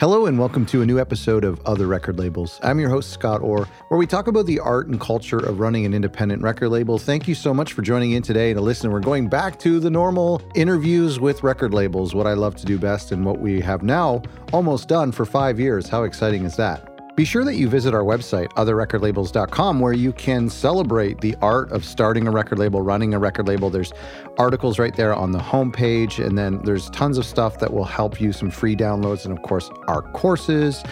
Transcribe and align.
Hello, 0.00 0.26
and 0.26 0.38
welcome 0.38 0.64
to 0.66 0.80
a 0.80 0.86
new 0.86 1.00
episode 1.00 1.42
of 1.42 1.60
Other 1.66 1.88
Record 1.88 2.20
Labels. 2.20 2.60
I'm 2.62 2.78
your 2.78 2.88
host, 2.88 3.10
Scott 3.10 3.42
Orr, 3.42 3.66
where 3.88 3.98
we 3.98 4.06
talk 4.06 4.28
about 4.28 4.46
the 4.46 4.60
art 4.60 4.86
and 4.86 5.00
culture 5.00 5.40
of 5.40 5.58
running 5.58 5.84
an 5.86 5.92
independent 5.92 6.40
record 6.40 6.68
label. 6.68 7.00
Thank 7.00 7.26
you 7.26 7.34
so 7.34 7.52
much 7.52 7.72
for 7.72 7.82
joining 7.82 8.12
in 8.12 8.22
today 8.22 8.54
to 8.54 8.60
listen. 8.60 8.92
We're 8.92 9.00
going 9.00 9.28
back 9.28 9.58
to 9.58 9.80
the 9.80 9.90
normal 9.90 10.40
interviews 10.54 11.18
with 11.18 11.42
record 11.42 11.74
labels, 11.74 12.14
what 12.14 12.28
I 12.28 12.34
love 12.34 12.54
to 12.58 12.64
do 12.64 12.78
best, 12.78 13.10
and 13.10 13.24
what 13.24 13.40
we 13.40 13.60
have 13.60 13.82
now 13.82 14.22
almost 14.52 14.86
done 14.86 15.10
for 15.10 15.26
five 15.26 15.58
years. 15.58 15.88
How 15.88 16.04
exciting 16.04 16.44
is 16.44 16.54
that? 16.54 16.97
Be 17.18 17.24
sure 17.24 17.42
that 17.42 17.56
you 17.56 17.68
visit 17.68 17.94
our 17.94 18.04
website, 18.04 18.46
otherrecordlabels.com, 18.52 19.80
where 19.80 19.92
you 19.92 20.12
can 20.12 20.48
celebrate 20.48 21.20
the 21.20 21.34
art 21.42 21.72
of 21.72 21.84
starting 21.84 22.28
a 22.28 22.30
record 22.30 22.60
label, 22.60 22.80
running 22.80 23.12
a 23.12 23.18
record 23.18 23.48
label. 23.48 23.70
There's 23.70 23.92
articles 24.36 24.78
right 24.78 24.94
there 24.94 25.12
on 25.12 25.32
the 25.32 25.40
homepage, 25.40 26.24
and 26.24 26.38
then 26.38 26.62
there's 26.62 26.88
tons 26.90 27.18
of 27.18 27.26
stuff 27.26 27.58
that 27.58 27.72
will 27.72 27.82
help 27.82 28.20
you, 28.20 28.32
some 28.32 28.52
free 28.52 28.76
downloads, 28.76 29.24
and 29.24 29.36
of 29.36 29.42
course, 29.42 29.68
our 29.88 30.02
courses 30.12 30.84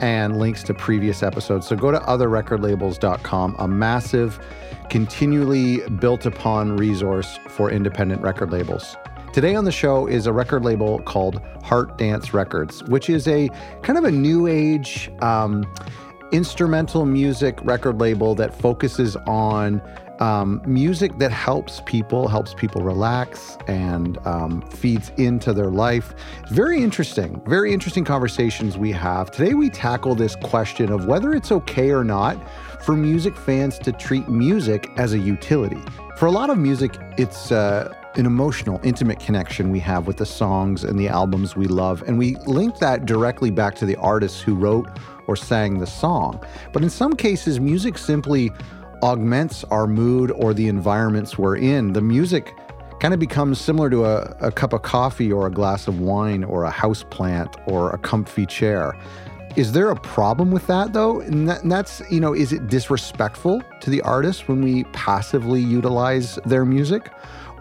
and 0.00 0.38
links 0.38 0.62
to 0.62 0.72
previous 0.72 1.22
episodes. 1.22 1.66
So 1.66 1.76
go 1.76 1.90
to 1.90 1.98
otherrecordlabels.com, 1.98 3.56
a 3.58 3.68
massive, 3.68 4.40
continually 4.88 5.86
built 6.00 6.24
upon 6.24 6.78
resource 6.78 7.38
for 7.48 7.70
independent 7.70 8.22
record 8.22 8.50
labels. 8.50 8.96
Today 9.34 9.56
on 9.56 9.64
the 9.64 9.72
show 9.72 10.06
is 10.06 10.28
a 10.28 10.32
record 10.32 10.64
label 10.64 11.00
called 11.00 11.40
Heart 11.64 11.98
Dance 11.98 12.32
Records, 12.32 12.84
which 12.84 13.10
is 13.10 13.26
a 13.26 13.48
kind 13.82 13.98
of 13.98 14.04
a 14.04 14.10
new 14.12 14.46
age 14.46 15.10
um, 15.22 15.66
instrumental 16.30 17.04
music 17.04 17.58
record 17.64 18.00
label 18.00 18.36
that 18.36 18.56
focuses 18.56 19.16
on 19.26 19.82
um, 20.20 20.62
music 20.64 21.18
that 21.18 21.32
helps 21.32 21.82
people, 21.84 22.28
helps 22.28 22.54
people 22.54 22.82
relax, 22.82 23.58
and 23.66 24.24
um, 24.24 24.62
feeds 24.68 25.10
into 25.16 25.52
their 25.52 25.70
life. 25.70 26.14
Very 26.50 26.80
interesting, 26.80 27.42
very 27.44 27.72
interesting 27.72 28.04
conversations 28.04 28.78
we 28.78 28.92
have. 28.92 29.32
Today, 29.32 29.54
we 29.54 29.68
tackle 29.68 30.14
this 30.14 30.36
question 30.36 30.92
of 30.92 31.06
whether 31.06 31.34
it's 31.34 31.50
okay 31.50 31.90
or 31.90 32.04
not 32.04 32.38
for 32.84 32.94
music 32.94 33.36
fans 33.36 33.80
to 33.80 33.90
treat 33.90 34.28
music 34.28 34.92
as 34.96 35.12
a 35.12 35.18
utility. 35.18 35.82
For 36.18 36.26
a 36.26 36.30
lot 36.30 36.50
of 36.50 36.56
music, 36.56 36.96
it's 37.18 37.50
uh, 37.50 37.92
an 38.16 38.26
emotional, 38.26 38.80
intimate 38.84 39.18
connection 39.18 39.70
we 39.70 39.80
have 39.80 40.06
with 40.06 40.18
the 40.18 40.26
songs 40.26 40.84
and 40.84 40.98
the 40.98 41.08
albums 41.08 41.56
we 41.56 41.66
love. 41.66 42.02
And 42.06 42.18
we 42.18 42.36
link 42.46 42.78
that 42.78 43.06
directly 43.06 43.50
back 43.50 43.74
to 43.76 43.86
the 43.86 43.96
artists 43.96 44.40
who 44.40 44.54
wrote 44.54 44.88
or 45.26 45.36
sang 45.36 45.78
the 45.78 45.86
song. 45.86 46.42
But 46.72 46.82
in 46.82 46.90
some 46.90 47.14
cases, 47.14 47.58
music 47.58 47.98
simply 47.98 48.50
augments 49.02 49.64
our 49.64 49.86
mood 49.86 50.30
or 50.30 50.54
the 50.54 50.68
environments 50.68 51.36
we're 51.36 51.56
in. 51.56 51.92
The 51.92 52.00
music 52.00 52.56
kind 53.00 53.12
of 53.12 53.20
becomes 53.20 53.60
similar 53.60 53.90
to 53.90 54.04
a, 54.04 54.36
a 54.40 54.52
cup 54.52 54.72
of 54.72 54.82
coffee 54.82 55.32
or 55.32 55.46
a 55.46 55.50
glass 55.50 55.88
of 55.88 56.00
wine 56.00 56.44
or 56.44 56.64
a 56.64 56.70
house 56.70 57.04
plant 57.10 57.56
or 57.66 57.90
a 57.90 57.98
comfy 57.98 58.46
chair. 58.46 58.96
Is 59.56 59.72
there 59.72 59.90
a 59.90 59.96
problem 59.96 60.50
with 60.50 60.66
that 60.68 60.92
though? 60.92 61.20
And, 61.20 61.48
that, 61.48 61.62
and, 61.62 61.70
that's, 61.70 62.02
you 62.10 62.18
know, 62.18 62.32
is 62.32 62.52
it 62.52 62.66
disrespectful 62.66 63.62
to 63.80 63.90
the 63.90 64.00
artist 64.02 64.48
when 64.48 64.62
we 64.62 64.84
passively 64.84 65.60
utilize 65.60 66.36
their 66.46 66.64
music? 66.64 67.10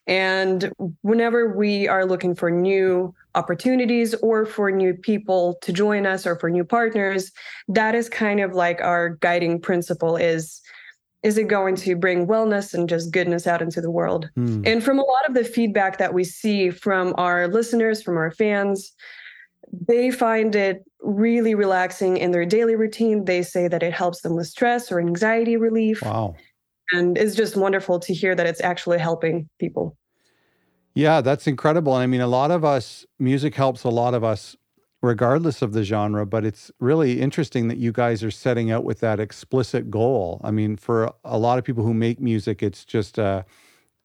And 0.08 0.72
whenever 1.02 1.56
we 1.56 1.88
are 1.88 2.06
looking 2.06 2.36
for 2.36 2.50
new 2.50 3.14
opportunities 3.36 4.14
or 4.16 4.46
for 4.46 4.72
new 4.72 4.94
people 4.94 5.58
to 5.62 5.72
join 5.72 6.06
us 6.06 6.26
or 6.26 6.38
for 6.38 6.50
new 6.50 6.64
partners, 6.64 7.32
that 7.68 7.96
is 7.96 8.10
kind 8.10 8.40
of 8.40 8.54
like 8.54 8.82
our 8.82 9.10
guiding 9.22 9.60
principle 9.60 10.16
is 10.18 10.62
is 11.24 11.40
it 11.40 11.48
going 11.48 11.76
to 11.76 11.96
bring 11.96 12.28
wellness 12.28 12.72
and 12.72 12.88
just 12.88 13.12
goodness 13.12 13.48
out 13.48 13.60
into 13.60 13.82
the 13.82 13.90
world? 13.90 14.30
Mm. 14.38 14.68
And 14.68 14.84
from 14.84 15.00
a 15.00 15.04
lot 15.04 15.28
of 15.28 15.34
the 15.34 15.44
feedback 15.44 15.98
that 15.98 16.14
we 16.14 16.24
see 16.24 16.70
from 16.70 17.16
our 17.18 17.48
listeners, 17.48 18.04
from 18.04 18.16
our 18.16 18.30
fans, 18.30 18.94
they 19.88 20.12
find 20.12 20.56
it 20.56 20.84
really 21.02 21.56
relaxing 21.56 22.18
in 22.18 22.30
their 22.30 22.46
daily 22.46 22.76
routine. 22.76 23.26
They 23.26 23.42
say 23.42 23.68
that 23.68 23.82
it 23.82 23.92
helps 23.92 24.22
them 24.22 24.36
with 24.36 24.46
stress 24.46 24.92
or 24.92 25.00
anxiety 25.00 25.58
relief. 25.58 26.04
Wow 26.04 26.36
and 26.92 27.18
it's 27.18 27.36
just 27.36 27.56
wonderful 27.56 28.00
to 28.00 28.14
hear 28.14 28.36
that 28.36 28.46
it's 28.46 28.62
actually 28.62 29.00
helping 29.00 29.50
people. 29.60 29.98
Yeah, 30.96 31.20
that's 31.20 31.46
incredible. 31.46 31.94
And 31.94 32.04
I 32.04 32.08
mean, 32.08 32.22
a 32.22 32.28
lot 32.28 32.52
of 32.52 32.64
us, 32.64 33.06
music 33.20 33.56
helps 33.56 33.84
a 33.84 33.90
lot 33.90 34.14
of 34.14 34.24
us 34.24 34.56
regardless 35.02 35.62
of 35.62 35.74
the 35.74 35.84
genre, 35.84 36.26
but 36.26 36.46
it's 36.46 36.72
really 36.80 37.22
interesting 37.22 37.68
that 37.68 37.78
you 37.78 37.92
guys 37.92 38.24
are 38.24 38.32
setting 38.32 38.72
out 38.72 38.84
with 38.84 39.02
that 39.02 39.20
explicit 39.20 39.92
goal. 39.92 40.42
I 40.44 40.52
mean, 40.52 40.78
for 40.78 41.14
a 41.24 41.38
lot 41.38 41.60
of 41.60 41.66
people 41.66 41.84
who 41.84 41.94
make 41.94 42.20
music, 42.20 42.64
it's 42.64 42.86
just 42.86 43.18
a, 43.18 43.46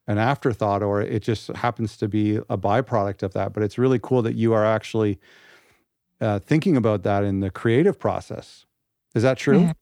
an 0.09 0.19
afterthought 0.19 0.83
or 0.83 1.01
it 1.01 1.23
just 1.23 1.49
happens 1.49 1.97
to 1.99 2.09
be 2.09 2.37
a 2.37 2.59
byproduct 2.59 3.23
of 3.23 3.33
that. 3.35 3.53
But 3.53 3.63
it's 3.63 3.79
really 3.79 4.01
cool 4.03 4.21
that 4.23 4.35
you 4.35 4.53
are 4.53 4.67
actually 4.67 5.19
uh, 6.21 6.41
thinking 6.41 6.77
about 6.77 7.03
that 7.05 7.25
in 7.25 7.41
the 7.41 7.51
creative 7.51 7.99
process. 7.99 8.67
Is 9.15 9.23
that 9.23 9.39
true? 9.39 9.61
Yeah. 9.61 9.73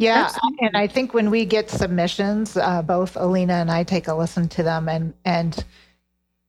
Yeah, 0.00 0.24
Absolutely. 0.24 0.66
and 0.66 0.76
I 0.78 0.86
think 0.86 1.12
when 1.12 1.30
we 1.30 1.44
get 1.44 1.68
submissions, 1.68 2.56
uh, 2.56 2.80
both 2.80 3.16
Alina 3.16 3.54
and 3.54 3.70
I 3.70 3.84
take 3.84 4.08
a 4.08 4.14
listen 4.14 4.48
to 4.48 4.62
them, 4.62 4.88
and 4.88 5.12
and 5.26 5.62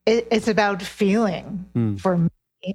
it, 0.05 0.25
it's 0.31 0.47
about 0.47 0.81
feeling 0.81 1.65
mm. 1.75 1.99
for 1.99 2.17
me, 2.17 2.29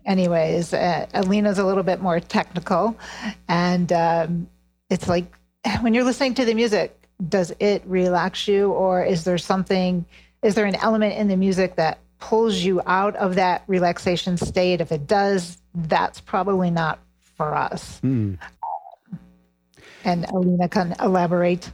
anyways. 0.04 0.74
Uh, 0.74 1.06
Alina's 1.14 1.58
a 1.58 1.64
little 1.64 1.82
bit 1.82 2.02
more 2.02 2.20
technical, 2.20 2.94
and 3.48 3.90
um, 3.90 4.48
it's 4.90 5.08
like 5.08 5.34
when 5.80 5.94
you're 5.94 6.04
listening 6.04 6.34
to 6.34 6.44
the 6.44 6.54
music, 6.54 7.08
does 7.26 7.54
it 7.58 7.82
relax 7.86 8.46
you, 8.46 8.70
or 8.70 9.02
is 9.02 9.24
there 9.24 9.38
something? 9.38 10.04
Is 10.42 10.56
there 10.56 10.66
an 10.66 10.76
element 10.76 11.14
in 11.14 11.28
the 11.28 11.38
music 11.38 11.76
that 11.76 12.00
pulls 12.18 12.56
you 12.56 12.82
out 12.84 13.16
of 13.16 13.36
that 13.36 13.62
relaxation 13.66 14.36
state? 14.36 14.82
If 14.82 14.92
it 14.92 15.06
does, 15.06 15.56
that's 15.74 16.20
probably 16.20 16.70
not 16.70 16.98
for 17.38 17.54
us. 17.54 17.98
Mm 18.02 18.36
and 20.06 20.24
Alina 20.30 20.68
can 20.68 20.94
elaborate. 21.00 21.70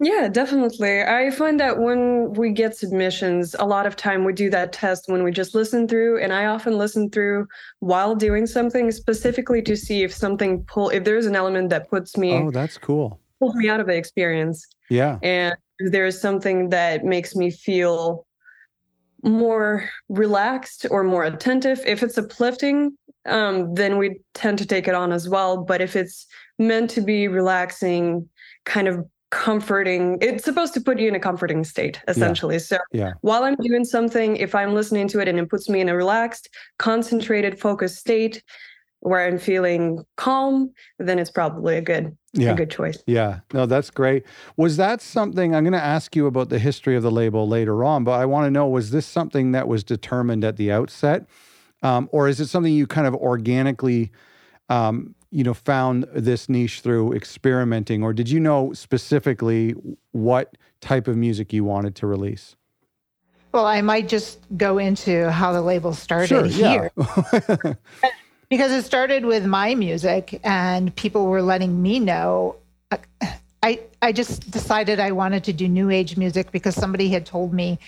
Yeah, 0.00 0.28
definitely. 0.28 1.02
I 1.02 1.30
find 1.30 1.58
that 1.58 1.78
when 1.78 2.32
we 2.34 2.50
get 2.52 2.76
submissions, 2.76 3.54
a 3.58 3.64
lot 3.64 3.84
of 3.84 3.96
time 3.96 4.24
we 4.24 4.32
do 4.32 4.48
that 4.50 4.72
test 4.72 5.04
when 5.08 5.24
we 5.24 5.32
just 5.32 5.54
listen 5.56 5.88
through, 5.88 6.22
and 6.22 6.32
I 6.32 6.46
often 6.46 6.78
listen 6.78 7.10
through 7.10 7.46
while 7.80 8.14
doing 8.14 8.46
something 8.46 8.90
specifically 8.92 9.60
to 9.62 9.76
see 9.76 10.04
if 10.04 10.12
something 10.14 10.62
pull 10.64 10.88
if 10.90 11.02
there's 11.04 11.26
an 11.26 11.34
element 11.36 11.68
that 11.70 11.90
puts 11.90 12.16
me 12.16 12.32
Oh, 12.34 12.50
that's 12.50 12.78
cool. 12.78 13.20
pulls 13.40 13.56
me 13.56 13.68
out 13.68 13.80
of 13.80 13.86
the 13.88 13.96
experience, 13.96 14.64
Yeah. 14.88 15.18
and 15.22 15.54
if 15.80 15.90
there's 15.92 16.20
something 16.20 16.68
that 16.70 17.04
makes 17.04 17.34
me 17.34 17.50
feel 17.50 18.24
more 19.24 19.90
relaxed 20.08 20.86
or 20.92 21.02
more 21.02 21.24
attentive. 21.24 21.80
If 21.84 22.04
it's 22.04 22.16
uplifting, 22.16 22.96
um, 23.26 23.74
then 23.74 23.98
we 23.98 24.20
tend 24.34 24.58
to 24.58 24.66
take 24.66 24.86
it 24.86 24.94
on 24.94 25.10
as 25.12 25.28
well. 25.28 25.64
But 25.64 25.80
if 25.80 25.96
it's 25.96 26.26
meant 26.58 26.90
to 26.90 27.00
be 27.00 27.28
relaxing, 27.28 28.28
kind 28.64 28.88
of 28.88 29.06
comforting 29.30 30.16
it's 30.22 30.42
supposed 30.42 30.72
to 30.72 30.80
put 30.80 30.98
you 30.98 31.06
in 31.06 31.14
a 31.14 31.20
comforting 31.20 31.62
state 31.62 32.00
essentially 32.08 32.58
so 32.58 32.78
Yeah. 32.92 33.12
while 33.20 33.44
i'm 33.44 33.56
doing 33.56 33.84
something 33.84 34.38
if 34.38 34.54
i'm 34.54 34.72
listening 34.72 35.06
to 35.08 35.20
it 35.20 35.28
and 35.28 35.38
it 35.38 35.50
puts 35.50 35.68
me 35.68 35.82
in 35.82 35.90
a 35.90 35.94
relaxed 35.94 36.48
concentrated 36.78 37.60
focused 37.60 37.98
state 37.98 38.42
where 39.00 39.26
i'm 39.26 39.36
feeling 39.38 40.02
calm 40.16 40.72
then 40.98 41.18
it's 41.18 41.30
probably 41.30 41.76
a 41.76 41.82
good 41.82 42.16
Yeah. 42.32 42.52
a 42.52 42.54
good 42.54 42.70
choice 42.70 43.02
Yeah, 43.06 43.40
no, 43.52 43.66
that's 43.66 43.90
great. 43.90 44.24
Was 44.56 44.78
that 44.78 45.02
something 45.02 45.54
I'm 45.54 45.62
going 45.62 45.72
to 45.74 45.78
ask 45.96 46.16
you 46.16 46.26
about 46.26 46.48
the 46.48 46.58
history 46.58 46.96
of 46.96 47.02
the 47.02 47.10
label 47.10 47.46
later 47.46 47.84
on, 47.84 48.04
but 48.04 48.12
I 48.12 48.24
want 48.24 48.46
to 48.46 48.50
know 48.50 48.66
was 48.66 48.92
this 48.92 49.04
something 49.06 49.52
that 49.52 49.68
was 49.68 49.84
determined 49.84 50.42
at 50.42 50.56
the 50.56 50.72
outset, 50.72 51.26
um, 51.82 52.08
or 52.12 52.28
is 52.28 52.40
it 52.40 52.46
something 52.48 52.72
you 52.72 52.86
kind 52.86 53.06
of 53.06 53.14
organically, 53.14 54.10
um, 54.68 55.14
you 55.30 55.44
know, 55.44 55.54
found 55.54 56.06
this 56.14 56.48
niche 56.48 56.80
through 56.80 57.12
experimenting, 57.12 58.02
or 58.02 58.12
did 58.12 58.30
you 58.30 58.40
know 58.40 58.72
specifically 58.72 59.74
what 60.12 60.56
type 60.80 61.08
of 61.08 61.16
music 61.16 61.52
you 61.52 61.64
wanted 61.64 61.94
to 61.96 62.06
release? 62.06 62.56
Well, 63.52 63.66
I 63.66 63.80
might 63.80 64.08
just 64.08 64.40
go 64.56 64.78
into 64.78 65.30
how 65.30 65.52
the 65.52 65.62
label 65.62 65.94
started 65.94 66.46
here. 66.46 66.90
yeah. 66.96 67.74
because 68.48 68.72
it 68.72 68.84
started 68.84 69.24
with 69.24 69.44
my 69.44 69.74
music 69.74 70.40
and 70.42 70.94
people 70.96 71.26
were 71.26 71.42
letting 71.42 71.80
me 71.80 71.98
know 71.98 72.56
i 73.62 73.78
i 74.02 74.12
just 74.12 74.50
decided 74.50 75.00
i 75.00 75.10
wanted 75.10 75.44
to 75.44 75.52
do 75.52 75.68
new 75.68 75.90
age 75.90 76.16
music 76.16 76.50
because 76.52 76.74
somebody 76.74 77.08
had 77.08 77.26
told 77.26 77.52
me 77.52 77.78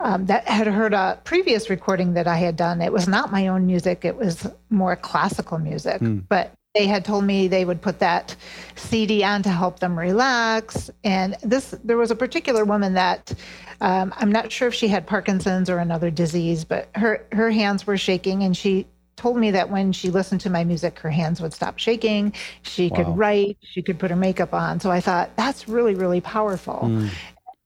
um, 0.00 0.26
that 0.26 0.46
had 0.46 0.66
heard 0.66 0.92
a 0.92 1.20
previous 1.24 1.70
recording 1.70 2.14
that 2.14 2.26
i 2.26 2.36
had 2.36 2.56
done 2.56 2.80
it 2.82 2.92
was 2.92 3.08
not 3.08 3.30
my 3.32 3.48
own 3.48 3.66
music 3.66 4.04
it 4.04 4.16
was 4.16 4.46
more 4.70 4.96
classical 4.96 5.58
music 5.58 6.00
but 6.28 6.52
they 6.74 6.86
had 6.86 7.04
told 7.04 7.24
me 7.24 7.46
they 7.46 7.64
would 7.64 7.80
put 7.80 7.98
that 8.00 8.34
cd 8.76 9.22
on 9.24 9.42
to 9.42 9.50
help 9.50 9.78
them 9.78 9.98
relax 9.98 10.90
and 11.04 11.36
this 11.42 11.74
there 11.84 11.96
was 11.96 12.10
a 12.10 12.16
particular 12.16 12.64
woman 12.64 12.94
that 12.94 13.32
um, 13.80 14.12
i'm 14.16 14.32
not 14.32 14.50
sure 14.50 14.68
if 14.68 14.74
she 14.74 14.88
had 14.88 15.06
parkinson's 15.06 15.70
or 15.70 15.78
another 15.78 16.10
disease 16.10 16.64
but 16.64 16.88
her 16.94 17.24
her 17.32 17.50
hands 17.50 17.86
were 17.86 17.96
shaking 17.96 18.42
and 18.42 18.56
she 18.56 18.86
told 19.16 19.36
me 19.36 19.50
that 19.52 19.70
when 19.70 19.92
she 19.92 20.10
listened 20.10 20.40
to 20.40 20.50
my 20.50 20.64
music, 20.64 20.98
her 20.98 21.10
hands 21.10 21.40
would 21.40 21.52
stop 21.54 21.78
shaking. 21.78 22.32
She 22.62 22.88
Wow. 22.88 22.96
could 22.96 23.16
write, 23.16 23.56
she 23.62 23.80
could 23.80 23.98
put 23.98 24.10
her 24.10 24.16
makeup 24.16 24.52
on. 24.52 24.80
So 24.80 24.90
I 24.90 25.00
thought 25.00 25.30
that's 25.36 25.68
really, 25.68 25.94
really 25.94 26.20
powerful. 26.20 26.80
Mm. 26.84 27.10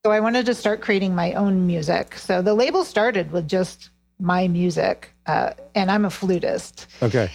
So 0.09 0.13
I 0.13 0.21
wanted 0.21 0.47
to 0.47 0.55
start 0.55 0.81
creating 0.81 1.15
my 1.15 1.35
own 1.35 1.67
music. 1.67 2.15
So 2.17 2.41
the 2.41 2.55
label 2.55 2.83
started 2.83 3.31
with 3.31 3.47
just 3.47 3.91
my 4.19 4.49
music, 4.49 5.13
uh, 5.27 5.53
and 5.75 5.91
I'm 5.91 6.07
a 6.07 6.09
flutist. 6.09 6.87
Okay. 7.03 7.31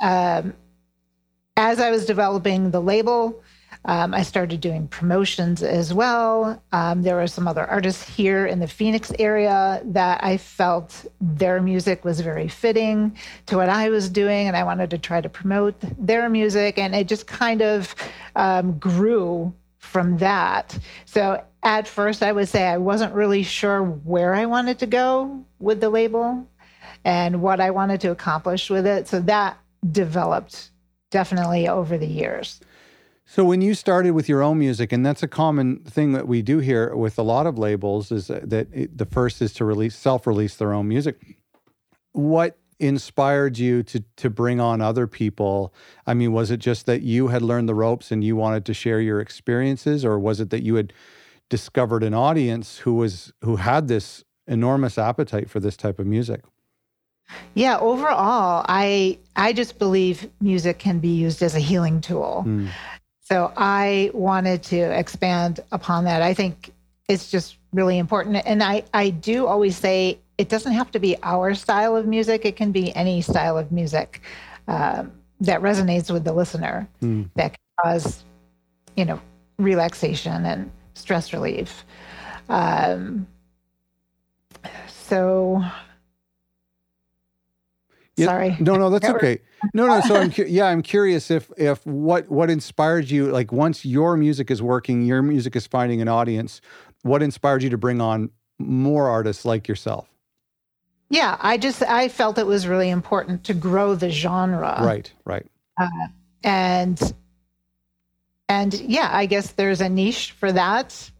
Um, 0.00 0.54
as 1.56 1.80
I 1.80 1.90
was 1.90 2.06
developing 2.06 2.70
the 2.70 2.80
label, 2.80 3.42
um, 3.84 4.14
I 4.14 4.22
started 4.22 4.60
doing 4.60 4.86
promotions 4.86 5.64
as 5.64 5.92
well. 5.92 6.62
Um, 6.70 7.02
there 7.02 7.16
were 7.16 7.26
some 7.26 7.48
other 7.48 7.66
artists 7.66 8.08
here 8.08 8.46
in 8.46 8.60
the 8.60 8.68
Phoenix 8.68 9.10
area 9.18 9.82
that 9.86 10.22
I 10.22 10.36
felt 10.36 11.04
their 11.20 11.60
music 11.60 12.04
was 12.04 12.20
very 12.20 12.46
fitting 12.46 13.16
to 13.46 13.56
what 13.56 13.68
I 13.68 13.90
was 13.90 14.08
doing, 14.08 14.46
and 14.46 14.56
I 14.56 14.62
wanted 14.62 14.90
to 14.90 14.98
try 14.98 15.20
to 15.20 15.28
promote 15.28 15.74
their 15.98 16.28
music. 16.28 16.78
And 16.78 16.94
it 16.94 17.08
just 17.08 17.26
kind 17.26 17.60
of 17.60 17.92
um, 18.36 18.78
grew 18.78 19.52
from 19.88 20.18
that. 20.18 20.78
So 21.06 21.42
at 21.62 21.88
first, 21.88 22.22
I 22.22 22.30
would 22.32 22.48
say 22.48 22.68
I 22.68 22.78
wasn't 22.78 23.14
really 23.14 23.42
sure 23.42 23.82
where 23.82 24.34
I 24.34 24.46
wanted 24.46 24.78
to 24.80 24.86
go 24.86 25.44
with 25.58 25.80
the 25.80 25.90
label 25.90 26.46
and 27.04 27.42
what 27.42 27.60
I 27.60 27.70
wanted 27.70 28.00
to 28.02 28.10
accomplish 28.10 28.70
with 28.70 28.86
it. 28.86 29.08
So 29.08 29.20
that 29.20 29.58
developed 29.90 30.70
definitely 31.10 31.68
over 31.68 31.96
the 31.96 32.06
years. 32.06 32.60
So 33.24 33.44
when 33.44 33.60
you 33.60 33.74
started 33.74 34.12
with 34.12 34.28
your 34.28 34.42
own 34.42 34.58
music, 34.58 34.92
and 34.92 35.04
that's 35.04 35.22
a 35.22 35.28
common 35.28 35.80
thing 35.80 36.12
that 36.12 36.26
we 36.26 36.40
do 36.40 36.58
here 36.60 36.94
with 36.96 37.18
a 37.18 37.22
lot 37.22 37.46
of 37.46 37.58
labels, 37.58 38.10
is 38.10 38.28
that 38.28 38.68
it, 38.72 38.96
the 38.96 39.04
first 39.04 39.42
is 39.42 39.52
to 39.54 39.64
release 39.64 39.96
self-release 39.96 40.56
their 40.56 40.72
own 40.72 40.88
music. 40.88 41.36
What 42.12 42.56
inspired 42.80 43.58
you 43.58 43.82
to 43.84 44.04
to 44.16 44.30
bring 44.30 44.60
on 44.60 44.80
other 44.80 45.06
people? 45.06 45.72
I 46.06 46.14
mean, 46.14 46.32
was 46.32 46.50
it 46.50 46.58
just 46.58 46.86
that 46.86 47.02
you 47.02 47.28
had 47.28 47.42
learned 47.42 47.68
the 47.68 47.74
ropes 47.74 48.10
and 48.10 48.22
you 48.22 48.36
wanted 48.36 48.64
to 48.66 48.74
share 48.74 49.00
your 49.00 49.20
experiences, 49.20 50.04
or 50.04 50.18
was 50.18 50.40
it 50.40 50.50
that 50.50 50.62
you 50.62 50.76
had 50.76 50.92
discovered 51.48 52.02
an 52.02 52.14
audience 52.14 52.78
who 52.78 52.94
was 52.94 53.32
who 53.42 53.56
had 53.56 53.88
this 53.88 54.24
enormous 54.46 54.98
appetite 54.98 55.50
for 55.50 55.60
this 55.60 55.76
type 55.76 55.98
of 55.98 56.06
music? 56.06 56.42
Yeah, 57.54 57.78
overall, 57.78 58.64
I 58.68 59.18
I 59.36 59.52
just 59.52 59.78
believe 59.78 60.28
music 60.40 60.78
can 60.78 60.98
be 60.98 61.14
used 61.14 61.42
as 61.42 61.54
a 61.54 61.60
healing 61.60 62.00
tool. 62.00 62.44
Mm. 62.46 62.68
So 63.22 63.52
I 63.56 64.10
wanted 64.14 64.62
to 64.64 64.78
expand 64.98 65.60
upon 65.70 66.04
that. 66.04 66.22
I 66.22 66.32
think 66.32 66.72
it's 67.08 67.30
just 67.30 67.58
really 67.72 67.98
important. 67.98 68.42
And 68.46 68.62
I, 68.62 68.84
I 68.94 69.10
do 69.10 69.46
always 69.46 69.76
say 69.76 70.18
it 70.38 70.48
doesn't 70.48 70.72
have 70.72 70.90
to 70.92 70.98
be 71.00 71.16
our 71.22 71.54
style 71.54 71.96
of 71.96 72.06
music, 72.06 72.44
it 72.44 72.56
can 72.56 72.72
be 72.72 72.94
any 72.94 73.20
style 73.20 73.58
of 73.58 73.72
music 73.72 74.22
um, 74.68 75.12
that 75.40 75.60
resonates 75.60 76.10
with 76.12 76.24
the 76.24 76.32
listener 76.32 76.88
Mm. 77.02 77.28
that 77.34 77.52
can 77.52 77.60
cause, 77.84 78.22
you 78.96 79.04
know, 79.04 79.20
relaxation 79.58 80.46
and 80.46 80.70
stress 80.94 81.32
relief. 81.32 81.84
Um, 82.48 83.26
so, 84.88 85.62
Yeah, 88.16 88.26
sorry. 88.26 88.56
No, 88.60 88.76
no, 88.76 88.90
that's 88.90 89.08
okay. 89.08 89.40
No, 89.74 89.86
no. 89.86 90.00
So 90.00 90.16
I'm 90.16 90.30
cu- 90.36 90.46
yeah, 90.48 90.66
I'm 90.66 90.82
curious 90.82 91.30
if 91.30 91.50
if 91.56 91.84
what 91.86 92.28
what 92.30 92.50
inspired 92.50 93.10
you 93.10 93.30
like 93.30 93.52
once 93.52 93.84
your 93.84 94.16
music 94.16 94.50
is 94.50 94.60
working, 94.62 95.02
your 95.02 95.22
music 95.22 95.54
is 95.56 95.66
finding 95.66 96.00
an 96.00 96.08
audience. 96.08 96.60
What 97.02 97.22
inspired 97.22 97.62
you 97.62 97.70
to 97.70 97.78
bring 97.78 98.00
on 98.00 98.30
more 98.58 99.08
artists 99.08 99.44
like 99.44 99.68
yourself? 99.68 100.08
Yeah, 101.10 101.36
I 101.40 101.56
just 101.56 101.82
I 101.82 102.08
felt 102.08 102.38
it 102.38 102.46
was 102.46 102.66
really 102.66 102.90
important 102.90 103.44
to 103.44 103.54
grow 103.54 103.94
the 103.94 104.10
genre. 104.10 104.76
right, 104.80 105.10
right. 105.24 105.46
and 106.44 107.00
and 108.48 108.74
yeah 108.80 109.10
i 109.12 109.26
guess 109.26 109.52
there's 109.52 109.80
a 109.80 109.88
niche 109.88 110.32
for 110.32 110.50
that 110.52 111.10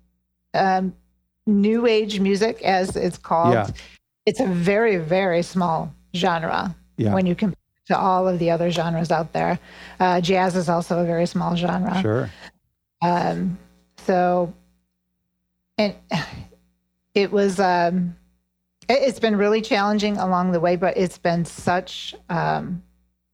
um, 0.54 0.94
new 1.46 1.86
age 1.86 2.20
music 2.20 2.62
as 2.62 2.96
it's 2.96 3.18
called 3.18 3.52
Yeah. 3.54 3.68
it's 4.26 4.40
a 4.40 4.46
very 4.46 4.96
very 4.96 5.42
small 5.42 5.92
genre 6.14 6.74
Yeah. 6.96 7.12
when 7.14 7.26
you 7.26 7.34
compare 7.34 7.52
it 7.76 7.86
to 7.92 7.98
all 7.98 8.26
of 8.28 8.38
the 8.38 8.50
other 8.50 8.70
genres 8.70 9.10
out 9.10 9.32
there 9.32 9.58
uh, 10.00 10.20
jazz 10.20 10.56
is 10.56 10.68
also 10.68 10.98
a 11.00 11.04
very 11.04 11.26
small 11.26 11.54
genre 11.56 12.00
Sure. 12.00 12.30
um, 13.02 13.58
so 14.06 14.52
and 15.76 15.94
it 17.14 17.30
was 17.30 17.60
um, 17.60 18.16
it's 18.88 19.20
been 19.20 19.36
really 19.36 19.60
challenging 19.60 20.16
along 20.16 20.52
the 20.52 20.60
way 20.60 20.76
but 20.76 20.96
it's 20.96 21.18
been 21.18 21.44
such 21.44 22.14
um, 22.28 22.82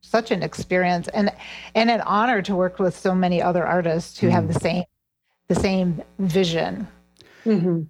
such 0.02 0.30
an 0.30 0.42
experience 0.42 1.08
and 1.08 1.32
and 1.74 1.90
an 1.90 2.00
honor 2.02 2.42
to 2.42 2.54
work 2.54 2.78
with 2.78 2.96
so 2.96 3.14
many 3.14 3.40
other 3.40 3.66
artists 3.66 4.18
who 4.18 4.28
have 4.28 4.48
the 4.52 4.58
same 4.60 4.84
the 5.48 5.54
same 5.54 6.02
vision 6.18 6.86
Mhm. 7.44 7.88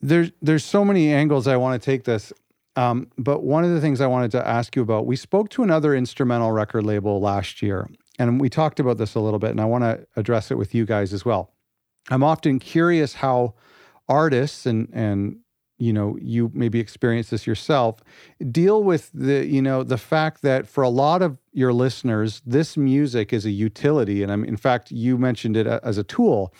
There's 0.00 0.30
there's 0.42 0.64
so 0.64 0.84
many 0.84 1.12
angles 1.12 1.46
I 1.46 1.56
want 1.56 1.80
to 1.80 1.84
take 1.84 2.04
this. 2.04 2.32
Um, 2.76 3.08
but 3.18 3.42
one 3.42 3.64
of 3.64 3.70
the 3.70 3.80
things 3.80 4.00
I 4.00 4.06
wanted 4.06 4.30
to 4.32 4.46
ask 4.46 4.76
you 4.76 4.82
about, 4.82 5.06
we 5.06 5.16
spoke 5.16 5.48
to 5.50 5.62
another 5.62 5.94
instrumental 5.94 6.52
record 6.52 6.84
label 6.84 7.20
last 7.20 7.62
year, 7.62 7.88
and 8.18 8.40
we 8.40 8.48
talked 8.48 8.78
about 8.78 8.96
this 8.98 9.14
a 9.14 9.20
little 9.20 9.38
bit, 9.38 9.50
and 9.50 9.60
I 9.60 9.64
want 9.64 9.82
to 9.84 10.06
address 10.16 10.50
it 10.50 10.56
with 10.58 10.74
you 10.74 10.86
guys 10.86 11.12
as 11.12 11.24
well. 11.24 11.52
I'm 12.10 12.22
often 12.22 12.58
curious 12.58 13.14
how 13.14 13.54
artists 14.08 14.66
and 14.66 14.88
and 14.92 15.38
you 15.80 15.92
know 15.92 16.16
you 16.20 16.50
maybe 16.54 16.78
experience 16.78 17.30
this 17.30 17.46
yourself 17.46 18.00
deal 18.50 18.82
with 18.84 19.10
the 19.14 19.46
you 19.46 19.62
know 19.62 19.82
the 19.82 19.98
fact 19.98 20.42
that 20.42 20.68
for 20.68 20.82
a 20.82 20.88
lot 20.88 21.22
of 21.22 21.38
your 21.52 21.72
listeners 21.72 22.42
this 22.46 22.76
music 22.76 23.32
is 23.32 23.44
a 23.44 23.50
utility. 23.50 24.22
And 24.22 24.30
I'm 24.32 24.44
in 24.44 24.56
fact 24.56 24.90
you 24.90 25.18
mentioned 25.18 25.56
it 25.56 25.66
as 25.66 25.98
a 25.98 26.04
tool. 26.04 26.54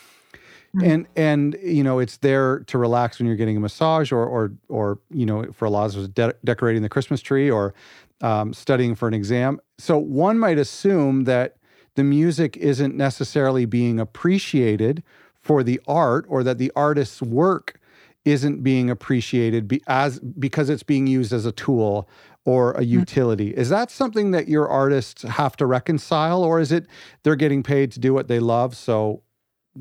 And 0.82 1.08
and 1.16 1.56
you 1.64 1.82
know 1.82 1.98
it's 1.98 2.18
there 2.18 2.60
to 2.60 2.78
relax 2.78 3.18
when 3.18 3.26
you're 3.26 3.36
getting 3.36 3.56
a 3.56 3.60
massage 3.60 4.12
or 4.12 4.24
or 4.24 4.52
or 4.68 5.00
you 5.10 5.26
know 5.26 5.50
for 5.52 5.64
a 5.64 5.70
lot 5.70 5.92
of 5.92 5.96
us 5.96 6.08
de- 6.08 6.34
decorating 6.44 6.82
the 6.82 6.88
christmas 6.88 7.20
tree 7.20 7.50
or 7.50 7.74
um, 8.20 8.52
studying 8.52 8.94
for 8.94 9.08
an 9.08 9.14
exam. 9.14 9.60
So 9.78 9.98
one 9.98 10.38
might 10.38 10.58
assume 10.58 11.24
that 11.24 11.56
the 11.96 12.04
music 12.04 12.56
isn't 12.56 12.94
necessarily 12.94 13.64
being 13.64 13.98
appreciated 13.98 15.02
for 15.40 15.64
the 15.64 15.80
art 15.88 16.24
or 16.28 16.44
that 16.44 16.58
the 16.58 16.70
artist's 16.76 17.20
work 17.20 17.79
isn't 18.24 18.62
being 18.62 18.90
appreciated 18.90 19.66
be, 19.66 19.82
as 19.86 20.18
because 20.20 20.68
it's 20.68 20.82
being 20.82 21.06
used 21.06 21.32
as 21.32 21.46
a 21.46 21.52
tool 21.52 22.08
or 22.44 22.72
a 22.72 22.80
mm-hmm. 22.80 22.92
utility. 22.92 23.50
Is 23.50 23.68
that 23.68 23.90
something 23.90 24.30
that 24.32 24.48
your 24.48 24.68
artists 24.68 25.22
have 25.22 25.56
to 25.56 25.66
reconcile, 25.66 26.42
or 26.42 26.60
is 26.60 26.72
it 26.72 26.86
they're 27.22 27.36
getting 27.36 27.62
paid 27.62 27.92
to 27.92 28.00
do 28.00 28.12
what 28.14 28.28
they 28.28 28.38
love, 28.38 28.76
so 28.76 29.22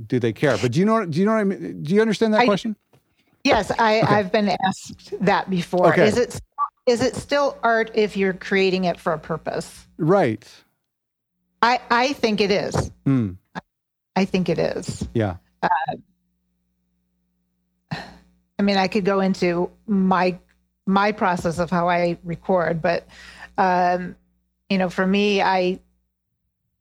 do 0.08 0.20
they 0.20 0.34
care? 0.34 0.58
But 0.58 0.72
do 0.72 0.80
you 0.80 0.86
know? 0.86 1.06
Do 1.06 1.20
you 1.20 1.26
know 1.26 1.34
what 1.34 1.40
I 1.40 1.44
mean? 1.44 1.84
Do 1.84 1.94
you 1.94 2.02
understand 2.02 2.34
that 2.34 2.42
I, 2.42 2.46
question? 2.46 2.76
Yes, 3.44 3.72
I, 3.72 4.02
okay. 4.02 4.16
I've 4.16 4.32
been 4.32 4.50
asked 4.50 5.14
that 5.22 5.50
before. 5.50 5.94
Okay. 5.94 6.08
Is 6.08 6.18
it 6.18 6.42
is 6.86 7.02
it 7.02 7.16
still 7.16 7.58
art 7.64 7.92
if 7.94 8.18
you're 8.18 8.34
creating 8.34 8.86
it 8.86 9.00
for 9.00 9.14
a 9.14 9.20
purpose? 9.20 9.88
Right. 9.98 10.48
I 11.62 11.80
I 11.90 12.14
think 12.14 12.42
it 12.42 12.52
is. 12.52 12.92
Mm. 13.06 13.38
I 14.16 14.26
think 14.26 14.50
it 14.50 14.60
is. 14.60 15.08
Yeah. 15.14 15.38
Uh, 15.64 15.70
I 18.60 18.62
mean, 18.62 18.76
I 18.76 18.90
could 18.90 19.06
go 19.06 19.22
into 19.22 19.72
my 19.88 20.38
my 20.86 21.12
process 21.14 21.60
of 21.60 21.70
how 21.70 21.88
I 21.88 22.18
record, 22.24 22.82
but 22.82 23.08
um, 23.58 24.16
you 24.70 24.78
know, 24.78 24.90
for 24.90 25.08
me, 25.08 25.42
I 25.42 25.80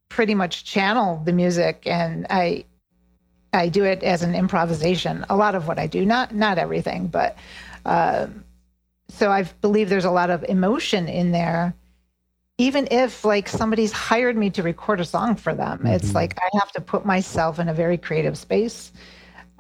pretty 0.09 0.35
much 0.35 0.65
channel 0.65 1.23
the 1.25 1.33
music, 1.33 1.83
and 1.87 2.27
I 2.29 2.65
I 3.53 3.69
do 3.69 3.85
it 3.85 4.03
as 4.03 4.23
an 4.23 4.35
improvisation. 4.35 5.25
A 5.31 5.37
lot 5.37 5.55
of 5.55 5.69
what 5.69 5.79
I 5.79 5.87
do, 5.87 6.05
not 6.05 6.35
not 6.35 6.59
everything, 6.59 7.07
but 7.07 7.39
um, 7.87 8.45
so 9.09 9.31
I 9.31 9.45
believe 9.45 9.89
there's 9.89 10.05
a 10.05 10.11
lot 10.11 10.31
of 10.31 10.45
emotion 10.45 11.09
in 11.09 11.31
there. 11.31 11.75
Even 12.61 12.89
if 12.91 13.25
like 13.25 13.49
somebody's 13.49 13.93
hired 13.93 14.37
me 14.37 14.51
to 14.51 14.65
record 14.65 14.99
a 14.99 15.05
song 15.05 15.37
for 15.37 15.55
them, 15.55 15.79
mm-hmm. 15.79 15.87
it's 15.87 16.13
like 16.13 16.37
I 16.39 16.59
have 16.59 16.73
to 16.73 16.81
put 16.81 17.07
myself 17.07 17.61
in 17.61 17.69
a 17.69 17.75
very 17.75 17.97
creative 17.97 18.37
space. 18.37 18.91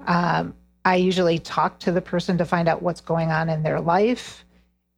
Um, 0.06 0.54
I 0.84 0.96
usually 0.96 1.38
talk 1.38 1.78
to 1.80 1.92
the 1.92 2.00
person 2.00 2.38
to 2.38 2.44
find 2.44 2.68
out 2.68 2.82
what's 2.82 3.00
going 3.00 3.30
on 3.30 3.48
in 3.48 3.62
their 3.62 3.80
life 3.80 4.44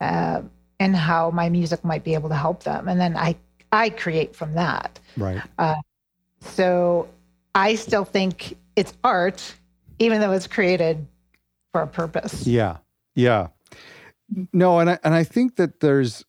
uh, 0.01 0.43
and 0.79 0.95
how 0.95 1.31
my 1.31 1.49
music 1.49 1.85
might 1.85 2.05
be 2.05 2.15
able 2.15 2.29
to 2.29 2.37
help 2.37 2.63
them. 2.63 2.89
And 2.89 3.01
then 3.01 3.17
I, 3.17 3.37
I 3.73 3.91
create 3.91 4.37
from 4.37 4.55
that. 4.55 5.01
Right. 5.17 5.43
Uh, 5.59 5.77
so 6.41 7.09
I 7.55 7.75
still 7.75 8.05
think 8.05 8.57
it's 8.77 8.95
art, 9.03 9.55
even 9.99 10.21
though 10.21 10.33
it's 10.33 10.47
created 10.47 11.07
for 11.73 11.83
a 11.83 11.87
purpose. 11.87 12.47
Yeah. 12.47 12.79
Yeah. 13.15 13.49
No, 14.53 14.79
and 14.79 14.91
I, 14.91 14.99
and 15.03 15.13
I 15.15 15.25
think 15.25 15.57
that 15.57 15.81
there's, 15.81 16.25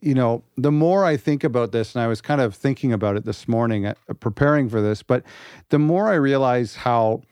you 0.00 0.14
know, 0.14 0.44
the 0.56 0.72
more 0.72 1.04
I 1.04 1.16
think 1.16 1.44
about 1.44 1.72
this, 1.72 1.94
and 1.94 2.02
I 2.02 2.06
was 2.06 2.20
kind 2.20 2.40
of 2.40 2.54
thinking 2.54 2.92
about 2.92 3.16
it 3.16 3.24
this 3.24 3.48
morning, 3.48 3.86
uh, 3.86 3.94
preparing 4.20 4.68
for 4.68 4.80
this, 4.80 5.02
but 5.02 5.24
the 5.70 5.78
more 5.78 6.08
I 6.08 6.14
realize 6.14 6.76
how 6.76 7.22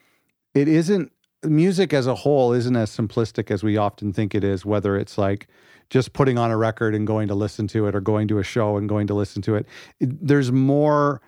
it 0.54 0.66
isn't 0.66 1.12
music 1.44 1.92
as 1.92 2.06
a 2.06 2.14
whole 2.14 2.52
isn't 2.52 2.76
as 2.76 2.94
simplistic 2.94 3.50
as 3.50 3.62
we 3.62 3.76
often 3.76 4.12
think 4.12 4.34
it 4.34 4.44
is, 4.44 4.64
whether 4.64 4.96
it's 4.96 5.16
like 5.16 5.48
just 5.88 6.12
putting 6.12 6.38
on 6.38 6.50
a 6.50 6.56
record 6.56 6.94
and 6.94 7.06
going 7.06 7.28
to 7.28 7.34
listen 7.34 7.66
to 7.68 7.86
it 7.86 7.94
or 7.94 8.00
going 8.00 8.28
to 8.28 8.38
a 8.38 8.44
show 8.44 8.76
and 8.76 8.88
going 8.88 9.06
to 9.06 9.14
listen 9.14 9.42
to 9.42 9.56
it. 9.56 9.66
there's 10.00 10.52
more, 10.52 11.20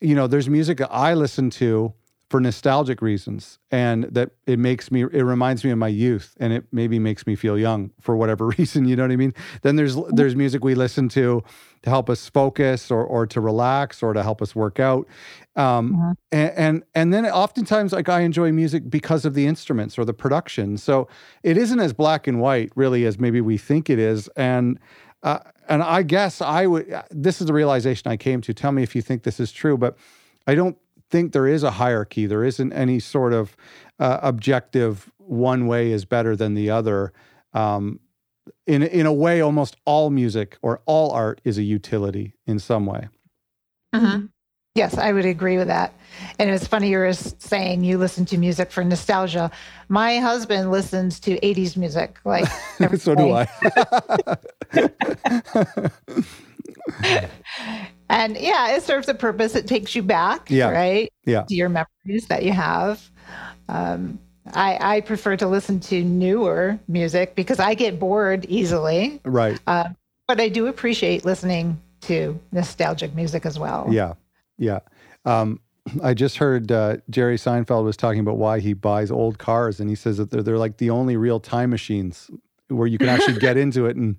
you 0.00 0.14
know, 0.14 0.26
there's 0.26 0.48
music 0.48 0.80
I 0.90 1.14
listen 1.14 1.50
to 1.50 1.94
for 2.30 2.40
nostalgic 2.40 3.02
reasons 3.02 3.58
and 3.72 4.04
that 4.04 4.30
it 4.46 4.56
makes 4.56 4.92
me 4.92 5.02
it 5.02 5.24
reminds 5.24 5.64
me 5.64 5.70
of 5.72 5.78
my 5.78 5.88
youth 5.88 6.36
and 6.38 6.52
it 6.52 6.64
maybe 6.70 6.96
makes 6.96 7.26
me 7.26 7.34
feel 7.34 7.58
young 7.58 7.90
for 8.00 8.16
whatever 8.16 8.46
reason 8.58 8.86
you 8.86 8.94
know 8.94 9.02
what 9.02 9.10
i 9.10 9.16
mean? 9.16 9.34
Then 9.62 9.74
there's 9.74 9.96
there's 10.10 10.36
music 10.36 10.62
we 10.62 10.76
listen 10.76 11.08
to 11.10 11.42
to 11.82 11.90
help 11.90 12.08
us 12.08 12.28
focus 12.28 12.88
or 12.88 13.04
or 13.04 13.26
to 13.26 13.40
relax 13.40 14.00
or 14.00 14.12
to 14.12 14.22
help 14.22 14.40
us 14.40 14.54
work 14.54 14.78
out. 14.78 15.08
Um, 15.56 15.92
mm-hmm. 15.92 16.12
and, 16.30 16.52
and 16.56 16.84
and 16.94 17.12
then 17.12 17.26
oftentimes 17.26 17.92
like 17.92 18.08
i 18.08 18.20
enjoy 18.20 18.52
music 18.52 18.88
because 18.88 19.24
of 19.24 19.34
the 19.34 19.46
instruments 19.46 19.98
or 19.98 20.04
the 20.04 20.14
production. 20.14 20.78
So 20.78 21.08
it 21.42 21.56
isn't 21.56 21.80
as 21.80 21.92
black 21.92 22.28
and 22.28 22.40
white 22.40 22.70
really 22.76 23.06
as 23.06 23.18
maybe 23.18 23.40
we 23.40 23.58
think 23.58 23.90
it 23.90 23.98
is. 23.98 24.28
And 24.36 24.78
uh, 25.24 25.40
and 25.68 25.82
i 25.82 26.02
guess 26.02 26.40
i 26.40 26.66
would 26.66 26.94
this 27.10 27.40
is 27.40 27.48
the 27.48 27.52
realization 27.52 28.08
i 28.08 28.16
came 28.16 28.40
to. 28.42 28.54
Tell 28.54 28.70
me 28.70 28.84
if 28.84 28.94
you 28.94 29.02
think 29.02 29.24
this 29.24 29.40
is 29.40 29.50
true 29.50 29.76
but 29.76 29.96
i 30.46 30.54
don't 30.54 30.76
think 31.10 31.32
there 31.32 31.46
is 31.46 31.62
a 31.62 31.72
hierarchy. 31.72 32.26
There 32.26 32.44
isn't 32.44 32.72
any 32.72 33.00
sort 33.00 33.32
of 33.32 33.56
uh, 33.98 34.18
objective 34.22 35.10
one 35.18 35.66
way 35.66 35.92
is 35.92 36.04
better 36.04 36.36
than 36.36 36.54
the 36.54 36.70
other. 36.70 37.12
Um, 37.52 38.00
in 38.66 38.82
in 38.82 39.06
a 39.06 39.12
way, 39.12 39.40
almost 39.40 39.76
all 39.84 40.10
music 40.10 40.58
or 40.62 40.80
all 40.86 41.10
art 41.10 41.40
is 41.44 41.58
a 41.58 41.62
utility 41.62 42.34
in 42.46 42.58
some 42.58 42.86
way. 42.86 43.08
Mm-hmm. 43.94 44.26
Yes, 44.76 44.96
I 44.96 45.12
would 45.12 45.24
agree 45.24 45.58
with 45.58 45.66
that. 45.66 45.92
And 46.38 46.48
it 46.48 46.52
was 46.52 46.66
funny 46.66 46.90
you 46.90 46.98
were 46.98 47.12
saying 47.12 47.82
you 47.82 47.98
listen 47.98 48.24
to 48.26 48.38
music 48.38 48.70
for 48.70 48.84
nostalgia. 48.84 49.50
My 49.88 50.18
husband 50.18 50.70
listens 50.70 51.18
to 51.20 51.40
80s 51.40 51.76
music. 51.76 52.20
Like 52.24 52.46
so 52.98 53.16
do 53.16 53.32
I. 53.32 53.48
and 58.10 58.36
yeah, 58.36 58.72
it 58.72 58.82
serves 58.82 59.08
a 59.08 59.14
purpose. 59.14 59.54
It 59.54 59.66
takes 59.66 59.94
you 59.94 60.02
back, 60.02 60.50
yeah. 60.50 60.70
right? 60.70 61.12
Yeah. 61.24 61.44
To 61.44 61.54
your 61.54 61.68
memories 61.68 62.26
that 62.28 62.42
you 62.42 62.52
have. 62.52 63.08
Um, 63.68 64.18
I, 64.52 64.96
I 64.96 65.00
prefer 65.02 65.36
to 65.36 65.46
listen 65.46 65.78
to 65.80 66.02
newer 66.02 66.78
music 66.88 67.36
because 67.36 67.60
I 67.60 67.74
get 67.74 68.00
bored 68.00 68.46
easily. 68.48 69.20
Right. 69.24 69.60
Uh, 69.66 69.90
but 70.26 70.40
I 70.40 70.48
do 70.48 70.66
appreciate 70.66 71.24
listening 71.24 71.80
to 72.02 72.38
nostalgic 72.50 73.14
music 73.14 73.46
as 73.46 73.58
well. 73.58 73.86
Yeah. 73.90 74.14
Yeah. 74.58 74.80
Um, 75.24 75.60
I 76.02 76.14
just 76.14 76.38
heard 76.38 76.72
uh, 76.72 76.96
Jerry 77.10 77.36
Seinfeld 77.36 77.84
was 77.84 77.96
talking 77.96 78.20
about 78.20 78.38
why 78.38 78.58
he 78.58 78.72
buys 78.72 79.12
old 79.12 79.38
cars, 79.38 79.78
and 79.78 79.88
he 79.88 79.94
says 79.94 80.16
that 80.16 80.30
they're, 80.30 80.42
they're 80.42 80.58
like 80.58 80.78
the 80.78 80.90
only 80.90 81.16
real 81.16 81.38
time 81.38 81.70
machines 81.70 82.28
where 82.68 82.88
you 82.88 82.98
can 82.98 83.08
actually 83.08 83.38
get 83.38 83.56
into 83.56 83.86
it 83.86 83.96
and 83.96 84.16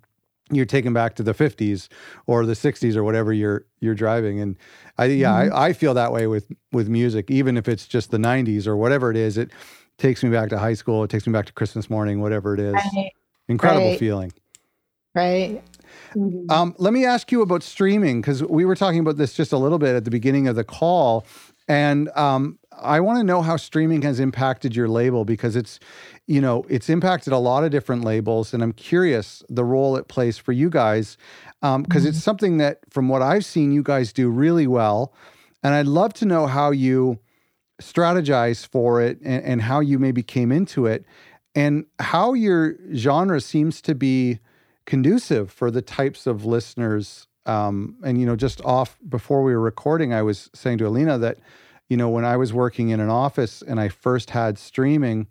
you're 0.51 0.65
taken 0.65 0.93
back 0.93 1.15
to 1.15 1.24
the 1.24 1.34
50s 1.34 1.88
or 2.27 2.46
the 2.46 2.53
60s 2.53 2.96
or 2.96 3.03
whatever 3.03 3.34
you're 3.34 3.65
you're 3.79 3.96
driving 3.96 4.39
and 4.39 4.58
i 4.98 5.05
yeah 5.05 5.29
mm-hmm. 5.29 5.55
I, 5.55 5.67
I 5.67 5.74
feel 5.74 5.93
that 5.93 6.12
way 6.12 6.27
with 6.27 6.51
with 6.72 6.89
music 6.89 7.31
even 7.31 7.58
if 7.58 7.67
it's 7.67 7.88
just 7.88 8.12
the 8.12 8.17
90s 8.17 8.67
or 8.67 8.75
whatever 8.75 9.12
it 9.12 9.17
is 9.17 9.38
it 9.38 9.51
takes 9.98 10.24
me 10.24 10.29
back 10.29 10.50
to 10.50 10.58
high 10.58 10.74
school 10.74 11.03
it 11.03 11.10
takes 11.10 11.25
me 11.25 11.34
back 11.34 11.46
to 11.48 11.53
christmas 11.53 11.89
morning 11.89 12.22
whatever 12.22 12.53
it 12.53 12.60
is 12.60 12.74
right. 12.74 13.12
incredible 13.48 13.89
right. 13.89 14.00
feeling 14.00 14.34
right 15.15 15.62
mm-hmm. 16.15 16.51
um, 16.51 16.75
let 16.77 16.93
me 16.93 17.05
ask 17.05 17.31
you 17.31 17.41
about 17.41 17.63
streaming 17.63 18.22
because 18.22 18.43
we 18.43 18.65
were 18.65 18.75
talking 18.75 19.00
about 19.00 19.17
this 19.17 19.34
just 19.34 19.51
a 19.51 19.58
little 19.58 19.79
bit 19.79 19.96
at 19.96 20.05
the 20.05 20.12
beginning 20.12 20.48
of 20.48 20.55
the 20.55 20.63
call 20.63 21.25
and 21.67 22.10
um, 22.17 22.58
I 22.81 23.00
want 23.00 23.19
to 23.19 23.23
know 23.23 23.41
how 23.41 23.57
streaming 23.57 24.01
has 24.03 24.19
impacted 24.19 24.75
your 24.75 24.88
label 24.88 25.25
because 25.25 25.55
it's, 25.55 25.79
you 26.27 26.41
know, 26.41 26.65
it's 26.69 26.89
impacted 26.89 27.33
a 27.33 27.38
lot 27.38 27.63
of 27.63 27.71
different 27.71 28.03
labels, 28.03 28.53
and 28.53 28.63
I'm 28.63 28.73
curious 28.73 29.43
the 29.50 29.63
role 29.63 29.95
it 29.95 30.07
plays 30.07 30.38
for 30.38 30.51
you 30.51 30.69
guys 30.69 31.17
because 31.61 31.75
um, 31.75 31.83
mm-hmm. 31.85 32.07
it's 32.07 32.23
something 32.23 32.57
that, 32.57 32.79
from 32.89 33.07
what 33.07 33.21
I've 33.21 33.45
seen, 33.45 33.71
you 33.71 33.83
guys 33.83 34.11
do 34.11 34.29
really 34.29 34.67
well, 34.67 35.13
and 35.63 35.73
I'd 35.73 35.88
love 35.88 36.13
to 36.15 36.25
know 36.25 36.47
how 36.47 36.71
you 36.71 37.19
strategize 37.81 38.65
for 38.67 39.01
it 39.01 39.19
and, 39.21 39.43
and 39.43 39.61
how 39.61 39.79
you 39.79 40.00
maybe 40.00 40.23
came 40.23 40.51
into 40.51 40.85
it, 40.85 41.05
and 41.55 41.85
how 42.00 42.33
your 42.33 42.75
genre 42.95 43.41
seems 43.41 43.81
to 43.81 43.95
be 43.95 44.39
conducive 44.85 45.51
for 45.51 45.69
the 45.69 45.81
types 45.81 46.27
of 46.27 46.45
listeners. 46.45 47.27
Um, 47.45 47.97
and 48.03 48.19
you 48.19 48.25
know, 48.25 48.35
just 48.35 48.61
off 48.61 48.97
before 49.09 49.43
we 49.43 49.53
were 49.53 49.61
recording, 49.61 50.13
I 50.13 50.21
was 50.21 50.50
saying 50.53 50.77
to 50.79 50.88
Alina 50.88 51.17
that 51.17 51.38
you 51.91 51.98
know, 51.98 52.07
when 52.07 52.24
I 52.24 52.38
was 52.38 52.53
working 52.53 52.88
in 52.88 53.01
an 53.01 53.10
office 53.10 53.62
and 53.62 53.77
I 53.77 53.89
first 53.89 54.29
had 54.29 54.57
streaming, 54.57 55.27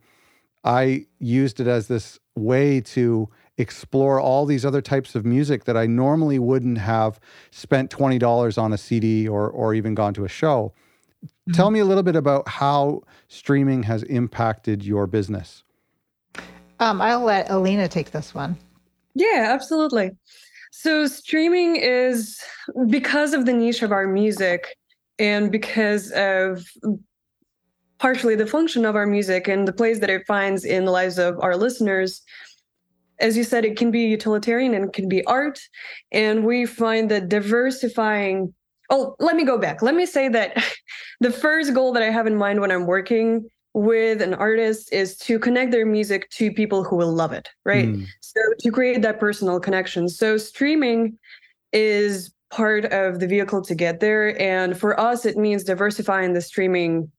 I 0.63 1.07
used 1.19 1.59
it 1.59 1.67
as 1.67 1.89
this 1.89 2.19
way 2.37 2.83
to 2.83 3.31
explore 3.57 4.21
all 4.21 4.45
these 4.45 4.67
other 4.67 4.83
types 4.83 5.15
of 5.15 5.25
music 5.25 5.65
that 5.65 5.75
I 5.75 5.87
normally 5.87 6.39
wouldn't 6.39 6.77
have 6.77 7.19
spent 7.51 7.91
$20 7.91 8.59
on 8.59 8.75
a 8.75 8.77
CD 8.77 9.27
or 9.27 9.49
or 9.49 9.73
even 9.73 9.95
gone 9.95 10.13
to 10.13 10.27
a 10.27 10.29
show. 10.29 10.75
Mm-hmm. 11.25 11.53
Tell 11.53 11.71
me 11.71 11.81
a 11.81 11.87
little 11.87 12.03
bit 12.03 12.15
about 12.15 12.47
how 12.47 13.05
streaming 13.29 13.85
has 13.85 14.03
impacted 14.03 14.85
your 14.85 15.07
business. 15.07 15.65
Um, 16.79 17.01
I'll 17.01 17.25
let 17.25 17.51
Alina 17.51 17.89
take 17.89 18.11
this 18.11 18.35
one. 18.35 18.59
Yeah, 19.15 19.49
absolutely. 19.49 20.11
So 20.73 21.07
streaming 21.07 21.77
is 21.77 22.39
because 22.89 23.33
of 23.33 23.47
the 23.47 23.55
niche 23.55 23.81
of 23.81 23.93
our 23.93 24.07
music, 24.07 24.77
and 25.21 25.53
because 25.53 26.11
of 26.13 26.65
partially 27.99 28.35
the 28.35 28.47
function 28.47 28.85
of 28.87 28.97
our 28.97 29.07
music 29.07 29.47
and 29.47 29.69
the 29.69 29.73
place 29.73 30.01
that 30.01 30.11
it 30.11 30.27
finds 30.27 30.65
in 30.65 30.87
the 30.87 30.91
lives 30.91 31.19
of 31.19 31.39
our 31.41 31.57
listeners 31.57 32.23
as 33.21 33.37
you 33.37 33.45
said 33.45 33.65
it 33.65 33.77
can 33.77 33.91
be 33.91 34.01
utilitarian 34.01 34.73
and 34.73 34.87
it 34.87 34.93
can 34.95 35.07
be 35.07 35.23
art. 35.27 35.61
And 36.11 36.45
we 36.45 36.65
find 36.65 37.11
that 37.11 37.29
diversifying 37.29 38.53
oh 38.89 39.15
let 39.21 39.37
me 39.37 39.45
go 39.45 39.57
back. 39.57 39.83
Let 39.83 39.95
me 39.95 40.07
say 40.07 40.29
that 40.31 40.57
the 41.21 41.31
first 41.31 41.75
goal 41.75 41.93
that 41.93 42.03
i 42.03 42.11
have 42.11 42.27
in 42.27 42.37
mind 42.37 42.61
when 42.61 42.73
i'm 42.73 42.87
working 42.87 43.49
with 43.73 44.21
an 44.21 44.35
artist 44.35 44.93
is 44.93 45.17
to 45.17 45.39
connect 45.39 45.71
their 45.71 45.87
music 45.87 46.29
to 46.31 46.51
people 46.51 46.83
who 46.83 46.97
will 46.97 47.13
love 47.13 47.33
it 47.33 47.49
right? 47.65 47.89
Mm. 47.89 48.07
so 48.21 48.41
to 48.59 48.71
create 48.73 49.03
that 49.03 49.21
personal 49.21 49.61
connection. 49.61 50.09
So 50.09 50.39
streaming 50.39 51.19
is 51.73 52.33
part 52.51 52.87
of 52.87 53.21
the 53.21 53.27
vehicle 53.27 53.63
to 53.63 53.75
get 53.75 54.01
there. 54.01 54.41
And 54.41 54.79
for 54.79 54.99
us, 54.99 55.25
it 55.25 55.37
means 55.37 55.65
diversifying 55.65 56.33
the 56.33 56.41
streaming 56.41 57.11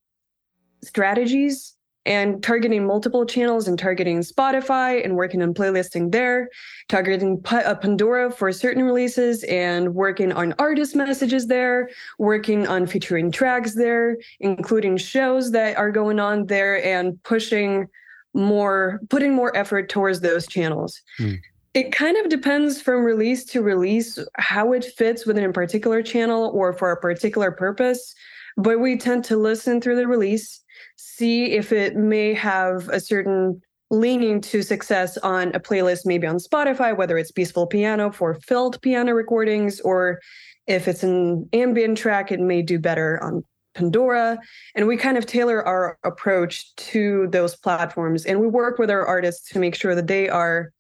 strategies 0.83 1.75
and 2.05 2.41
targeting 2.41 2.85
multiple 2.85 3.25
channels 3.25 3.67
and 3.67 3.77
targeting 3.77 4.21
Spotify 4.21 5.03
and 5.05 5.15
working 5.15 5.41
on 5.43 5.53
playlisting 5.53 6.11
there, 6.11 6.50
targeting 6.89 7.41
uh, 7.51 7.75
Pandora 7.75 8.31
for 8.31 8.51
certain 8.51 8.83
releases 8.83 9.43
and 9.43 9.93
working 9.93 10.31
on 10.31 10.53
artist 10.57 10.95
messages 10.95 11.47
there, 11.47 11.89
working 12.17 12.67
on 12.67 12.88
featuring 12.88 13.31
tracks 13.31 13.75
there, 13.75 14.17
including 14.39 14.97
shows 14.97 15.51
that 15.51 15.77
are 15.77 15.91
going 15.91 16.19
on 16.19 16.47
there 16.47 16.83
and 16.83 17.21
pushing 17.23 17.88
more, 18.33 19.00
putting 19.09 19.35
more 19.35 19.55
effort 19.55 19.89
towards 19.89 20.21
those 20.21 20.47
channels. 20.47 21.00
Mm. 21.19 21.39
It 21.73 21.93
kind 21.93 22.17
of 22.17 22.29
depends 22.29 22.81
from 22.81 23.03
release 23.03 23.45
to 23.45 23.61
release 23.61 24.19
how 24.35 24.73
it 24.73 24.83
fits 24.83 25.25
within 25.25 25.45
a 25.45 25.53
particular 25.53 26.03
channel 26.03 26.51
or 26.53 26.73
for 26.73 26.91
a 26.91 26.99
particular 26.99 27.51
purpose. 27.51 28.13
But 28.57 28.79
we 28.79 28.97
tend 28.97 29.23
to 29.25 29.37
listen 29.37 29.79
through 29.79 29.95
the 29.95 30.07
release 30.07 30.61
see 30.97 31.51
if 31.51 31.71
it 31.71 31.95
may 31.95 32.33
have 32.33 32.89
a 32.89 32.99
certain 32.99 33.61
leaning 33.89 34.39
to 34.41 34.61
success 34.61 35.17
on 35.17 35.53
a 35.53 35.59
playlist, 35.59 36.05
maybe 36.05 36.25
on 36.25 36.37
Spotify, 36.37 36.95
whether 36.95 37.17
it's 37.17 37.31
peaceful 37.31 37.67
piano 37.67 38.11
for 38.11 38.35
filled 38.35 38.81
piano 38.81 39.13
recordings, 39.13 39.81
or 39.81 40.19
if 40.67 40.87
it's 40.87 41.03
an 41.03 41.47
ambient 41.53 41.97
track, 41.97 42.31
it 42.31 42.39
may 42.39 42.61
do 42.61 42.79
better 42.79 43.21
on 43.21 43.43
Pandora. 43.75 44.39
And 44.75 44.87
we 44.87 44.97
kind 44.97 45.17
of 45.17 45.25
tailor 45.25 45.65
our 45.65 45.97
approach 46.03 46.73
to 46.75 47.27
those 47.27 47.55
platforms. 47.55 48.25
And 48.25 48.39
we 48.39 48.47
work 48.47 48.79
with 48.79 48.89
our 48.89 49.05
artists 49.05 49.49
to 49.49 49.59
make 49.59 49.75
sure 49.75 49.95
that 49.95 50.07
they 50.07 50.29
are 50.29 50.71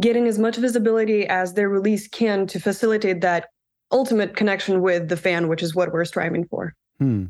getting 0.00 0.26
as 0.26 0.38
much 0.38 0.56
visibility 0.56 1.26
as 1.26 1.54
their 1.54 1.68
release 1.68 2.08
can 2.08 2.46
to 2.48 2.60
facilitate 2.60 3.20
that 3.20 3.48
ultimate 3.90 4.36
connection 4.36 4.80
with 4.80 5.08
the 5.08 5.16
fan, 5.16 5.48
which 5.48 5.62
is 5.62 5.74
what 5.74 5.92
we're 5.92 6.04
striving 6.04 6.46
for. 6.46 6.74
Hmm 6.98 7.26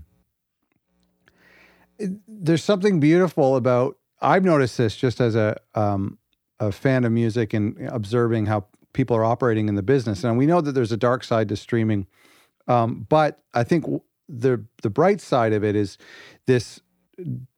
there's 2.26 2.64
something 2.64 3.00
beautiful 3.00 3.56
about. 3.56 3.96
I've 4.20 4.44
noticed 4.44 4.78
this 4.78 4.96
just 4.96 5.20
as 5.20 5.34
a 5.34 5.56
um, 5.74 6.18
a 6.60 6.70
fan 6.72 7.04
of 7.04 7.12
music 7.12 7.52
and 7.52 7.76
observing 7.88 8.46
how 8.46 8.66
people 8.92 9.16
are 9.16 9.24
operating 9.24 9.68
in 9.68 9.74
the 9.74 9.82
business. 9.82 10.22
And 10.22 10.38
we 10.38 10.46
know 10.46 10.60
that 10.60 10.72
there's 10.72 10.92
a 10.92 10.96
dark 10.96 11.24
side 11.24 11.48
to 11.48 11.56
streaming, 11.56 12.06
um, 12.68 13.06
but 13.08 13.42
I 13.54 13.64
think 13.64 13.84
the 14.28 14.64
the 14.82 14.90
bright 14.90 15.20
side 15.20 15.52
of 15.52 15.64
it 15.64 15.76
is 15.76 15.98
this 16.46 16.80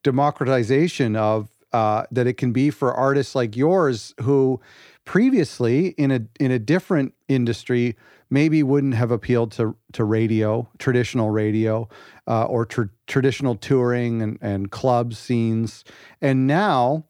democratization 0.02 1.16
of 1.16 1.48
uh, 1.72 2.04
that 2.10 2.26
it 2.26 2.36
can 2.36 2.52
be 2.52 2.70
for 2.70 2.94
artists 2.94 3.34
like 3.34 3.56
yours 3.56 4.14
who 4.22 4.60
previously 5.04 5.88
in 5.88 6.10
a 6.10 6.20
in 6.40 6.50
a 6.50 6.58
different 6.58 7.14
industry 7.28 7.96
maybe 8.30 8.62
wouldn't 8.62 8.94
have 8.94 9.10
appealed 9.10 9.52
to 9.52 9.76
to 9.92 10.04
radio, 10.04 10.68
traditional 10.78 11.30
radio, 11.30 11.88
uh, 12.26 12.44
or 12.44 12.66
tr- 12.66 12.92
traditional 13.06 13.54
touring 13.54 14.22
and, 14.22 14.38
and 14.40 14.70
club 14.70 15.14
scenes, 15.14 15.84
and 16.20 16.46
now 16.46 17.04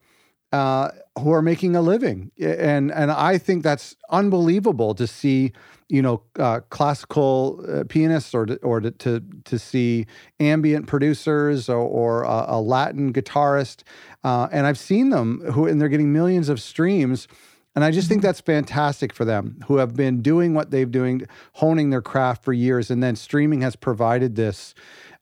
uh, 0.51 0.89
who 1.19 1.31
are 1.31 1.41
making 1.41 1.75
a 1.75 1.81
living. 1.81 2.31
And 2.39 2.91
and 2.91 3.11
I 3.11 3.37
think 3.37 3.63
that's 3.63 3.95
unbelievable 4.09 4.93
to 4.95 5.07
see. 5.07 5.51
You 5.87 6.01
know, 6.01 6.23
uh, 6.39 6.61
classical 6.71 7.63
uh, 7.69 7.83
pianists, 7.83 8.33
or 8.33 8.47
to, 8.47 8.55
or 8.63 8.81
to, 8.81 8.89
to, 8.89 9.21
to 9.43 9.59
see 9.59 10.07
ambient 10.39 10.87
producers, 10.87 11.69
or, 11.69 11.77
or 11.77 12.23
a, 12.23 12.45
a 12.47 12.59
Latin 12.59 13.13
guitarist, 13.13 13.83
uh, 14.23 14.47
and 14.51 14.65
I've 14.65 14.79
seen 14.79 15.11
them 15.11 15.41
who, 15.51 15.67
and 15.67 15.79
they're 15.79 15.87
getting 15.87 16.11
millions 16.11 16.49
of 16.49 16.59
streams 16.59 17.27
and 17.75 17.83
I 17.83 17.91
just 17.91 18.07
think 18.07 18.21
that's 18.21 18.39
fantastic 18.39 19.13
for 19.13 19.25
them 19.25 19.59
who 19.67 19.77
have 19.77 19.95
been 19.95 20.21
doing 20.21 20.53
what 20.53 20.71
they've 20.71 20.89
doing, 20.89 21.27
honing 21.53 21.89
their 21.89 22.01
craft 22.01 22.43
for 22.43 22.53
years. 22.53 22.89
And 22.89 23.03
then 23.03 23.17
streaming 23.17 23.61
has 23.61 23.75
provided 23.75 24.35
this 24.35 24.73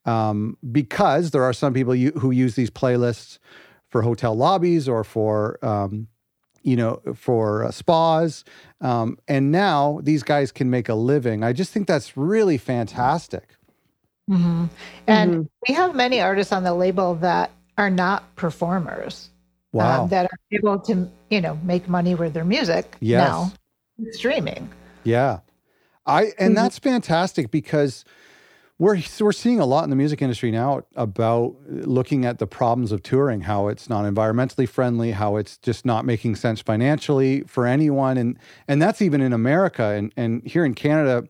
um, 0.05 0.57
because 0.72 1.31
there 1.31 1.43
are 1.43 1.53
some 1.53 1.74
people 1.74 1.95
who 1.95 2.29
use 2.29 2.55
these 2.55 2.69
playlists 2.69 3.39
for 3.89 4.03
hotel 4.03 4.36
lobbies 4.36 4.88
or 4.88 5.03
for, 5.03 5.57
um, 5.65 6.07
you 6.62 6.75
know, 6.75 7.01
for 7.15 7.63
uh, 7.63 7.72
spas. 7.72 8.43
Um, 8.81 9.17
and 9.27 9.51
now 9.51 10.00
these 10.03 10.22
guys 10.22 10.51
can 10.51 10.69
make 10.69 10.89
a 10.89 10.95
living. 10.95 11.43
I 11.43 11.54
just 11.54 11.71
think 11.71 11.88
that's 11.88 12.15
really 12.15 12.60
fantastic. 12.60 13.56
Mm-hmm. 14.30 14.65
And 15.08 15.32
mm-hmm. 15.32 15.41
we 15.67 15.73
have 15.73 15.95
many 15.95 16.21
artists 16.21 16.54
on 16.54 16.63
the 16.63 16.73
label 16.73 17.15
that 17.15 17.51
are 17.80 17.89
not 17.89 18.36
performers. 18.36 19.32
Um, 19.73 19.79
wow. 19.79 20.03
Um, 20.03 20.09
that 20.09 20.25
are 20.25 20.39
able 20.51 20.79
to, 20.79 21.09
you 21.29 21.41
know, 21.41 21.59
make 21.63 21.89
money 21.89 22.15
with 22.15 22.33
their 22.33 22.45
music 22.45 22.95
yes. 22.99 23.27
now 23.27 23.53
streaming. 24.12 24.69
Yeah. 25.03 25.39
I 26.05 26.23
and 26.23 26.33
mm-hmm. 26.33 26.53
that's 26.55 26.79
fantastic 26.79 27.49
because 27.49 28.03
we're 28.79 29.01
we're 29.19 29.31
seeing 29.31 29.59
a 29.59 29.65
lot 29.65 29.83
in 29.83 29.89
the 29.89 29.95
music 29.95 30.21
industry 30.21 30.51
now 30.51 30.83
about 30.95 31.55
looking 31.67 32.25
at 32.25 32.39
the 32.39 32.47
problems 32.47 32.91
of 32.91 33.03
touring, 33.03 33.41
how 33.41 33.67
it's 33.67 33.88
not 33.88 34.03
environmentally 34.12 34.67
friendly, 34.67 35.12
how 35.12 35.38
it's 35.38 35.57
just 35.57 35.86
not 35.86 36.05
making 36.05 36.36
sense 36.36 36.62
financially 36.62 37.41
for 37.41 37.65
anyone, 37.65 38.17
and 38.17 38.38
and 38.67 38.81
that's 38.81 39.01
even 39.01 39.21
in 39.21 39.31
America 39.31 39.83
and 39.83 40.12
and 40.17 40.45
here 40.45 40.65
in 40.65 40.73
Canada, 40.73 41.27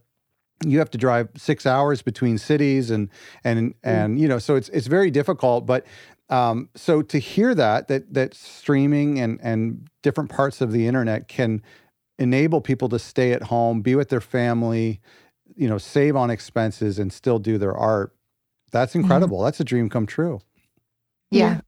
you 0.66 0.80
have 0.80 0.90
to 0.92 0.98
drive 0.98 1.30
six 1.36 1.66
hours 1.66 2.02
between 2.02 2.38
cities 2.38 2.90
and 2.90 3.10
and 3.44 3.76
and 3.84 4.20
you 4.20 4.28
know 4.28 4.40
so 4.40 4.56
it's 4.56 4.70
it's 4.70 4.88
very 4.88 5.12
difficult. 5.12 5.66
But 5.66 5.86
um, 6.34 6.70
so 6.76 7.02
to 7.04 7.20
hear 7.20 7.54
that 7.54 7.88
that 7.90 8.14
that 8.14 8.34
streaming 8.34 9.20
and 9.20 9.40
and 9.44 9.88
different 10.02 10.32
parts 10.32 10.62
of 10.62 10.72
the 10.72 10.88
internet 10.88 11.28
can 11.28 11.62
enable 12.18 12.60
people 12.60 12.90
to 12.90 12.98
stay 12.98 13.34
at 13.34 13.44
home, 13.44 13.82
be 13.82 13.96
with 13.96 14.10
their 14.10 14.22
family, 14.22 15.00
you 15.56 15.68
know, 15.70 15.78
save 15.78 16.16
on 16.16 16.32
expenses 16.32 16.98
and 16.98 17.14
still 17.14 17.38
do 17.38 17.58
their 17.58 17.76
art. 17.76 18.16
That's 18.72 18.92
mm-hmm. 18.92 19.02
incredible. 19.02 19.38
Mm-hmm. 19.38 19.46
That's 19.46 19.60
a 19.60 19.64
dream 19.64 19.90
come 19.90 20.08
true. 20.08 20.42
Yeah. 21.30 21.62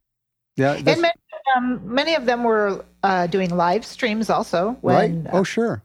Yeah. 0.56 0.74
And 0.74 0.84
many, 0.84 1.14
um, 1.56 1.80
many 1.84 2.14
of 2.14 2.26
them 2.26 2.42
were 2.42 2.84
uh, 3.02 3.28
doing 3.28 3.50
live 3.50 3.84
streams 3.84 4.30
also. 4.30 4.76
When, 4.80 5.24
right. 5.24 5.34
Oh, 5.34 5.44
sure. 5.44 5.82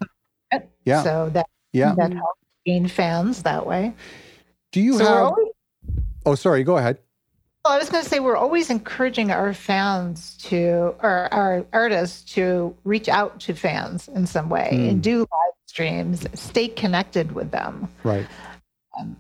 Uh, 0.52 0.60
yeah. 0.86 1.04
So 1.04 1.30
that 1.34 1.46
yeah. 1.74 1.94
that 1.98 2.13
helped 2.13 2.39
gain 2.65 2.88
fans 2.88 3.44
that 3.44 3.65
way. 3.65 3.94
Do 4.72 4.82
you 4.82 4.98
so 4.98 5.06
have? 5.06 5.24
Always... 5.24 5.48
Oh, 6.26 6.36
sorry. 6.36 6.63
Go 6.63 6.78
ahead. 6.78 6.98
Well, 7.63 7.76
I 7.76 7.78
was 7.78 7.89
going 7.89 8.04
to 8.04 8.10
say 8.10 8.19
we're 8.19 8.38
always 8.38 8.71
encouraging 8.71 9.30
our 9.30 9.54
fans 9.54 10.36
to, 10.45 10.95
or 11.02 11.30
our 11.32 11.65
artists 11.71 12.34
to 12.34 12.76
reach 12.84 13.08
out 13.08 13.39
to 13.41 13.54
fans 13.54 14.08
in 14.08 14.26
some 14.26 14.50
way 14.50 14.71
mm. 14.74 14.89
and 14.89 15.04
do 15.04 15.19
live 15.19 15.54
streams, 15.67 16.26
stay 16.34 16.67
connected 16.67 17.34
with 17.34 17.52
them. 17.52 17.88
Right. 18.04 18.26
Um, 19.00 19.15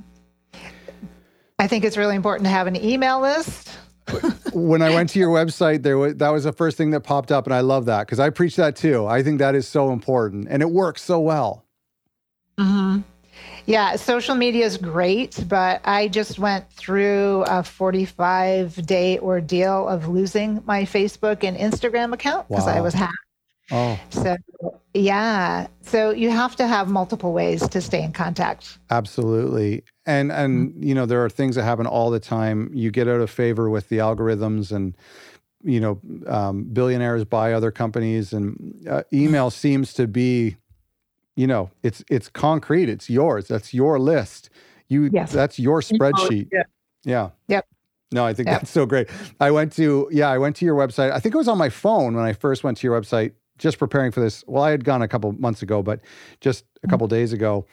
I 1.59 1.67
think 1.67 1.85
it's 1.85 1.97
really 1.97 2.15
important 2.15 2.45
to 2.45 2.49
have 2.49 2.65
an 2.65 2.75
email 2.75 3.21
list. 3.21 3.69
when 4.53 4.81
I 4.81 4.89
went 4.89 5.11
to 5.11 5.19
your 5.19 5.29
website, 5.29 5.83
there 5.83 5.97
was 5.99 6.15
that 6.15 6.29
was 6.29 6.43
the 6.43 6.51
first 6.51 6.75
thing 6.75 6.89
that 6.89 7.01
popped 7.01 7.31
up, 7.31 7.45
and 7.45 7.53
I 7.53 7.61
love 7.61 7.85
that 7.85 8.07
because 8.07 8.19
I 8.19 8.31
preach 8.31 8.55
that 8.55 8.75
too. 8.75 9.05
I 9.05 9.21
think 9.21 9.37
that 9.39 9.53
is 9.53 9.67
so 9.67 9.91
important, 9.91 10.47
and 10.49 10.63
it 10.63 10.69
works 10.71 11.03
so 11.03 11.19
well. 11.19 11.63
Mm-hmm. 12.57 13.01
Yeah, 13.65 13.95
social 13.95 14.35
media 14.35 14.65
is 14.65 14.77
great, 14.77 15.43
but 15.47 15.81
I 15.85 16.07
just 16.07 16.39
went 16.39 16.69
through 16.71 17.43
a 17.47 17.63
45 17.63 18.85
day 18.85 19.19
ordeal 19.19 19.87
of 19.87 20.07
losing 20.07 20.61
my 20.65 20.83
Facebook 20.83 21.43
and 21.43 21.57
Instagram 21.57 22.13
account 22.13 22.47
because 22.47 22.65
wow. 22.65 22.73
I 22.73 22.81
was 22.81 22.93
hacked. 22.93 23.13
Oh. 23.71 23.99
So, 24.09 24.35
yeah. 24.93 25.67
So 25.81 26.11
you 26.11 26.29
have 26.29 26.55
to 26.57 26.67
have 26.67 26.89
multiple 26.89 27.31
ways 27.31 27.67
to 27.69 27.81
stay 27.81 28.03
in 28.03 28.11
contact. 28.11 28.77
Absolutely. 28.89 29.83
And 30.05 30.31
and 30.31 30.71
mm-hmm. 30.71 30.83
you 30.83 30.95
know 30.95 31.05
there 31.05 31.23
are 31.23 31.29
things 31.29 31.55
that 31.55 31.63
happen 31.63 31.87
all 31.87 32.09
the 32.09 32.19
time. 32.19 32.71
You 32.73 32.91
get 32.91 33.07
out 33.07 33.21
of 33.21 33.29
favor 33.29 33.69
with 33.69 33.89
the 33.89 33.99
algorithms 33.99 34.71
and 34.71 34.95
you 35.63 35.79
know 35.79 35.99
um, 36.27 36.63
billionaires 36.65 37.23
buy 37.23 37.53
other 37.53 37.71
companies 37.71 38.33
and 38.33 38.85
uh, 38.89 39.03
email 39.13 39.49
seems 39.49 39.93
to 39.93 40.07
be 40.07 40.57
you 41.35 41.47
know, 41.47 41.71
it's 41.83 42.03
it's 42.09 42.29
concrete. 42.29 42.89
It's 42.89 43.09
yours. 43.09 43.47
That's 43.47 43.73
your 43.73 43.99
list. 43.99 44.49
You 44.89 45.09
yes. 45.11 45.31
that's 45.31 45.57
your 45.57 45.81
spreadsheet. 45.81 46.49
Yeah. 46.51 46.63
yeah. 47.03 47.29
Yep. 47.47 47.65
No, 48.11 48.25
I 48.25 48.33
think 48.33 48.49
yep. 48.49 48.61
that's 48.61 48.71
so 48.71 48.85
great. 48.85 49.09
I 49.39 49.51
went 49.51 49.71
to 49.73 50.09
yeah, 50.11 50.29
I 50.29 50.37
went 50.37 50.55
to 50.57 50.65
your 50.65 50.75
website. 50.75 51.11
I 51.11 51.19
think 51.19 51.33
it 51.33 51.37
was 51.37 51.47
on 51.47 51.57
my 51.57 51.69
phone 51.69 52.15
when 52.15 52.25
I 52.25 52.33
first 52.33 52.63
went 52.63 52.77
to 52.79 52.87
your 52.87 52.99
website, 52.99 53.31
just 53.57 53.79
preparing 53.79 54.11
for 54.11 54.19
this. 54.19 54.43
Well, 54.47 54.63
I 54.63 54.71
had 54.71 54.83
gone 54.83 55.01
a 55.01 55.07
couple 55.07 55.31
months 55.33 55.61
ago, 55.61 55.81
but 55.81 56.01
just 56.41 56.65
a 56.83 56.87
couple 56.87 57.07
mm-hmm. 57.07 57.15
days 57.15 57.31
ago, 57.31 57.65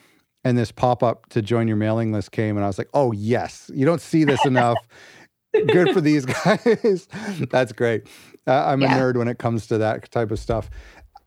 and 0.45 0.57
this 0.57 0.71
pop 0.71 1.03
up 1.03 1.27
to 1.29 1.41
join 1.41 1.67
your 1.67 1.77
mailing 1.77 2.13
list 2.13 2.31
came, 2.31 2.55
and 2.55 2.63
I 2.63 2.67
was 2.67 2.77
like, 2.77 2.89
oh 2.93 3.11
yes, 3.11 3.69
you 3.73 3.85
don't 3.85 4.01
see 4.01 4.23
this 4.23 4.45
enough. 4.45 4.77
Good 5.67 5.91
for 5.93 6.01
these 6.01 6.25
guys. 6.45 7.07
that's 7.51 7.73
great. 7.73 8.07
Uh, 8.47 8.65
I'm 8.65 8.81
yeah. 8.81 8.95
a 8.95 8.99
nerd 8.99 9.17
when 9.17 9.27
it 9.27 9.39
comes 9.39 9.67
to 9.67 9.77
that 9.79 10.09
type 10.09 10.31
of 10.31 10.39
stuff. 10.39 10.69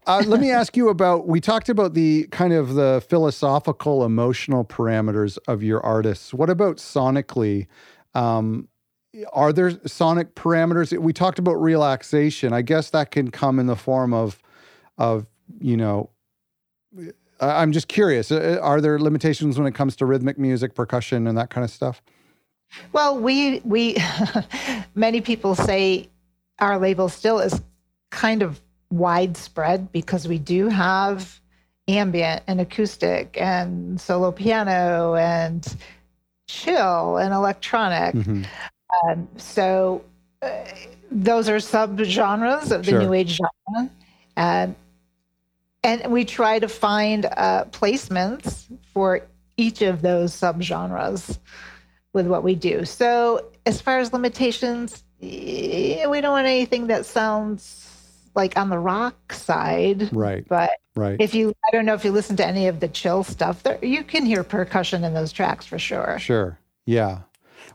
Uh, 0.06 0.22
let 0.26 0.40
me 0.40 0.50
ask 0.50 0.76
you 0.76 0.88
about. 0.88 1.28
We 1.28 1.40
talked 1.40 1.68
about 1.68 1.94
the 1.94 2.24
kind 2.32 2.52
of 2.52 2.74
the 2.74 3.04
philosophical, 3.08 4.04
emotional 4.04 4.64
parameters 4.64 5.38
of 5.46 5.62
your 5.62 5.80
artists. 5.84 6.34
What 6.34 6.50
about 6.50 6.78
sonically? 6.78 7.66
Um, 8.14 8.68
are 9.32 9.52
there 9.52 9.78
sonic 9.86 10.34
parameters? 10.34 10.96
We 10.98 11.12
talked 11.12 11.38
about 11.38 11.54
relaxation. 11.54 12.52
I 12.52 12.62
guess 12.62 12.90
that 12.90 13.10
can 13.10 13.30
come 13.30 13.58
in 13.58 13.66
the 13.66 13.76
form 13.76 14.12
of, 14.12 14.40
of 14.98 15.26
you 15.60 15.76
know. 15.76 16.10
I'm 17.40 17.72
just 17.72 17.88
curious. 17.88 18.30
Uh, 18.32 18.58
are 18.62 18.80
there 18.80 18.98
limitations 18.98 19.58
when 19.58 19.66
it 19.66 19.74
comes 19.74 19.96
to 19.96 20.06
rhythmic 20.06 20.38
music, 20.38 20.74
percussion, 20.74 21.26
and 21.26 21.38
that 21.38 21.50
kind 21.50 21.64
of 21.64 21.70
stuff? 21.70 22.02
Well, 22.92 23.18
we 23.18 23.60
we 23.60 23.96
many 24.94 25.20
people 25.20 25.54
say 25.54 26.08
our 26.58 26.78
label 26.78 27.08
still 27.08 27.38
is 27.38 27.60
kind 28.10 28.42
of 28.42 28.60
widespread 28.92 29.90
because 29.90 30.28
we 30.28 30.38
do 30.38 30.68
have 30.68 31.40
ambient 31.88 32.42
and 32.46 32.60
acoustic 32.60 33.36
and 33.40 34.00
solo 34.00 34.30
piano 34.30 35.14
and 35.14 35.76
chill 36.46 37.16
and 37.16 37.32
electronic. 37.32 38.14
Mm-hmm. 38.14 38.42
Um, 39.08 39.28
so 39.36 40.04
uh, 40.42 40.64
those 41.10 41.48
are 41.48 41.56
subgenres 41.56 42.70
of 42.70 42.84
the 42.84 42.92
sure. 42.92 43.00
new 43.00 43.12
age 43.14 43.38
genre. 43.38 43.90
Um, 44.36 44.76
and 45.82 46.12
we 46.12 46.24
try 46.24 46.58
to 46.58 46.68
find 46.68 47.24
uh, 47.24 47.64
placements 47.70 48.66
for 48.92 49.22
each 49.56 49.82
of 49.82 50.02
those 50.02 50.32
subgenres 50.32 51.38
with 52.12 52.26
what 52.26 52.44
we 52.44 52.54
do. 52.54 52.84
So 52.84 53.46
as 53.66 53.80
far 53.80 53.98
as 53.98 54.12
limitations, 54.12 55.02
we 55.20 55.96
don't 56.02 56.32
want 56.32 56.46
anything 56.46 56.88
that 56.88 57.06
sounds 57.06 57.91
like 58.34 58.56
on 58.56 58.70
the 58.70 58.78
rock 58.78 59.32
side. 59.32 60.08
Right. 60.12 60.46
But 60.48 60.70
right. 60.94 61.16
if 61.20 61.34
you, 61.34 61.54
I 61.66 61.70
don't 61.72 61.84
know 61.84 61.94
if 61.94 62.04
you 62.04 62.12
listen 62.12 62.36
to 62.36 62.46
any 62.46 62.68
of 62.68 62.80
the 62.80 62.88
chill 62.88 63.24
stuff, 63.24 63.62
there, 63.62 63.84
you 63.84 64.04
can 64.04 64.24
hear 64.24 64.42
percussion 64.44 65.04
in 65.04 65.14
those 65.14 65.32
tracks 65.32 65.66
for 65.66 65.78
sure. 65.78 66.18
Sure. 66.18 66.58
Yeah. 66.86 67.20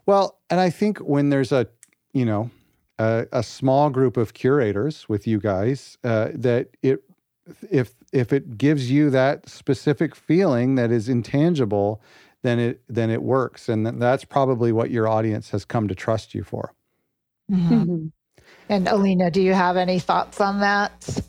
Well, 0.05 0.39
and 0.49 0.59
I 0.59 0.69
think 0.69 0.99
when 0.99 1.29
there's 1.29 1.51
a, 1.51 1.67
you 2.13 2.25
know, 2.25 2.49
a, 2.97 3.27
a 3.31 3.43
small 3.43 3.89
group 3.89 4.17
of 4.17 4.33
curators 4.33 5.07
with 5.07 5.27
you 5.27 5.39
guys, 5.39 5.97
uh, 6.03 6.29
that 6.33 6.69
it, 6.81 7.03
if 7.71 7.93
if 8.11 8.33
it 8.33 8.57
gives 8.57 8.91
you 8.91 9.09
that 9.09 9.47
specific 9.47 10.15
feeling 10.15 10.75
that 10.75 10.91
is 10.91 11.07
intangible, 11.07 12.01
then 12.43 12.59
it 12.59 12.81
then 12.89 13.09
it 13.09 13.21
works, 13.21 13.69
and 13.69 13.85
that's 14.01 14.25
probably 14.25 14.71
what 14.71 14.91
your 14.91 15.07
audience 15.07 15.49
has 15.51 15.65
come 15.65 15.87
to 15.87 15.95
trust 15.95 16.35
you 16.35 16.43
for. 16.43 16.73
Mm-hmm. 17.51 18.07
And 18.69 18.87
Alina, 18.87 19.31
do 19.31 19.41
you 19.41 19.53
have 19.53 19.77
any 19.77 19.99
thoughts 19.99 20.41
on 20.41 20.59
that? 20.59 21.21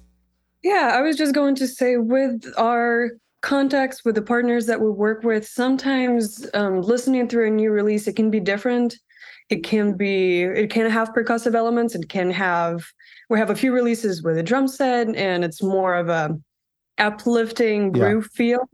Yeah, 0.63 0.93
I 0.95 1.03
was 1.03 1.17
just 1.17 1.35
going 1.35 1.55
to 1.57 1.69
say 1.69 1.97
with 1.97 2.45
our 2.57 3.13
contacts 3.41 4.05
with 4.05 4.17
the 4.17 4.23
partners 4.23 4.67
that 4.67 4.81
we 4.81 4.91
work 4.91 5.23
with, 5.23 5.47
sometimes 5.47 6.47
um, 6.55 6.83
listening 6.83 7.29
through 7.29 7.47
a 7.47 7.51
new 7.51 7.71
release, 7.71 8.09
it 8.09 8.17
can 8.17 8.31
be 8.31 8.41
different. 8.41 8.97
It 9.51 9.65
can 9.65 9.97
be, 9.97 10.43
it 10.43 10.71
can 10.71 10.91
have 10.91 11.15
percussive 11.15 11.55
elements. 11.55 11.95
It 11.95 12.09
can 12.09 12.31
have, 12.31 12.85
we 13.31 13.39
have 13.39 13.51
a 13.51 13.55
few 13.55 13.73
releases 13.73 14.23
with 14.23 14.37
a 14.37 14.43
drum 14.43 14.69
set 14.69 15.15
and 15.15 15.45
it's 15.45 15.63
more 15.63 15.95
of 15.95 16.09
a 16.09 16.39
uplifting 16.99 17.93
groove 17.93 18.29
yeah. 18.33 18.37
feel. 18.37 18.69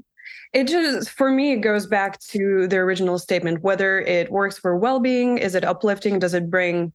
It 0.52 0.68
just, 0.68 1.10
for 1.10 1.30
me, 1.30 1.52
it 1.52 1.58
goes 1.58 1.86
back 1.86 2.18
to 2.20 2.66
the 2.66 2.76
original 2.76 3.18
statement 3.18 3.62
whether 3.62 4.00
it 4.00 4.30
works 4.30 4.58
for 4.58 4.76
well 4.76 5.00
being, 5.00 5.38
is 5.38 5.54
it 5.54 5.64
uplifting, 5.64 6.18
does 6.18 6.34
it 6.34 6.50
bring 6.50 6.92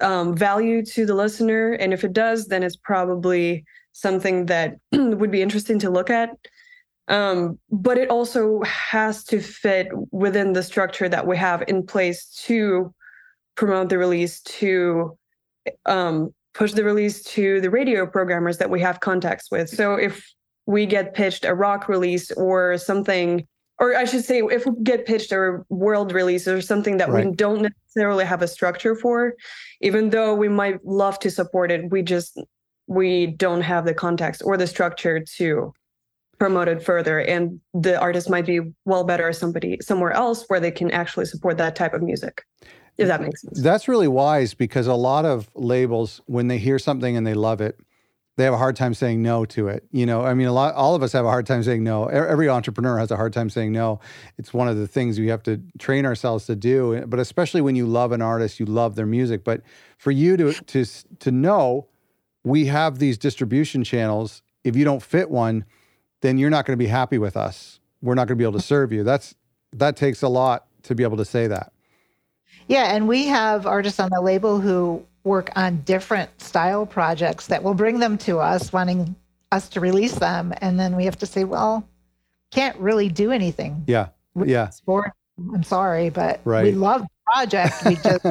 um, 0.00 0.36
value 0.36 0.84
to 0.84 1.06
the 1.06 1.14
listener? 1.14 1.72
And 1.72 1.92
if 1.92 2.04
it 2.04 2.12
does, 2.12 2.46
then 2.46 2.62
it's 2.62 2.76
probably 2.76 3.64
something 3.92 4.46
that 4.46 4.76
would 4.92 5.30
be 5.30 5.42
interesting 5.42 5.78
to 5.80 5.90
look 5.90 6.10
at. 6.10 6.30
Um, 7.08 7.58
but 7.70 7.96
it 7.96 8.10
also 8.10 8.62
has 8.62 9.24
to 9.24 9.40
fit 9.40 9.88
within 10.12 10.52
the 10.52 10.62
structure 10.62 11.08
that 11.08 11.26
we 11.26 11.36
have 11.38 11.64
in 11.66 11.86
place 11.86 12.26
to 12.46 12.94
promote 13.56 13.88
the 13.88 13.98
release, 13.98 14.40
to 14.42 15.16
um, 15.86 16.34
push 16.54 16.72
the 16.72 16.84
release 16.84 17.22
to 17.22 17.60
the 17.60 17.70
radio 17.70 18.06
programmers 18.06 18.58
that 18.58 18.70
we 18.70 18.80
have 18.80 19.00
contacts 19.00 19.50
with. 19.50 19.70
So 19.70 19.94
if 19.94 20.26
we 20.66 20.84
get 20.84 21.14
pitched 21.14 21.44
a 21.44 21.54
rock 21.54 21.88
release 21.88 22.30
or 22.32 22.76
something 22.76 23.46
or 23.80 23.94
I 23.96 24.04
should 24.04 24.24
say, 24.24 24.40
if 24.40 24.66
we 24.66 24.72
get 24.82 25.06
pitched 25.06 25.32
a 25.32 25.58
world 25.68 26.12
release 26.12 26.48
or 26.48 26.60
something 26.60 26.96
that 26.96 27.08
right. 27.08 27.26
we 27.26 27.32
don't 27.32 27.62
necessarily 27.62 28.24
have 28.24 28.42
a 28.42 28.48
structure 28.48 28.96
for, 28.96 29.34
even 29.80 30.10
though 30.10 30.34
we 30.34 30.48
might 30.48 30.84
love 30.84 31.18
to 31.20 31.30
support 31.30 31.70
it, 31.70 31.90
we 31.90 32.02
just 32.02 32.40
we 32.88 33.26
don't 33.26 33.60
have 33.60 33.84
the 33.84 33.94
context 33.94 34.42
or 34.44 34.56
the 34.56 34.66
structure 34.66 35.20
to 35.36 35.72
promote 36.38 36.68
it 36.68 36.82
further. 36.82 37.20
And 37.20 37.60
the 37.74 38.00
artist 38.00 38.30
might 38.30 38.46
be 38.46 38.60
well 38.84 39.04
better 39.04 39.28
as 39.28 39.38
somebody 39.38 39.78
somewhere 39.80 40.12
else 40.12 40.44
where 40.48 40.60
they 40.60 40.70
can 40.70 40.90
actually 40.90 41.26
support 41.26 41.58
that 41.58 41.76
type 41.76 41.94
of 41.94 42.02
music. 42.02 42.42
If 42.96 43.06
that 43.06 43.20
makes 43.20 43.42
sense. 43.42 43.60
That's 43.62 43.86
really 43.86 44.08
wise 44.08 44.54
because 44.54 44.88
a 44.88 44.94
lot 44.94 45.24
of 45.24 45.48
labels, 45.54 46.20
when 46.26 46.48
they 46.48 46.58
hear 46.58 46.80
something 46.80 47.16
and 47.16 47.24
they 47.24 47.34
love 47.34 47.60
it, 47.60 47.78
they 48.38 48.44
have 48.44 48.54
a 48.54 48.58
hard 48.58 48.76
time 48.76 48.94
saying 48.94 49.20
no 49.20 49.44
to 49.46 49.66
it. 49.66 49.82
You 49.90 50.06
know, 50.06 50.24
I 50.24 50.32
mean, 50.32 50.46
a 50.46 50.52
lot, 50.52 50.72
all 50.76 50.94
of 50.94 51.02
us 51.02 51.10
have 51.10 51.24
a 51.24 51.28
hard 51.28 51.44
time 51.44 51.64
saying 51.64 51.82
no. 51.82 52.06
Every 52.06 52.48
entrepreneur 52.48 52.96
has 52.96 53.10
a 53.10 53.16
hard 53.16 53.32
time 53.32 53.50
saying 53.50 53.72
no. 53.72 53.98
It's 54.38 54.54
one 54.54 54.68
of 54.68 54.76
the 54.76 54.86
things 54.86 55.18
we 55.18 55.26
have 55.26 55.42
to 55.42 55.60
train 55.80 56.06
ourselves 56.06 56.46
to 56.46 56.54
do. 56.54 57.04
But 57.08 57.18
especially 57.18 57.62
when 57.62 57.74
you 57.74 57.84
love 57.84 58.12
an 58.12 58.22
artist, 58.22 58.60
you 58.60 58.66
love 58.66 58.94
their 58.94 59.06
music. 59.06 59.42
But 59.42 59.62
for 59.96 60.12
you 60.12 60.36
to 60.36 60.52
to 60.52 60.84
to 61.18 61.32
know, 61.32 61.88
we 62.44 62.66
have 62.66 63.00
these 63.00 63.18
distribution 63.18 63.82
channels. 63.82 64.42
If 64.62 64.76
you 64.76 64.84
don't 64.84 65.02
fit 65.02 65.30
one, 65.30 65.64
then 66.20 66.38
you're 66.38 66.48
not 66.48 66.64
going 66.64 66.78
to 66.78 66.82
be 66.82 66.88
happy 66.88 67.18
with 67.18 67.36
us. 67.36 67.80
We're 68.02 68.14
not 68.14 68.28
going 68.28 68.38
to 68.38 68.40
be 68.40 68.44
able 68.44 68.60
to 68.60 68.64
serve 68.64 68.92
you. 68.92 69.02
That's 69.02 69.34
that 69.72 69.96
takes 69.96 70.22
a 70.22 70.28
lot 70.28 70.66
to 70.84 70.94
be 70.94 71.02
able 71.02 71.16
to 71.16 71.24
say 71.24 71.48
that. 71.48 71.72
Yeah, 72.68 72.94
and 72.94 73.08
we 73.08 73.26
have 73.26 73.66
artists 73.66 73.98
on 73.98 74.10
the 74.12 74.20
label 74.20 74.60
who 74.60 75.04
work 75.24 75.50
on 75.56 75.82
different 75.82 76.40
style 76.40 76.86
projects 76.86 77.46
that 77.48 77.62
will 77.62 77.74
bring 77.74 77.98
them 77.98 78.18
to 78.18 78.38
us, 78.38 78.72
wanting 78.72 79.14
us 79.52 79.68
to 79.70 79.80
release 79.80 80.14
them, 80.14 80.52
and 80.60 80.78
then 80.78 80.96
we 80.96 81.04
have 81.04 81.18
to 81.18 81.26
say, 81.26 81.44
well, 81.44 81.88
can't 82.50 82.76
really 82.78 83.08
do 83.08 83.30
anything. 83.30 83.84
Yeah, 83.86 84.08
yeah. 84.44 84.70
Sport. 84.70 85.12
I'm 85.38 85.62
sorry, 85.62 86.10
but 86.10 86.40
right. 86.44 86.64
we 86.64 86.72
love 86.72 87.02
the 87.02 87.08
project. 87.32 87.74
We 87.84 87.94
just 88.02 88.24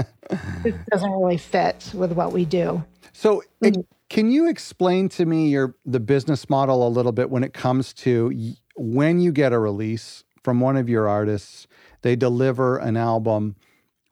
it 0.66 0.76
doesn't 0.92 1.12
really 1.12 1.38
fit 1.38 1.92
with 1.94 2.12
what 2.12 2.34
we 2.34 2.46
do. 2.46 2.84
So, 3.14 3.44
mm-hmm. 3.62 3.80
it, 3.80 3.86
can 4.10 4.32
you 4.32 4.50
explain 4.50 5.10
to 5.10 5.26
me 5.26 5.50
your 5.50 5.76
the 5.86 6.00
business 6.00 6.50
model 6.50 6.88
a 6.88 6.90
little 6.90 7.12
bit 7.12 7.30
when 7.30 7.44
it 7.44 7.54
comes 7.54 7.94
to 7.94 8.32
when 8.76 9.20
you 9.20 9.32
get 9.32 9.54
a 9.54 9.60
release 9.60 10.24
from 10.44 10.60
one 10.60 10.78
of 10.78 10.88
your 10.88 11.10
artists, 11.10 11.68
they 12.04 12.16
deliver 12.16 12.78
an 12.78 12.96
album. 12.96 13.56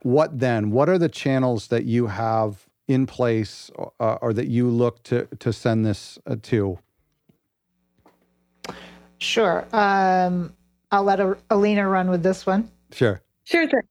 What 0.06 0.40
then? 0.40 0.70
What 0.70 0.88
are 0.88 1.00
the 1.00 1.10
channels 1.10 1.66
that 1.70 1.86
you 1.86 2.06
have 2.06 2.68
in 2.88 3.08
place 3.08 3.72
uh, 4.00 4.18
or 4.22 4.34
that 4.34 4.46
you 4.50 4.70
look 4.70 5.02
to 5.06 5.28
to 5.40 5.52
send 5.52 5.84
this 5.84 6.20
uh, 6.28 6.36
to? 6.44 6.78
Sure. 9.18 9.66
Um, 9.74 10.54
I'll 10.92 11.02
let 11.02 11.20
Alina 11.50 11.90
run 11.90 12.12
with 12.12 12.22
this 12.22 12.46
one. 12.46 12.70
Sure. 12.92 13.20
Sure 13.46 13.68
thing. 13.68 13.82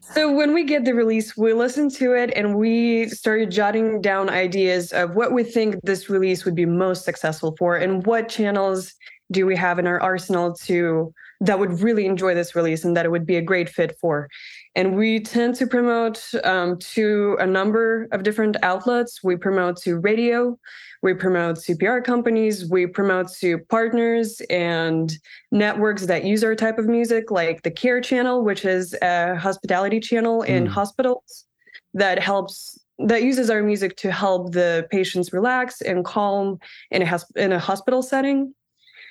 So 0.00 0.32
when 0.32 0.54
we 0.54 0.64
get 0.64 0.84
the 0.84 0.92
release, 0.92 1.36
we 1.36 1.52
listen 1.52 1.88
to 1.90 2.14
it 2.14 2.32
and 2.34 2.56
we 2.56 3.08
started 3.10 3.52
jotting 3.52 4.00
down 4.00 4.28
ideas 4.28 4.90
of 4.90 5.14
what 5.14 5.30
we 5.30 5.44
think 5.44 5.76
this 5.84 6.10
release 6.10 6.44
would 6.44 6.56
be 6.56 6.66
most 6.66 7.04
successful 7.04 7.54
for 7.56 7.76
and 7.76 8.04
what 8.06 8.28
channels 8.28 8.92
do 9.30 9.46
we 9.46 9.54
have 9.54 9.78
in 9.78 9.86
our 9.86 10.02
arsenal 10.02 10.52
to 10.52 11.14
that 11.40 11.58
would 11.58 11.80
really 11.80 12.06
enjoy 12.06 12.34
this 12.34 12.56
release 12.56 12.84
and 12.84 12.96
that 12.96 13.04
it 13.04 13.10
would 13.10 13.26
be 13.26 13.36
a 13.36 13.42
great 13.42 13.68
fit 13.68 13.96
for. 14.00 14.28
And 14.76 14.96
we 14.96 15.20
tend 15.20 15.54
to 15.56 15.66
promote 15.66 16.22
um, 16.42 16.78
to 16.78 17.36
a 17.38 17.46
number 17.46 18.08
of 18.10 18.24
different 18.24 18.56
outlets. 18.62 19.22
We 19.22 19.36
promote 19.36 19.76
to 19.82 19.98
radio, 19.98 20.58
we 21.02 21.14
promote 21.14 21.60
to 21.62 21.76
PR 21.76 22.00
companies, 22.00 22.68
we 22.68 22.86
promote 22.86 23.32
to 23.34 23.58
partners 23.70 24.40
and 24.50 25.12
networks 25.52 26.06
that 26.06 26.24
use 26.24 26.42
our 26.42 26.56
type 26.56 26.78
of 26.78 26.86
music, 26.86 27.30
like 27.30 27.62
the 27.62 27.70
Care 27.70 28.00
Channel, 28.00 28.42
which 28.42 28.64
is 28.64 28.96
a 29.00 29.36
hospitality 29.36 30.00
channel 30.00 30.42
in 30.42 30.64
mm. 30.64 30.68
hospitals 30.68 31.44
that 31.92 32.18
helps 32.18 32.78
that 32.98 33.22
uses 33.22 33.50
our 33.50 33.62
music 33.62 33.96
to 33.96 34.12
help 34.12 34.52
the 34.52 34.86
patients 34.90 35.32
relax 35.32 35.80
and 35.80 36.04
calm 36.04 36.58
in 36.90 37.02
a 37.02 37.20
in 37.36 37.52
a 37.52 37.58
hospital 37.58 38.02
setting. 38.02 38.54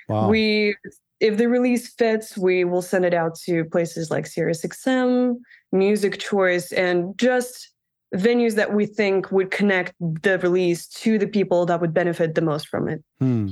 Wow. 0.09 0.29
We 0.29 0.75
if 1.23 1.37
the 1.37 1.47
release 1.47 1.87
fits, 1.87 2.37
we 2.37 2.65
will 2.65 2.81
send 2.81 3.05
it 3.05 3.13
out 3.13 3.35
to 3.45 3.63
places 3.63 4.11
like 4.11 4.25
SiriusXM, 4.25 5.37
Music 5.71 6.19
Choice, 6.19 6.73
and 6.73 7.17
just 7.17 7.69
venues 8.13 8.55
that 8.55 8.73
we 8.73 8.85
think 8.85 9.31
would 9.31 9.49
connect 9.49 9.93
the 9.99 10.37
release 10.39 10.85
to 10.87 11.17
the 11.17 11.25
people 11.25 11.65
that 11.65 11.79
would 11.79 11.93
benefit 11.93 12.35
the 12.35 12.41
most 12.41 12.67
from 12.67 12.89
it. 12.89 13.01
Hmm. 13.19 13.51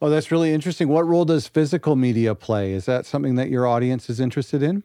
Oh, 0.00 0.08
that's 0.08 0.30
really 0.30 0.54
interesting. 0.54 0.88
What 0.88 1.06
role 1.06 1.26
does 1.26 1.46
physical 1.46 1.96
media 1.96 2.34
play? 2.34 2.72
Is 2.72 2.86
that 2.86 3.04
something 3.04 3.34
that 3.34 3.50
your 3.50 3.66
audience 3.66 4.08
is 4.08 4.18
interested 4.18 4.62
in? 4.62 4.82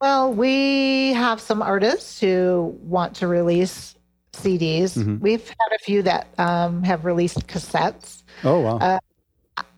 Well, 0.00 0.32
we 0.32 1.12
have 1.14 1.40
some 1.40 1.60
artists 1.60 2.20
who 2.20 2.78
want 2.82 3.16
to 3.16 3.26
release 3.26 3.96
CDs. 4.32 4.96
Mm-hmm. 4.96 5.18
We've 5.18 5.46
had 5.46 5.74
a 5.74 5.78
few 5.80 6.02
that 6.02 6.28
um, 6.38 6.84
have 6.84 7.04
released 7.04 7.48
cassettes. 7.48 8.22
Oh, 8.44 8.60
wow. 8.60 8.78
Uh, 8.78 8.98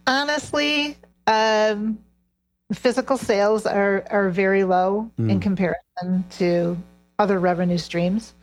honestly, 0.06 0.96
um, 1.26 1.98
physical 2.72 3.16
sales 3.16 3.66
are 3.66 4.04
are 4.10 4.30
very 4.30 4.64
low 4.64 5.10
mm. 5.18 5.30
in 5.30 5.40
comparison 5.40 6.24
to 6.30 6.76
other 7.18 7.38
revenue 7.38 7.78
streams. 7.78 8.34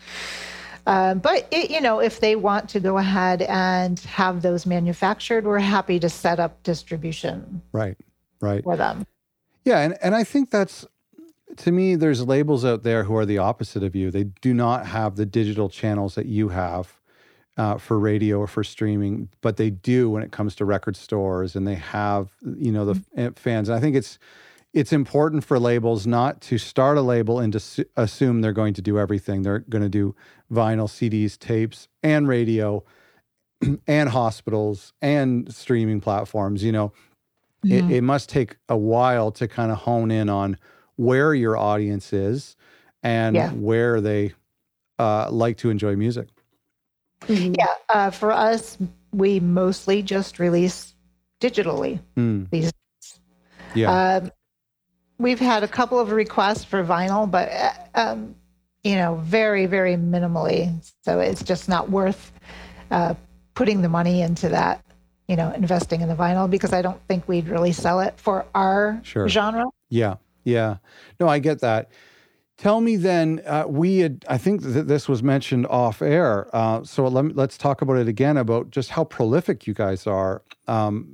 Uh, 0.87 1.13
but 1.13 1.47
it, 1.51 1.69
you 1.69 1.81
know, 1.81 1.99
if 1.99 2.19
they 2.19 2.35
want 2.35 2.69
to 2.69 2.79
go 2.79 2.97
ahead 2.97 3.43
and 3.43 3.99
have 4.01 4.41
those 4.41 4.65
manufactured, 4.65 5.45
we're 5.45 5.59
happy 5.59 5.99
to 5.99 6.09
set 6.09 6.39
up 6.39 6.61
distribution. 6.63 7.61
Right, 7.71 7.97
right 8.41 8.63
for 8.63 8.75
them. 8.75 9.05
Yeah, 9.65 9.79
and 9.79 9.97
and 10.01 10.15
I 10.15 10.23
think 10.23 10.49
that's 10.49 10.87
to 11.57 11.71
me, 11.71 11.95
there's 11.95 12.25
labels 12.25 12.63
out 12.63 12.83
there 12.83 13.03
who 13.03 13.15
are 13.15 13.25
the 13.25 13.37
opposite 13.37 13.83
of 13.83 13.95
you. 13.95 14.11
They 14.11 14.25
do 14.25 14.53
not 14.53 14.85
have 14.85 15.15
the 15.15 15.25
digital 15.25 15.69
channels 15.69 16.15
that 16.15 16.25
you 16.25 16.49
have 16.49 16.98
uh, 17.57 17.77
for 17.77 17.99
radio 17.99 18.39
or 18.39 18.47
for 18.47 18.63
streaming, 18.63 19.29
but 19.41 19.57
they 19.57 19.69
do 19.69 20.09
when 20.09 20.23
it 20.23 20.31
comes 20.31 20.55
to 20.55 20.65
record 20.65 20.95
stores, 20.95 21.55
and 21.55 21.67
they 21.67 21.75
have 21.75 22.29
you 22.57 22.71
know 22.71 22.85
the 22.85 22.93
mm-hmm. 22.93 23.33
fans. 23.33 23.69
And 23.69 23.77
I 23.77 23.81
think 23.81 23.95
it's 23.95 24.17
it's 24.73 24.93
important 24.93 25.43
for 25.43 25.59
labels 25.59 26.05
not 26.05 26.41
to 26.41 26.57
start 26.57 26.97
a 26.97 27.01
label 27.01 27.39
and 27.39 27.51
to 27.53 27.59
su- 27.59 27.85
assume 27.97 28.41
they're 28.41 28.53
going 28.53 28.75
to 28.75 28.81
do 28.81 28.99
everything. 28.99 29.41
They're 29.41 29.59
going 29.59 29.81
to 29.81 29.89
do 29.89 30.15
vinyl, 30.51 30.87
CDs, 30.87 31.37
tapes, 31.37 31.87
and 32.03 32.27
radio, 32.27 32.83
and 33.87 34.09
hospitals 34.09 34.93
and 35.01 35.53
streaming 35.53 36.01
platforms. 36.01 36.63
You 36.63 36.71
know, 36.71 36.93
it, 37.63 37.91
it 37.91 38.01
must 38.01 38.29
take 38.29 38.57
a 38.69 38.77
while 38.77 39.31
to 39.31 39.47
kind 39.47 39.71
of 39.71 39.79
hone 39.79 40.11
in 40.11 40.29
on 40.29 40.57
where 40.95 41.33
your 41.33 41.57
audience 41.57 42.13
is 42.13 42.55
and 43.03 43.35
yeah. 43.35 43.51
where 43.51 44.01
they 44.01 44.33
uh, 44.97 45.29
like 45.31 45.57
to 45.57 45.69
enjoy 45.69 45.95
music. 45.95 46.29
Mm-hmm. 47.21 47.55
Yeah, 47.57 47.73
uh, 47.89 48.09
for 48.11 48.31
us, 48.31 48.77
we 49.11 49.39
mostly 49.39 50.01
just 50.01 50.39
release 50.39 50.93
digitally 51.39 51.99
mm. 52.15 52.49
these. 52.49 52.71
Yeah. 53.75 54.19
Um, 54.21 54.31
we've 55.17 55.39
had 55.39 55.63
a 55.63 55.67
couple 55.67 55.99
of 55.99 56.11
requests 56.11 56.63
for 56.63 56.83
vinyl, 56.83 57.29
but 57.29 57.49
uh, 57.51 57.71
um, 57.95 58.35
you 58.83 58.95
know, 58.95 59.15
very, 59.15 59.65
very 59.65 59.95
minimally. 59.95 60.73
So 61.03 61.19
it's 61.19 61.43
just 61.43 61.69
not 61.69 61.89
worth 61.89 62.31
uh, 62.91 63.13
putting 63.53 63.81
the 63.81 63.89
money 63.89 64.21
into 64.21 64.49
that 64.49 64.83
you 65.29 65.35
know, 65.35 65.51
investing 65.51 66.01
in 66.01 66.09
the 66.09 66.15
vinyl 66.15 66.49
because 66.49 66.73
I 66.73 66.81
don't 66.81 66.99
think 67.07 67.27
we'd 67.27 67.47
really 67.47 67.71
sell 67.71 67.99
it 67.99 68.15
for 68.19 68.47
our 68.55 68.99
sure. 69.03 69.29
genre. 69.29 69.65
Yeah, 69.87 70.15
yeah. 70.43 70.77
No, 71.19 71.27
I 71.27 71.37
get 71.37 71.61
that. 71.61 71.91
Tell 72.59 72.81
me 72.81 72.97
then, 72.97 73.41
uh, 73.45 73.63
we 73.69 73.99
had, 73.99 74.25
I 74.27 74.37
think 74.37 74.63
that 74.63 74.85
this 74.85 75.07
was 75.07 75.23
mentioned 75.23 75.65
off 75.67 76.01
air. 76.01 76.53
Uh, 76.53 76.83
so 76.83 77.07
let 77.07 77.33
let's 77.33 77.57
talk 77.57 77.81
about 77.81 77.95
it 77.95 78.09
again 78.09 78.35
about 78.35 78.69
just 78.69 78.89
how 78.89 79.05
prolific 79.05 79.65
you 79.65 79.73
guys 79.73 80.05
are. 80.05 80.41
Um, 80.67 81.13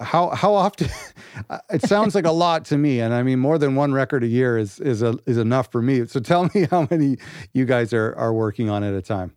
how 0.00 0.30
how 0.30 0.54
often? 0.54 0.88
it 1.70 1.82
sounds 1.82 2.14
like 2.14 2.24
a 2.24 2.30
lot 2.46 2.64
to 2.66 2.78
me, 2.78 3.00
and 3.00 3.12
I 3.12 3.22
mean 3.22 3.38
more 3.38 3.58
than 3.58 3.74
one 3.74 3.92
record 3.92 4.24
a 4.24 4.26
year 4.26 4.56
is 4.56 4.80
is 4.80 5.02
a, 5.02 5.18
is 5.26 5.36
enough 5.36 5.70
for 5.70 5.82
me. 5.82 6.06
So 6.06 6.18
tell 6.18 6.48
me 6.54 6.66
how 6.70 6.88
many 6.90 7.18
you 7.52 7.66
guys 7.66 7.92
are 7.92 8.14
are 8.14 8.32
working 8.32 8.70
on 8.70 8.82
at 8.82 8.94
a 8.94 9.02
time. 9.02 9.36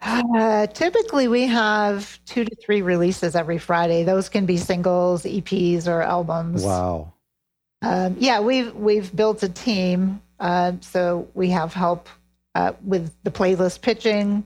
Uh, 0.00 0.68
typically, 0.68 1.26
we 1.26 1.48
have 1.48 2.20
two 2.24 2.44
to 2.44 2.56
three 2.64 2.82
releases 2.82 3.34
every 3.34 3.58
Friday. 3.58 4.04
Those 4.04 4.28
can 4.28 4.46
be 4.46 4.58
singles, 4.58 5.24
EPs, 5.24 5.88
or 5.88 6.02
albums. 6.02 6.62
Wow. 6.62 7.14
Um, 7.86 8.16
yeah, 8.18 8.40
we've 8.40 8.74
we've 8.74 9.14
built 9.14 9.44
a 9.44 9.48
team, 9.48 10.20
uh, 10.40 10.72
so 10.80 11.28
we 11.34 11.50
have 11.50 11.72
help 11.72 12.08
uh, 12.56 12.72
with 12.84 13.14
the 13.22 13.30
playlist 13.30 13.80
pitching. 13.80 14.44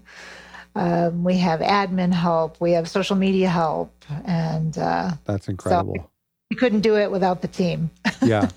Um, 0.74 1.24
we 1.24 1.38
have 1.38 1.61
admin 1.61 2.12
help. 2.12 2.61
We 2.61 2.72
have 2.72 2.87
social 2.87 3.16
media 3.16 3.48
help, 3.48 4.05
and 4.26 4.76
uh, 4.76 5.12
that's 5.24 5.48
incredible. 5.48 5.94
So 5.96 6.11
we 6.50 6.57
couldn't 6.57 6.83
do 6.83 6.98
it 6.98 7.11
without 7.11 7.40
the 7.40 7.48
team. 7.48 7.90
yeah. 8.22 8.50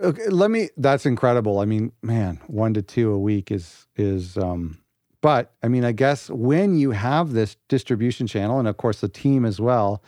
Okay, 0.00 0.28
let 0.28 0.50
me. 0.50 0.70
That's 0.78 1.04
incredible. 1.04 1.58
I 1.58 1.66
mean, 1.66 1.92
man, 2.02 2.40
one 2.46 2.72
to 2.72 2.80
two 2.80 3.12
a 3.12 3.18
week 3.18 3.50
is 3.50 3.86
is 3.94 4.38
um, 4.38 4.78
but 5.20 5.52
I 5.62 5.68
mean, 5.68 5.84
I 5.84 5.92
guess 5.92 6.30
when 6.30 6.78
you 6.78 6.92
have 6.92 7.34
this 7.34 7.56
distribution 7.68 8.26
channel, 8.26 8.58
and 8.58 8.66
of 8.66 8.78
course 8.78 9.02
the 9.02 9.08
team 9.08 9.44
as 9.44 9.60
well, 9.60 10.02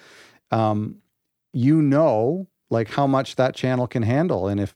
um, 0.50 1.02
you 1.52 1.82
know 1.82 2.48
like 2.70 2.88
how 2.88 3.06
much 3.06 3.36
that 3.36 3.54
channel 3.54 3.86
can 3.86 4.02
handle, 4.02 4.48
and 4.48 4.60
if 4.60 4.74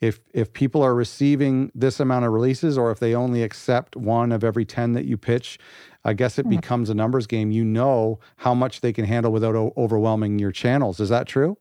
if 0.00 0.20
if 0.32 0.52
people 0.52 0.82
are 0.82 0.94
receiving 0.94 1.70
this 1.74 2.00
amount 2.00 2.24
of 2.24 2.32
releases, 2.32 2.76
or 2.76 2.90
if 2.90 3.00
they 3.00 3.14
only 3.14 3.42
accept 3.42 3.96
one 3.96 4.32
of 4.32 4.44
every 4.44 4.64
ten 4.64 4.92
that 4.92 5.04
you 5.04 5.16
pitch, 5.16 5.58
I 6.04 6.12
guess 6.12 6.38
it 6.38 6.42
mm-hmm. 6.42 6.56
becomes 6.56 6.90
a 6.90 6.94
numbers 6.94 7.26
game. 7.26 7.50
You 7.50 7.64
know 7.64 8.20
how 8.36 8.54
much 8.54 8.80
they 8.80 8.92
can 8.92 9.04
handle 9.04 9.32
without 9.32 9.54
o- 9.54 9.72
overwhelming 9.76 10.38
your 10.38 10.52
channels. 10.52 11.00
Is 11.00 11.08
that 11.08 11.26
true? 11.26 11.56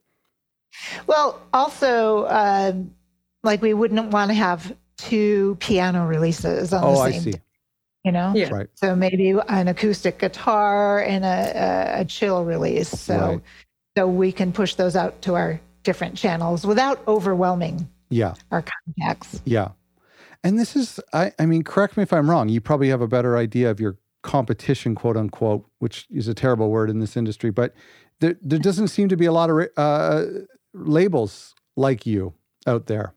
Well, 1.07 1.41
also, 1.53 2.23
uh, 2.23 2.73
like 3.43 3.62
we 3.62 3.73
wouldn't 3.73 4.12
want 4.12 4.29
to 4.29 4.36
have 4.36 4.75
two 4.97 5.57
piano 5.59 6.05
releases 6.05 6.73
on 6.73 6.83
oh, 6.83 6.91
the 6.91 7.12
same. 7.12 7.19
I 7.19 7.23
see 7.23 7.33
you 8.03 8.12
know 8.12 8.33
yeah. 8.36 8.49
right. 8.49 8.67
so 8.75 8.95
maybe 8.95 9.33
an 9.47 9.67
acoustic 9.67 10.19
guitar 10.19 11.01
and 11.01 11.23
a, 11.23 11.97
a, 11.97 12.01
a 12.01 12.05
chill 12.05 12.43
release 12.43 12.89
so 12.89 13.17
right. 13.17 13.41
So 13.97 14.08
we 14.08 14.32
can 14.32 14.51
push 14.51 14.75
those 14.75 14.95
out 14.95 15.21
to 15.23 15.36
our 15.36 15.60
different 15.84 16.15
channels 16.15 16.65
without 16.65 17.06
overwhelming 17.08 17.88
yeah. 18.10 18.34
our 18.51 18.63
contacts. 18.63 19.41
Yeah. 19.45 19.69
And 20.43 20.60
this 20.60 20.75
is 20.75 20.99
i 21.13 21.32
i 21.39 21.45
mean 21.45 21.63
correct 21.63 21.95
me 21.95 22.03
if 22.03 22.12
i'm 22.12 22.29
wrong 22.29 22.49
you 22.49 22.60
probably 22.60 22.89
have 22.89 22.99
a 22.99 23.08
better 23.08 23.38
idea 23.38 23.71
of 23.71 23.79
your 23.79 23.97
competition 24.23 24.93
quote 24.93 25.15
unquote 25.15 25.65
which 25.79 26.06
is 26.10 26.27
a 26.27 26.34
terrible 26.34 26.69
word 26.69 26.89
in 26.89 26.99
this 26.99 27.15
industry 27.15 27.49
but 27.49 27.73
there, 28.19 28.36
there 28.41 28.60
doesn't 28.60 28.89
seem 28.89 29.08
to 29.08 29.15
be 29.15 29.25
a 29.25 29.32
lot 29.32 29.49
of 29.49 29.67
uh, 29.77 30.25
labels 30.73 31.56
like 31.77 32.06
you 32.06 32.34
out 32.67 32.88
there. 32.88 33.13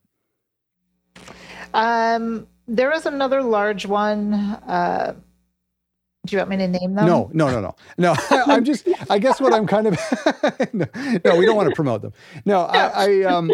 Um 1.74 2.46
there 2.68 2.90
was 2.90 3.06
another 3.06 3.42
large 3.42 3.86
one. 3.86 4.34
Uh, 4.34 5.14
do 6.26 6.36
you 6.36 6.38
want 6.38 6.50
me 6.50 6.56
to 6.58 6.68
name 6.68 6.94
them? 6.94 7.06
No, 7.06 7.30
no, 7.32 7.50
no, 7.50 7.60
no, 7.60 7.74
no. 7.98 8.14
I'm 8.30 8.64
just. 8.64 8.88
I 9.10 9.18
guess 9.18 9.40
what 9.40 9.52
I'm 9.52 9.66
kind 9.66 9.86
of. 9.86 9.98
no, 10.72 10.86
no, 11.24 11.36
we 11.36 11.46
don't 11.46 11.56
want 11.56 11.68
to 11.68 11.74
promote 11.74 12.02
them. 12.02 12.12
No, 12.44 12.62
I, 12.62 12.86
I 12.86 13.22
um, 13.22 13.50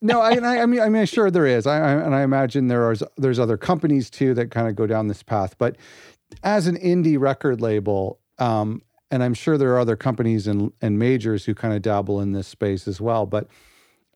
no, 0.00 0.20
I, 0.20 0.60
I, 0.62 0.66
mean, 0.66 0.80
I 0.80 0.88
mean, 0.88 1.06
sure 1.06 1.30
there 1.30 1.46
is. 1.46 1.66
I, 1.66 1.78
I, 1.78 1.90
and 1.92 2.14
I 2.14 2.22
imagine 2.22 2.68
there 2.68 2.84
are 2.88 2.94
there's 3.16 3.38
other 3.38 3.56
companies 3.56 4.10
too 4.10 4.34
that 4.34 4.50
kind 4.50 4.68
of 4.68 4.76
go 4.76 4.86
down 4.86 5.08
this 5.08 5.22
path. 5.22 5.56
But 5.58 5.76
as 6.42 6.66
an 6.66 6.76
indie 6.76 7.18
record 7.18 7.60
label, 7.60 8.20
um, 8.38 8.82
and 9.10 9.22
I'm 9.22 9.34
sure 9.34 9.56
there 9.56 9.72
are 9.74 9.78
other 9.78 9.96
companies 9.96 10.46
and 10.46 10.72
and 10.80 10.98
majors 10.98 11.44
who 11.44 11.54
kind 11.54 11.74
of 11.74 11.82
dabble 11.82 12.20
in 12.20 12.32
this 12.32 12.46
space 12.46 12.86
as 12.86 13.00
well. 13.00 13.26
But 13.26 13.48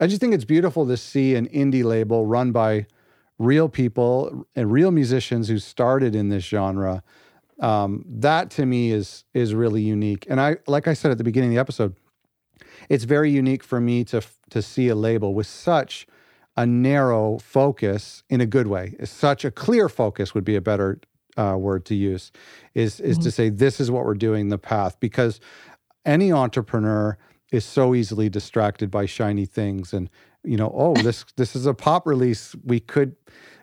I 0.01 0.07
just 0.07 0.21
think 0.21 0.35
it's 0.35 0.45
beautiful 0.45 0.87
to 0.87 0.97
see 0.97 1.35
an 1.35 1.49
indie 1.49 1.85
label 1.85 2.27
run 2.27 2.53
by 2.53 2.87
real 3.39 3.69
people 3.69 4.47
and 4.55 4.71
real 4.71 4.91
musicians 4.91 5.49
who 5.49 5.59
started 5.59 6.15
in 6.15 6.29
this 6.29 6.45
genre. 6.45 7.03
Um, 7.63 8.05
that 8.09 8.51
to 8.53 8.67
me 8.67 8.91
is 8.91 9.25
is 9.33 9.55
really 9.55 9.83
unique. 9.83 10.27
And 10.29 10.41
I, 10.41 10.57
like 10.67 10.89
I 10.89 10.95
said 10.95 11.11
at 11.13 11.19
the 11.19 11.25
beginning 11.25 11.51
of 11.51 11.55
the 11.55 11.61
episode, 11.61 11.97
it's 12.89 13.05
very 13.05 13.31
unique 13.31 13.63
for 13.63 13.81
me 13.81 14.05
to 14.05 14.21
to 14.51 14.61
see 14.61 14.89
a 14.89 14.95
label 14.95 15.33
with 15.33 15.47
such 15.47 16.07
a 16.57 16.67
narrow 16.67 17.39
focus 17.39 18.25
in 18.29 18.41
a 18.41 18.47
good 18.47 18.67
way. 18.67 18.97
Such 19.05 19.45
a 19.45 19.51
clear 19.51 19.89
focus 19.89 20.35
would 20.35 20.45
be 20.45 20.57
a 20.57 20.61
better 20.61 21.01
uh, 21.37 21.57
word 21.57 21.85
to 21.87 21.95
use. 21.95 22.33
Is 22.75 22.99
is 22.99 23.17
mm-hmm. 23.17 23.25
to 23.25 23.31
say 23.31 23.49
this 23.49 23.81
is 23.81 23.91
what 23.91 24.05
we're 24.05 24.15
doing, 24.15 24.49
the 24.49 24.59
path, 24.59 24.99
because 24.99 25.41
any 26.05 26.33
entrepreneur 26.33 27.17
is 27.53 27.65
so 27.65 27.95
easily 27.95 28.29
distracted 28.29 28.91
by 28.91 29.07
shiny 29.07 29.47
things 29.47 29.93
and 29.93 30.11
you 30.45 30.57
know, 30.57 30.73
oh, 30.75 30.95
this 30.95 31.25
this 31.37 31.55
is 31.55 31.67
a 31.67 31.75
pop 31.75 32.07
release. 32.07 32.55
We 32.65 32.81
could 32.81 33.15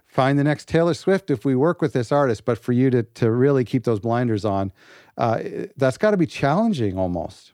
find 0.09 0.37
the 0.37 0.43
next 0.43 0.67
Taylor 0.67 0.93
Swift 0.93 1.29
if 1.29 1.45
we 1.45 1.55
work 1.55 1.81
with 1.81 1.93
this 1.93 2.11
artist. 2.11 2.43
But 2.43 2.57
for 2.57 2.73
you 2.73 2.89
to 2.89 3.03
to 3.03 3.31
really 3.31 3.63
keep 3.63 3.85
those 3.85 4.01
blinders 4.01 4.43
on, 4.43 4.73
uh, 5.17 5.39
that's 5.77 5.97
got 5.97 6.11
to 6.11 6.17
be 6.17 6.25
challenging 6.25 6.97
almost. 6.97 7.53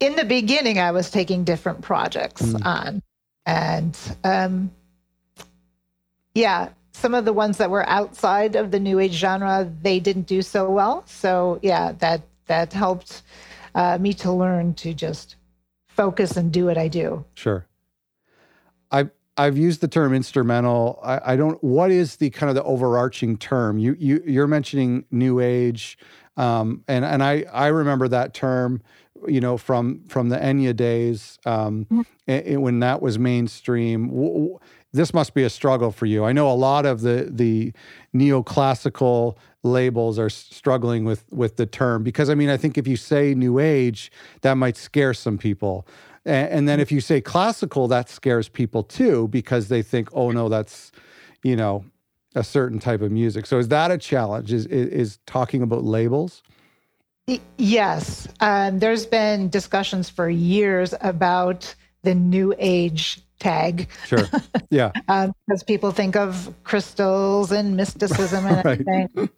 In 0.00 0.16
the 0.16 0.24
beginning, 0.24 0.78
I 0.78 0.90
was 0.90 1.10
taking 1.10 1.44
different 1.44 1.82
projects 1.82 2.42
mm. 2.42 2.64
on, 2.64 3.02
and 3.44 3.98
um, 4.24 4.70
yeah, 6.34 6.70
some 6.92 7.14
of 7.14 7.24
the 7.24 7.32
ones 7.32 7.58
that 7.58 7.70
were 7.70 7.88
outside 7.88 8.56
of 8.56 8.70
the 8.70 8.80
new 8.80 8.98
age 8.98 9.12
genre, 9.12 9.70
they 9.82 10.00
didn't 10.00 10.26
do 10.26 10.42
so 10.42 10.70
well. 10.70 11.04
So 11.06 11.58
yeah, 11.62 11.92
that 11.98 12.22
that 12.46 12.72
helped 12.72 13.22
uh, 13.74 13.98
me 13.98 14.12
to 14.14 14.32
learn 14.32 14.74
to 14.74 14.94
just 14.94 15.36
focus 15.88 16.36
and 16.36 16.52
do 16.52 16.66
what 16.66 16.78
I 16.78 16.88
do. 16.88 17.24
Sure. 17.34 17.66
I 18.90 19.10
I've 19.36 19.56
used 19.56 19.80
the 19.80 19.88
term 19.88 20.12
instrumental. 20.14 21.00
I, 21.02 21.32
I, 21.32 21.36
don't. 21.36 21.62
What 21.64 21.90
is 21.90 22.16
the 22.16 22.30
kind 22.30 22.50
of 22.50 22.54
the 22.54 22.62
overarching 22.64 23.38
term? 23.38 23.78
You 23.78 23.96
you 23.98 24.22
you're 24.26 24.46
mentioning 24.46 25.04
new 25.10 25.40
age, 25.40 25.96
um, 26.36 26.84
and 26.86 27.04
and 27.04 27.22
I 27.22 27.44
I 27.52 27.68
remember 27.68 28.08
that 28.08 28.34
term, 28.34 28.82
you 29.26 29.40
know, 29.40 29.56
from 29.56 30.04
from 30.08 30.28
the 30.28 30.36
Enya 30.36 30.76
days, 30.76 31.38
um, 31.46 31.86
mm-hmm. 31.90 32.60
when 32.60 32.80
that 32.80 33.00
was 33.00 33.18
mainstream. 33.18 34.58
This 34.94 35.14
must 35.14 35.32
be 35.32 35.42
a 35.42 35.48
struggle 35.48 35.90
for 35.90 36.04
you. 36.04 36.24
I 36.24 36.32
know 36.32 36.50
a 36.50 36.52
lot 36.52 36.84
of 36.84 37.00
the 37.00 37.28
the 37.30 37.72
neoclassical 38.14 39.36
labels 39.62 40.18
are 40.18 40.28
struggling 40.28 41.06
with 41.06 41.24
with 41.30 41.56
the 41.56 41.64
term 41.64 42.02
because 42.02 42.28
I 42.28 42.34
mean 42.34 42.50
I 42.50 42.58
think 42.58 42.76
if 42.76 42.86
you 42.86 42.96
say 42.96 43.32
new 43.34 43.58
age 43.58 44.12
that 44.42 44.54
might 44.54 44.76
scare 44.76 45.14
some 45.14 45.38
people 45.38 45.86
and, 46.24 46.48
and 46.50 46.68
then 46.68 46.80
if 46.80 46.92
you 46.92 47.00
say 47.00 47.20
classical 47.20 47.88
that 47.88 48.08
scares 48.08 48.48
people 48.48 48.82
too 48.82 49.28
because 49.28 49.68
they 49.68 49.82
think 49.82 50.08
oh 50.12 50.30
no 50.30 50.48
that's 50.48 50.92
you 51.42 51.56
know 51.56 51.84
a 52.34 52.44
certain 52.44 52.78
type 52.78 53.02
of 53.02 53.10
music 53.12 53.46
so 53.46 53.58
is 53.58 53.68
that 53.68 53.90
a 53.90 53.98
challenge 53.98 54.52
is 54.52 54.66
is, 54.66 54.88
is 54.88 55.18
talking 55.26 55.62
about 55.62 55.84
labels 55.84 56.42
yes 57.58 58.26
um, 58.40 58.78
there's 58.78 59.06
been 59.06 59.48
discussions 59.48 60.08
for 60.08 60.28
years 60.28 60.94
about 61.00 61.74
the 62.02 62.14
new 62.14 62.54
age 62.58 63.22
tag. 63.42 63.88
Sure. 64.06 64.28
Yeah. 64.70 64.92
um, 65.08 65.34
because 65.46 65.62
people 65.62 65.90
think 65.90 66.16
of 66.16 66.54
crystals 66.64 67.52
and 67.52 67.76
mysticism 67.76 68.46
and 68.46 68.56
Right. 68.64 68.80
everything. 68.80 69.30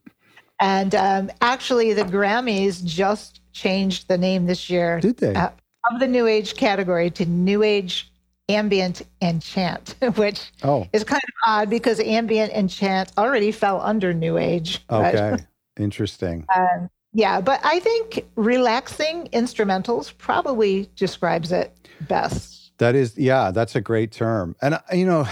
And 0.61 0.95
um, 0.95 1.31
actually, 1.41 1.95
the 1.95 2.05
Grammys 2.05 2.85
just 2.85 3.41
changed 3.53 4.09
the 4.09 4.19
name 4.19 4.47
this 4.47 4.71
year 4.71 5.01
Did 5.01 5.17
they? 5.17 5.35
Uh, 5.35 5.51
of 5.91 6.01
the 6.01 6.09
New 6.09 6.27
Age 6.27 6.57
category 6.57 7.11
to 7.11 7.27
New 7.27 7.63
Age 7.63 8.11
Ambient 8.49 9.03
and 9.21 9.43
Chant, 9.43 9.95
which 10.17 10.53
oh, 10.63 10.87
is 10.93 11.05
kind 11.05 11.23
of 11.23 11.51
odd 11.51 11.71
because 11.71 12.01
ambient 12.01 12.53
and 12.53 12.69
chant 12.69 13.13
already 13.17 13.53
fell 13.53 13.81
under 13.81 14.13
New 14.13 14.39
Age. 14.39 14.85
but- 14.89 15.15
okay. 15.15 15.45
Interesting. 15.79 16.47
um, 16.57 16.89
yeah, 17.13 17.41
but 17.41 17.61
I 17.65 17.79
think 17.79 18.27
relaxing 18.35 19.29
instrumentals 19.33 20.17
probably 20.19 20.91
describes 20.97 21.53
it 21.53 21.73
best. 22.09 22.73
That 22.79 22.97
is, 22.97 23.17
yeah, 23.17 23.53
that's 23.53 23.77
a 23.77 23.81
great 23.81 24.11
term. 24.11 24.57
And 24.61 24.75
uh, 24.75 24.81
you 24.93 25.07
know, 25.07 25.29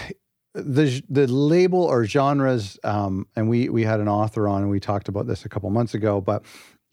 the 0.54 1.02
the 1.08 1.26
label 1.26 1.82
or 1.82 2.04
genres, 2.04 2.78
um, 2.84 3.26
and 3.34 3.48
we 3.48 3.68
we 3.68 3.82
had 3.82 3.98
an 3.98 4.08
author 4.08 4.46
on 4.46 4.62
and 4.62 4.70
we 4.70 4.78
talked 4.78 5.08
about 5.08 5.26
this 5.26 5.44
a 5.44 5.48
couple 5.48 5.68
months 5.70 5.94
ago, 5.94 6.20
but 6.20 6.44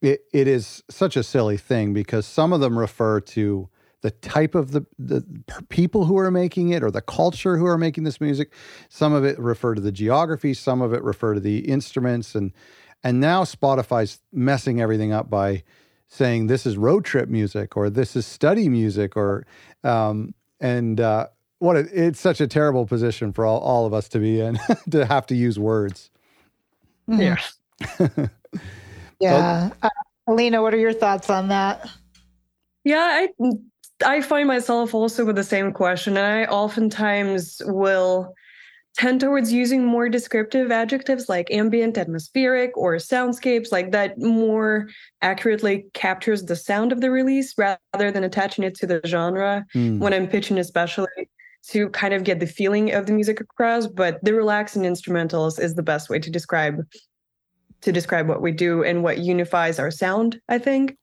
it, 0.02 0.26
it 0.32 0.48
is 0.48 0.84
such 0.90 1.18
a 1.18 1.24
silly 1.24 1.58
thing 1.58 1.94
because 1.94 2.26
some 2.26 2.54
of 2.54 2.62
them 2.62 2.78
refer 2.78 3.20
to 3.20 3.70
the 4.02 4.12
type 4.12 4.56
of 4.56 4.72
the 4.72 4.86
the 4.98 5.24
people 5.68 6.06
who 6.06 6.18
are 6.18 6.32
making 6.32 6.70
it 6.70 6.84
or 6.84 6.92
the 6.92 7.02
culture 7.02 7.58
who 7.58 7.66
are 7.66 7.78
making 7.78 8.06
this 8.06 8.22
music. 8.22 8.54
Some 8.88 9.14
of 9.14 9.26
it 9.26 9.38
refer 9.38 9.76
to 9.76 9.82
the 9.82 9.92
geography, 9.92 10.54
some 10.54 10.82
of 10.82 10.94
it 10.94 11.04
refer 11.04 11.34
to 11.34 11.40
the 11.40 11.60
instruments, 11.60 12.34
and 12.34 12.54
and 13.04 13.20
now 13.20 13.44
Spotify's 13.44 14.20
messing 14.32 14.80
everything 14.82 15.12
up 15.12 15.30
by 15.30 15.64
saying 16.08 16.48
this 16.48 16.66
is 16.66 16.78
road 16.78 17.06
trip 17.06 17.30
music 17.30 17.78
or 17.78 17.90
this 17.90 18.16
is 18.16 18.26
study 18.26 18.70
music 18.70 19.16
or 19.18 19.46
um, 19.84 20.34
and 20.60 21.00
uh, 21.00 21.28
what 21.60 21.76
a, 21.76 21.88
it's 21.92 22.20
such 22.20 22.42
a 22.42 22.48
terrible 22.48 22.86
position 22.86 23.32
for 23.34 23.46
all, 23.46 23.60
all 23.60 23.86
of 23.86 23.94
us 23.94 24.08
to 24.10 24.20
be 24.20 24.40
in 24.40 24.58
to 24.90 25.06
have 25.06 25.26
to 25.28 25.36
use 25.36 25.60
words. 25.60 26.10
Yeah. 27.08 27.38
Yeah. 29.20 29.70
Uh, 29.82 29.90
Alina, 30.28 30.62
what 30.62 30.74
are 30.74 30.78
your 30.78 30.94
thoughts 30.94 31.30
on 31.30 31.50
that? 31.50 31.90
Yeah, 32.84 33.28
I 33.42 33.52
I 34.06 34.22
find 34.22 34.48
myself 34.48 34.94
also 34.94 35.26
with 35.26 35.36
the 35.36 35.44
same 35.44 35.74
question, 35.74 36.16
and 36.18 36.26
I 36.26 36.46
oftentimes 36.46 37.62
will 37.66 38.34
tend 38.98 39.22
towards 39.22 39.54
using 39.54 39.86
more 39.86 40.10
descriptive 40.10 40.72
adjectives 40.72 41.30
like 41.30 41.52
ambient, 41.52 41.98
atmospheric, 41.98 42.76
or 42.76 42.96
soundscapes, 42.96 43.72
like 43.72 43.92
that 43.92 44.18
more 44.18 44.90
accurately 45.22 45.86
captures 45.94 46.44
the 46.44 46.56
sound 46.56 46.92
of 46.92 47.00
the 47.02 47.12
release 47.12 47.54
rather 47.58 48.12
than 48.12 48.24
attaching 48.24 48.64
it 48.64 48.76
to 48.76 48.88
the 48.88 49.00
genre 49.06 49.66
Mm. 49.76 50.00
when 50.00 50.14
I'm 50.14 50.28
pitching, 50.28 50.58
especially 50.58 51.08
to 51.70 51.90
kind 51.90 52.14
of 52.14 52.24
get 52.24 52.40
the 52.40 52.48
feeling 52.48 52.92
of 52.94 53.06
the 53.06 53.14
music 53.14 53.40
across. 53.40 53.86
But 53.88 54.24
the 54.24 54.34
relaxing 54.34 54.84
instrumentals 54.84 55.60
is 55.60 55.76
the 55.76 55.84
best 55.84 56.10
way 56.10 56.20
to 56.20 56.30
describe 56.30 56.82
to 57.82 57.92
describe 57.92 58.28
what 58.28 58.42
we 58.42 58.52
do 58.52 58.84
and 58.84 59.04
what 59.04 59.20
unifies 59.20 59.80
our 59.80 59.92
sound, 59.92 60.40
I 60.50 60.58
think. 60.58 60.98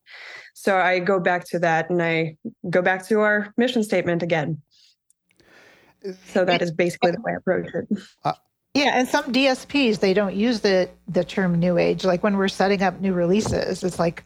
So 0.55 0.77
I 0.77 0.99
go 0.99 1.21
back 1.21 1.45
to 1.51 1.59
that 1.61 1.91
and 1.91 2.03
I 2.03 2.37
go 2.69 2.83
back 2.83 3.07
to 3.09 3.21
our 3.21 3.53
mission 3.57 3.83
statement 3.83 4.23
again. 4.23 4.61
So 6.29 6.45
that 6.45 6.63
is 6.63 6.73
basically 6.73 7.11
the 7.11 7.21
way 7.21 7.33
I 7.33 7.37
approach 7.37 7.69
it. 7.75 7.87
Uh, 8.25 8.33
yeah, 8.75 8.99
and 8.99 9.09
some 9.09 9.25
DSPs 9.33 10.01
they 10.01 10.13
don't 10.13 10.35
use 10.35 10.61
the 10.61 10.91
the 11.09 11.25
term 11.25 11.59
new 11.59 11.79
age. 11.79 12.05
Like 12.05 12.23
when 12.23 12.37
we're 12.37 12.49
setting 12.49 12.83
up 12.83 13.01
new 13.01 13.15
releases, 13.15 13.83
it's 13.83 13.99
like, 13.99 14.25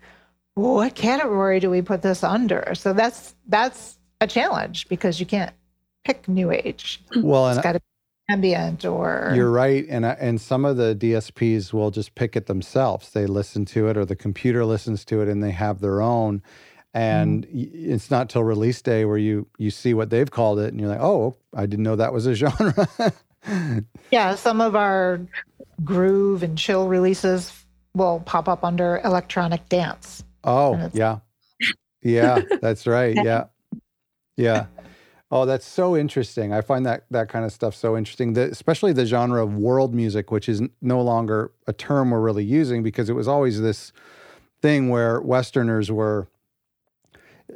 what 0.54 0.94
category 0.94 1.60
do 1.60 1.70
we 1.70 1.82
put 1.82 2.02
this 2.02 2.24
under? 2.24 2.74
So 2.74 2.92
that's 2.92 3.34
that's 3.46 3.98
a 4.20 4.26
challenge 4.26 4.88
because 4.88 5.20
you 5.20 5.26
can't 5.26 5.54
pick 6.04 6.28
new 6.28 6.50
age. 6.50 7.02
Well, 7.16 7.48
It's 7.48 7.58
and 7.58 7.62
got 7.62 7.72
to 7.72 7.80
be 7.80 7.84
ambient 8.30 8.84
or 8.84 9.32
You're 9.34 9.50
right, 9.50 9.86
and 9.88 10.04
and 10.04 10.40
some 10.40 10.64
of 10.64 10.76
the 10.76 10.94
DSPs 10.94 11.72
will 11.72 11.90
just 11.90 12.14
pick 12.14 12.36
it 12.36 12.46
themselves. 12.46 13.10
They 13.10 13.26
listen 13.26 13.64
to 13.66 13.88
it, 13.88 13.96
or 13.96 14.04
the 14.04 14.16
computer 14.16 14.64
listens 14.64 15.04
to 15.06 15.20
it, 15.20 15.28
and 15.28 15.42
they 15.42 15.50
have 15.52 15.80
their 15.80 16.00
own. 16.00 16.42
And 16.92 17.46
mm-hmm. 17.46 17.56
y 17.56 17.68
it's 17.94 18.10
not 18.10 18.28
till 18.28 18.42
release 18.42 18.82
day 18.82 19.04
where 19.04 19.18
you 19.18 19.46
you 19.58 19.70
see 19.70 19.94
what 19.94 20.10
they've 20.10 20.30
called 20.30 20.58
it, 20.58 20.72
and 20.72 20.80
you're 20.80 20.88
like, 20.88 21.00
oh, 21.00 21.36
I 21.54 21.66
didn't 21.66 21.84
know 21.84 21.96
that 21.96 22.12
was 22.12 22.26
a 22.26 22.34
genre. 22.42 22.88
Yeah, 24.10 24.34
some 24.34 24.60
of 24.60 24.76
our 24.76 25.20
groove 25.84 26.42
and 26.42 26.58
chill 26.58 26.88
releases 26.88 27.52
will 27.94 28.20
pop 28.20 28.48
up 28.48 28.64
under 28.64 29.00
electronic 29.04 29.68
dance. 29.68 30.24
oh, 30.44 30.90
yeah, 30.92 31.18
yeah, 32.02 32.40
that's 32.60 32.86
right. 32.86 33.16
Yeah, 33.24 33.44
yeah. 34.36 34.66
Oh, 35.32 35.46
that's 35.46 35.66
so 35.66 35.96
interesting. 35.96 36.52
I 36.52 36.60
find 36.60 36.84
that 36.86 37.04
that 37.10 37.28
kind 37.28 37.44
of 37.44 37.52
stuff 37.52 37.74
so 37.74 37.96
interesting. 37.96 38.32
The, 38.32 38.50
especially 38.50 38.92
the 38.92 39.06
genre 39.06 39.42
of 39.42 39.54
world 39.54 39.94
music, 39.94 40.30
which 40.32 40.48
is 40.48 40.60
no 40.82 41.00
longer 41.00 41.52
a 41.68 41.72
term 41.72 42.10
we're 42.10 42.20
really 42.20 42.44
using 42.44 42.82
because 42.82 43.08
it 43.08 43.12
was 43.14 43.28
always 43.28 43.60
this 43.60 43.92
thing 44.60 44.88
where 44.88 45.20
Westerners 45.20 45.90
were 45.90 46.28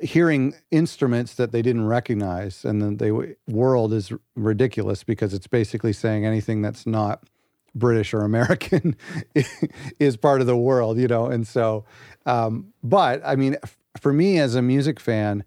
hearing 0.03 0.55
instruments 0.71 1.35
that 1.35 1.53
they 1.53 1.63
didn't 1.63 1.87
recognize, 1.87 2.65
and 2.65 2.81
then 2.81 2.97
they 2.99 3.11
world 3.49 3.93
is 3.93 4.13
ridiculous 4.37 5.03
because 5.05 5.35
it's 5.35 5.47
basically 5.47 5.93
saying 5.93 6.25
anything 6.25 6.63
that's 6.63 6.87
not 6.87 7.25
British 7.75 8.15
or 8.15 8.21
American 8.23 8.97
is 9.99 10.17
part 10.17 10.41
of 10.41 10.47
the 10.47 10.57
world, 10.57 10.99
you 10.99 11.09
know. 11.09 11.27
And 11.27 11.47
so, 11.47 11.85
um, 12.25 12.73
but 12.83 13.21
I 13.25 13.35
mean, 13.37 13.57
f- 13.63 13.77
for 14.01 14.13
me 14.13 14.39
as 14.39 14.55
a 14.55 14.63
music 14.63 15.01
fan, 15.01 15.45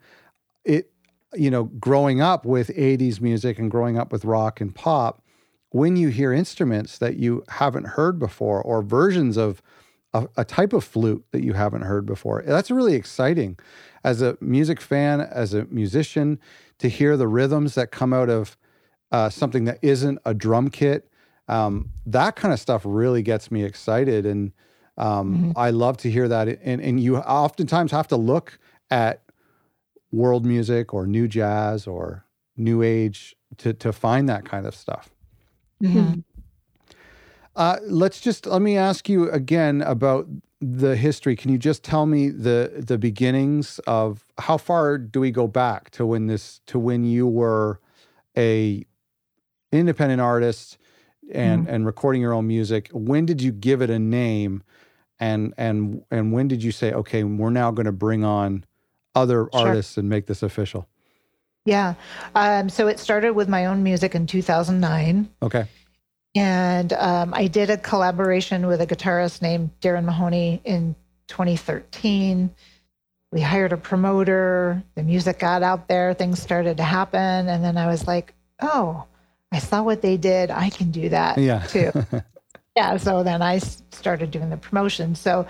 it 0.66 0.92
you 1.34 1.52
know, 1.52 1.66
growing 1.66 2.22
up 2.22 2.46
with 2.46 2.70
80s 2.70 3.20
music 3.20 3.60
and 3.60 3.70
growing 3.70 3.98
up 3.98 4.12
with 4.12 4.26
rock 4.26 4.62
and 4.62 4.74
pop, 4.74 5.24
when 5.70 5.98
you 5.98 6.10
hear 6.10 6.32
instruments 6.32 6.98
that 6.98 7.18
you 7.18 7.44
haven't 7.50 7.86
heard 7.86 8.20
before 8.20 8.62
or 8.62 8.82
versions 8.82 9.38
of 9.38 9.62
a, 10.14 10.28
a 10.38 10.46
type 10.46 10.74
of 10.74 10.84
flute 10.84 11.26
that 11.32 11.44
you 11.44 11.54
haven't 11.54 11.82
heard 11.82 12.06
before, 12.06 12.44
that's 12.46 12.72
really 12.72 12.96
exciting. 12.96 13.58
As 14.04 14.22
a 14.22 14.38
music 14.40 14.80
fan, 14.80 15.22
as 15.22 15.54
a 15.54 15.66
musician, 15.66 16.40
to 16.80 16.88
hear 16.88 17.18
the 17.18 17.28
rhythms 17.28 17.76
that 17.76 17.92
come 17.92 18.14
out 18.14 18.30
of 18.30 18.58
uh, 19.12 19.30
something 19.30 19.66
that 19.66 19.80
isn't 19.82 20.20
a 20.26 20.34
drum 20.34 20.70
kit, 20.70 21.10
um, 21.48 21.92
that 22.06 22.36
kind 22.36 22.54
of 22.54 22.60
stuff 22.60 22.82
really 22.86 23.22
gets 23.22 23.52
me 23.52 23.64
excited. 23.64 24.26
And 24.26 24.54
um, 24.98 25.54
I 25.56 25.70
love 25.70 25.98
to 25.98 26.12
hear 26.12 26.28
that. 26.28 26.48
And, 26.48 26.82
and 26.82 27.00
you 27.00 27.18
oftentimes 27.18 27.92
have 27.92 28.08
to 28.10 28.18
look 28.18 28.60
at 28.90 29.22
world 30.12 30.46
music 30.46 30.94
or 30.94 31.06
new 31.06 31.28
jazz 31.28 31.88
or 31.88 32.26
new 32.56 32.82
age 32.82 33.36
to 33.58 33.74
to 33.74 33.92
find 33.92 34.28
that 34.30 34.46
kind 34.46 34.66
of 34.66 34.76
stuff. 34.76 35.10
Mhm. 35.82 36.24
Uh, 37.56 37.78
let's 37.84 38.22
just 38.22 38.46
let 38.46 38.62
me 38.62 38.78
ask 38.78 39.10
you 39.10 39.30
again 39.32 39.82
about 39.82 40.28
the 40.62 40.96
history. 40.96 41.36
Can 41.36 41.52
you 41.52 41.58
just 41.58 41.84
tell 41.84 42.06
me 42.06 42.30
the 42.30 42.72
the 42.78 42.98
beginnings 42.98 43.80
of 43.88 44.26
how 44.38 44.58
far 44.58 44.98
do 44.98 45.20
we 45.20 45.32
go 45.32 45.48
back 45.48 45.90
to 45.92 46.06
when 46.06 46.28
this 46.28 46.62
to 46.68 46.80
when 46.80 47.04
you 47.04 47.28
were 47.28 47.80
a 48.38 48.86
independent 49.72 50.22
artist 50.22 50.78
and 51.32 51.68
and 51.68 51.86
recording 51.86 52.22
your 52.22 52.34
own 52.34 52.48
music? 52.48 52.90
When 52.92 53.26
did 53.26 53.42
you 53.42 53.52
give 53.52 53.82
it 53.82 53.90
a 53.90 54.00
name? 54.00 54.64
And 55.20 55.54
and 55.58 56.04
and 56.12 56.32
when 56.32 56.48
did 56.48 56.64
you 56.64 56.72
say, 56.72 56.92
okay, 56.94 57.24
we're 57.24 57.50
now 57.50 57.72
going 57.72 57.88
to 57.88 57.92
bring 57.92 58.24
on 58.24 58.66
other 59.18 59.50
Sure. 59.54 59.68
artists 59.68 59.98
and 59.98 60.08
make 60.10 60.26
this 60.28 60.44
official? 60.44 60.88
Yeah. 61.66 61.96
Um, 62.36 62.70
so 62.70 62.88
it 62.88 63.00
started 63.00 63.32
with 63.34 63.50
my 63.50 63.66
own 63.66 63.84
music 63.84 64.16
in 64.16 64.26
2009. 64.28 65.30
Okay. 65.42 65.66
And 66.36 66.94
um, 66.94 67.34
I 67.34 67.48
did 67.48 67.70
a 67.70 67.78
collaboration 67.78 68.68
with 68.68 68.80
a 68.80 68.88
guitarist 68.88 69.42
named 69.42 69.72
Darren 69.82 70.06
Mahoney 70.06 70.62
in 70.64 70.96
2013. 71.28 72.50
We 73.32 73.42
hired 73.42 73.74
a 73.74 73.78
promoter, 73.78 74.82
the 74.96 75.04
music 75.04 75.40
got 75.40 75.62
out 75.64 75.88
there, 75.90 76.14
things 76.14 76.42
started 76.42 76.78
to 76.78 76.84
happen. 76.84 77.50
And 77.50 77.64
then 77.64 77.78
I 77.78 77.88
was 77.88 78.08
like, 78.08 78.34
oh, 78.62 79.04
I 79.52 79.60
saw 79.60 79.84
what 79.84 80.02
they 80.02 80.16
did. 80.18 80.52
I 80.52 80.70
can 80.70 80.92
do 80.92 81.10
that 81.10 81.38
Yeah. 81.38 81.66
too. 81.68 81.92
yeah. 82.78 82.98
So 82.98 83.24
then 83.24 83.42
I 83.42 83.58
started 83.58 84.30
doing 84.30 84.52
the 84.52 84.58
promotion. 84.58 85.16
So 85.16 85.48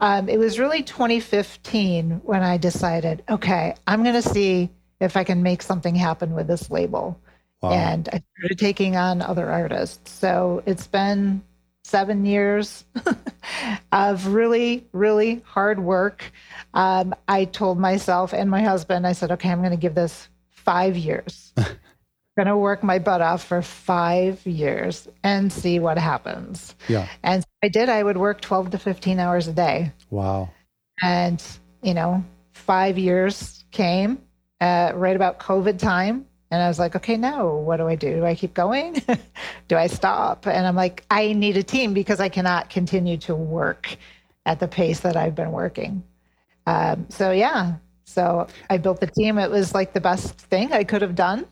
um, 0.00 0.30
it 0.30 0.38
was 0.38 0.58
really 0.58 0.82
2015 0.82 2.22
when 2.24 2.42
I 2.42 2.56
decided, 2.56 3.22
okay, 3.28 3.74
I'm 3.86 4.02
going 4.02 4.14
to 4.14 4.26
see 4.26 4.70
if 4.98 5.14
I 5.14 5.24
can 5.24 5.42
make 5.42 5.60
something 5.60 5.94
happen 5.94 6.34
with 6.34 6.46
this 6.46 6.70
label 6.70 7.20
Wow. 7.60 7.72
and 7.72 8.08
I 8.10 8.22
started 8.38 8.58
taking 8.58 8.96
on 8.96 9.20
other 9.20 9.50
artists. 9.50 10.10
So 10.10 10.62
it's 10.64 10.86
been 10.86 11.42
seven 11.84 12.24
years 12.24 12.86
of 13.92 14.28
really, 14.28 14.86
really 14.92 15.42
hard 15.44 15.80
work. 15.80 16.32
Um, 16.72 17.14
I 17.28 17.44
told 17.44 17.78
myself 17.78 18.32
and 18.32 18.50
my 18.50 18.62
husband, 18.62 19.06
I 19.06 19.12
said, 19.12 19.32
okay, 19.32 19.50
I'm 19.50 19.58
going 19.60 19.72
to 19.72 19.76
give 19.76 19.94
this 19.94 20.30
five 20.48 20.96
years. 20.96 21.52
going 22.40 22.50
to 22.50 22.56
work 22.56 22.82
my 22.82 22.98
butt 22.98 23.20
off 23.20 23.44
for 23.44 23.60
five 23.60 24.46
years 24.46 25.06
and 25.22 25.52
see 25.52 25.78
what 25.78 25.98
happens. 25.98 26.74
yeah. 26.88 27.06
And 27.22 27.44
I 27.62 27.68
did. 27.68 27.90
I 27.90 28.02
would 28.02 28.16
work 28.16 28.40
12 28.40 28.70
to 28.70 28.78
15 28.78 29.18
hours 29.18 29.46
a 29.46 29.52
day. 29.52 29.92
Wow. 30.08 30.48
And, 31.02 31.42
you 31.82 31.92
know, 31.92 32.24
five 32.54 32.96
years 32.96 33.66
came 33.72 34.22
uh, 34.62 34.92
right 34.94 35.14
about 35.14 35.38
COVID 35.38 35.78
time. 35.78 36.24
And 36.50 36.62
I 36.62 36.68
was 36.68 36.78
like, 36.78 36.96
okay, 36.96 37.18
now 37.18 37.46
what 37.46 37.76
do 37.76 37.86
I 37.86 37.94
do? 37.94 38.16
Do 38.16 38.24
I 38.24 38.34
keep 38.34 38.54
going? 38.54 39.02
do 39.68 39.76
I 39.76 39.86
stop? 39.86 40.46
And 40.46 40.66
I'm 40.66 40.76
like, 40.76 41.04
I 41.10 41.34
need 41.34 41.58
a 41.58 41.62
team 41.62 41.92
because 41.92 42.20
I 42.20 42.30
cannot 42.30 42.70
continue 42.70 43.18
to 43.18 43.34
work 43.34 43.98
at 44.46 44.60
the 44.60 44.66
pace 44.66 45.00
that 45.00 45.14
I've 45.14 45.34
been 45.34 45.52
working. 45.52 46.02
Um, 46.66 47.04
so, 47.10 47.32
yeah. 47.32 47.74
So 48.04 48.46
I 48.70 48.78
built 48.78 48.98
the 48.98 49.08
team. 49.08 49.36
It 49.36 49.50
was 49.50 49.74
like 49.74 49.92
the 49.92 50.00
best 50.00 50.38
thing 50.38 50.72
I 50.72 50.84
could 50.84 51.02
have 51.02 51.14
done. 51.14 51.46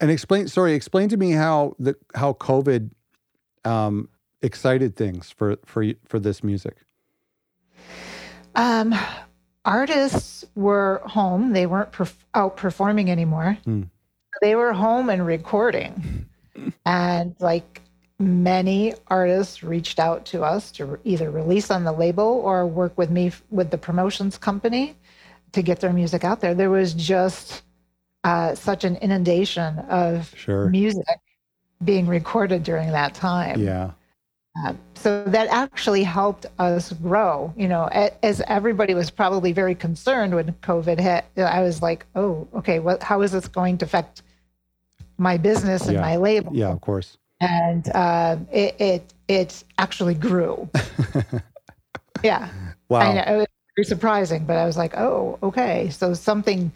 And 0.00 0.10
explain, 0.10 0.48
sorry, 0.48 0.74
explain 0.74 1.08
to 1.08 1.16
me 1.16 1.32
how 1.32 1.74
the 1.78 1.96
how 2.14 2.34
COVID 2.34 2.90
um, 3.64 4.08
excited 4.42 4.96
things 4.96 5.30
for 5.30 5.56
for 5.64 5.84
for 6.06 6.18
this 6.20 6.44
music. 6.44 6.76
Um, 8.54 8.94
artists 9.64 10.44
were 10.54 11.02
home; 11.04 11.52
they 11.52 11.66
weren't 11.66 11.92
perf- 11.92 12.24
out 12.34 12.56
performing 12.56 13.10
anymore. 13.10 13.58
Hmm. 13.64 13.84
They 14.40 14.54
were 14.54 14.72
home 14.72 15.10
and 15.10 15.26
recording, 15.26 16.26
and 16.86 17.34
like 17.40 17.82
many 18.20 18.94
artists 19.08 19.62
reached 19.62 19.98
out 19.98 20.24
to 20.26 20.42
us 20.42 20.72
to 20.72 20.98
either 21.04 21.30
release 21.30 21.70
on 21.70 21.84
the 21.84 21.92
label 21.92 22.40
or 22.44 22.66
work 22.66 22.96
with 22.98 23.10
me 23.10 23.32
with 23.50 23.70
the 23.70 23.78
promotions 23.78 24.36
company 24.36 24.96
to 25.52 25.62
get 25.62 25.80
their 25.80 25.92
music 25.92 26.24
out 26.24 26.40
there. 26.40 26.54
There 26.54 26.70
was 26.70 26.94
just 26.94 27.62
uh, 28.24 28.54
such 28.54 28.84
an 28.84 28.96
inundation 28.96 29.78
of 29.80 30.32
sure. 30.36 30.68
music 30.68 31.06
being 31.84 32.06
recorded 32.06 32.62
during 32.62 32.90
that 32.90 33.14
time. 33.14 33.60
Yeah. 33.60 33.92
Uh, 34.64 34.74
so 34.94 35.22
that 35.24 35.48
actually 35.50 36.02
helped 36.02 36.46
us 36.58 36.92
grow. 36.94 37.52
You 37.56 37.68
know, 37.68 37.84
as 38.22 38.40
everybody 38.48 38.94
was 38.94 39.10
probably 39.10 39.52
very 39.52 39.74
concerned 39.74 40.34
when 40.34 40.52
COVID 40.62 40.98
hit, 40.98 41.24
I 41.36 41.62
was 41.62 41.80
like, 41.80 42.06
oh, 42.16 42.48
okay, 42.54 42.80
what, 42.80 43.02
how 43.02 43.22
is 43.22 43.32
this 43.32 43.46
going 43.46 43.78
to 43.78 43.84
affect 43.84 44.22
my 45.16 45.36
business 45.36 45.86
and 45.86 45.94
yeah. 45.94 46.00
my 46.00 46.16
label? 46.16 46.52
Yeah, 46.54 46.70
of 46.70 46.80
course. 46.80 47.18
And 47.40 47.88
uh, 47.94 48.36
it, 48.50 48.80
it, 48.80 49.14
it 49.28 49.64
actually 49.78 50.14
grew. 50.14 50.68
yeah. 52.24 52.48
Wow. 52.88 53.00
I 53.00 53.14
know, 53.14 53.22
it 53.22 53.36
was 53.36 53.46
very 53.76 53.84
surprising, 53.84 54.44
but 54.44 54.56
I 54.56 54.64
was 54.64 54.76
like, 54.76 54.96
oh, 54.96 55.38
okay. 55.40 55.90
So 55.90 56.14
something 56.14 56.72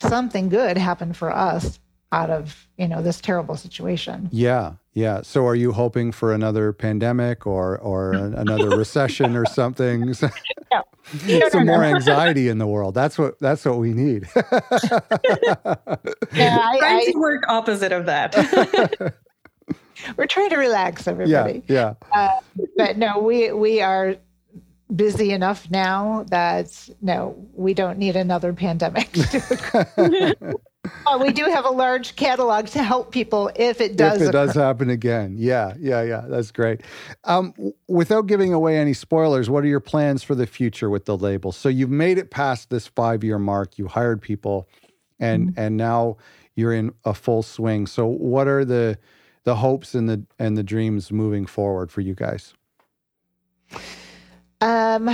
something 0.00 0.48
good 0.48 0.78
happened 0.78 1.16
for 1.16 1.34
us 1.34 1.78
out 2.12 2.30
of 2.30 2.68
you 2.76 2.88
know 2.88 3.02
this 3.02 3.20
terrible 3.20 3.56
situation. 3.56 4.28
Yeah 4.32 4.74
yeah. 4.96 5.20
So 5.20 5.46
are 5.46 5.54
you 5.54 5.72
hoping 5.72 6.10
for 6.10 6.32
another 6.32 6.72
pandemic 6.72 7.46
or 7.46 7.78
or 7.78 8.12
another 8.14 8.70
recession 8.70 9.36
or 9.36 9.44
something? 9.44 10.14
No. 10.72 10.82
No, 11.28 11.48
some 11.50 11.64
no, 11.64 11.74
more 11.74 11.84
anxiety 11.84 12.48
in 12.48 12.58
the 12.58 12.66
world. 12.66 12.92
That's 12.92 13.16
what 13.16 13.38
that's 13.38 13.64
what 13.64 13.78
we 13.78 13.92
need. 13.92 14.26
Yeah, 14.34 14.42
I, 16.34 16.76
trying 16.80 16.96
I, 16.96 17.12
to 17.12 17.18
work 17.18 17.44
opposite 17.48 17.92
of 17.92 18.06
that. 18.06 19.14
We're 20.16 20.26
trying 20.26 20.50
to 20.50 20.56
relax 20.56 21.06
everybody. 21.06 21.62
Yeah 21.68 21.94
yeah. 22.12 22.18
Uh, 22.20 22.40
but 22.76 22.98
no 22.98 23.20
we 23.20 23.52
we 23.52 23.80
are 23.80 24.16
busy 24.94 25.32
enough 25.32 25.70
now 25.70 26.24
that 26.30 26.88
no, 27.02 27.36
we 27.54 27.74
don't 27.74 27.98
need 27.98 28.16
another 28.16 28.52
pandemic. 28.52 29.14
we 31.20 31.32
do 31.32 31.44
have 31.44 31.64
a 31.64 31.70
large 31.70 32.16
catalog 32.16 32.66
to 32.66 32.82
help 32.82 33.10
people 33.10 33.50
if 33.56 33.80
it 33.80 33.96
does. 33.96 34.16
If 34.16 34.22
it 34.22 34.28
occur. 34.28 34.46
does 34.46 34.54
happen 34.54 34.90
again, 34.90 35.36
yeah, 35.38 35.74
yeah, 35.78 36.02
yeah, 36.02 36.24
that's 36.28 36.50
great. 36.50 36.82
Um, 37.24 37.54
without 37.88 38.26
giving 38.26 38.52
away 38.52 38.78
any 38.78 38.92
spoilers, 38.92 39.50
what 39.50 39.64
are 39.64 39.68
your 39.68 39.80
plans 39.80 40.22
for 40.22 40.34
the 40.34 40.46
future 40.46 40.90
with 40.90 41.04
the 41.04 41.16
label? 41.16 41.52
So 41.52 41.68
you've 41.68 41.90
made 41.90 42.18
it 42.18 42.30
past 42.30 42.70
this 42.70 42.86
five-year 42.86 43.38
mark. 43.38 43.78
You 43.78 43.88
hired 43.88 44.22
people, 44.22 44.68
and 45.18 45.50
mm-hmm. 45.50 45.60
and 45.60 45.76
now 45.76 46.16
you're 46.54 46.72
in 46.72 46.92
a 47.04 47.14
full 47.14 47.42
swing. 47.42 47.86
So 47.86 48.06
what 48.06 48.46
are 48.46 48.64
the 48.64 48.98
the 49.44 49.56
hopes 49.56 49.94
and 49.94 50.08
the 50.08 50.24
and 50.38 50.56
the 50.56 50.62
dreams 50.62 51.10
moving 51.10 51.46
forward 51.46 51.90
for 51.90 52.02
you 52.02 52.14
guys? 52.14 52.54
Um, 54.66 55.08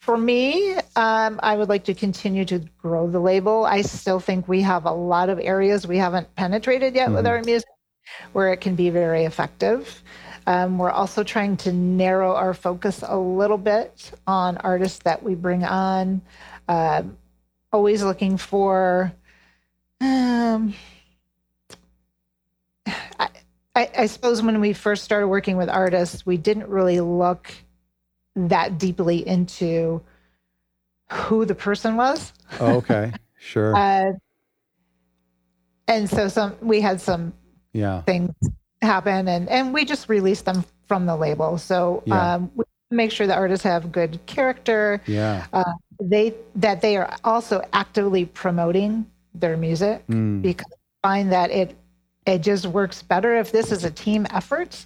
for 0.00 0.16
me, 0.16 0.74
um, 0.96 1.38
I 1.40 1.54
would 1.54 1.68
like 1.68 1.84
to 1.84 1.94
continue 1.94 2.44
to 2.46 2.58
grow 2.76 3.08
the 3.08 3.20
label. 3.20 3.64
I 3.64 3.82
still 3.82 4.18
think 4.18 4.48
we 4.48 4.62
have 4.62 4.84
a 4.84 4.90
lot 4.90 5.28
of 5.28 5.38
areas 5.38 5.86
we 5.86 5.96
haven't 5.96 6.34
penetrated 6.34 6.96
yet 6.96 7.06
mm-hmm. 7.06 7.14
with 7.14 7.26
our 7.28 7.40
music 7.42 7.68
where 8.32 8.52
it 8.52 8.60
can 8.60 8.74
be 8.74 8.90
very 8.90 9.26
effective. 9.26 10.02
Um, 10.48 10.76
we're 10.78 10.90
also 10.90 11.22
trying 11.22 11.56
to 11.58 11.72
narrow 11.72 12.34
our 12.34 12.52
focus 12.52 13.04
a 13.06 13.16
little 13.16 13.58
bit 13.58 14.10
on 14.26 14.56
artists 14.56 14.98
that 15.04 15.22
we 15.22 15.36
bring 15.36 15.62
on. 15.62 16.20
Um, 16.66 17.16
always 17.72 18.02
looking 18.02 18.38
for. 18.38 19.12
Um, 20.00 20.74
I, 22.86 23.28
I, 23.76 23.90
I 23.98 24.06
suppose 24.06 24.42
when 24.42 24.58
we 24.58 24.72
first 24.72 25.04
started 25.04 25.28
working 25.28 25.56
with 25.56 25.68
artists, 25.68 26.26
we 26.26 26.38
didn't 26.38 26.66
really 26.66 27.00
look 27.00 27.52
that 28.46 28.78
deeply 28.78 29.26
into 29.26 30.00
who 31.10 31.44
the 31.44 31.54
person 31.54 31.96
was. 31.96 32.32
Oh, 32.60 32.76
okay, 32.76 33.12
sure. 33.38 33.76
uh, 33.76 34.12
and 35.88 36.08
so 36.08 36.28
some 36.28 36.56
we 36.60 36.80
had 36.80 37.00
some 37.00 37.32
yeah 37.72 38.02
things 38.02 38.32
happen, 38.82 39.28
and 39.28 39.48
and 39.48 39.74
we 39.74 39.84
just 39.84 40.08
released 40.08 40.44
them 40.44 40.64
from 40.86 41.06
the 41.06 41.16
label. 41.16 41.58
So 41.58 42.02
yeah. 42.06 42.34
um, 42.34 42.50
we 42.54 42.64
make 42.90 43.10
sure 43.10 43.26
the 43.26 43.34
artists 43.34 43.64
have 43.64 43.92
good 43.92 44.24
character. 44.26 45.02
Yeah. 45.06 45.46
Uh, 45.52 45.72
they 46.00 46.34
that 46.56 46.80
they 46.80 46.96
are 46.96 47.16
also 47.24 47.62
actively 47.72 48.24
promoting 48.24 49.06
their 49.34 49.56
music 49.56 50.06
mm. 50.06 50.40
because 50.42 50.72
I 51.02 51.08
find 51.08 51.32
that 51.32 51.50
it 51.50 51.76
it 52.26 52.38
just 52.40 52.66
works 52.66 53.02
better 53.02 53.36
if 53.36 53.52
this 53.52 53.72
is 53.72 53.84
a 53.84 53.90
team 53.90 54.26
effort. 54.30 54.84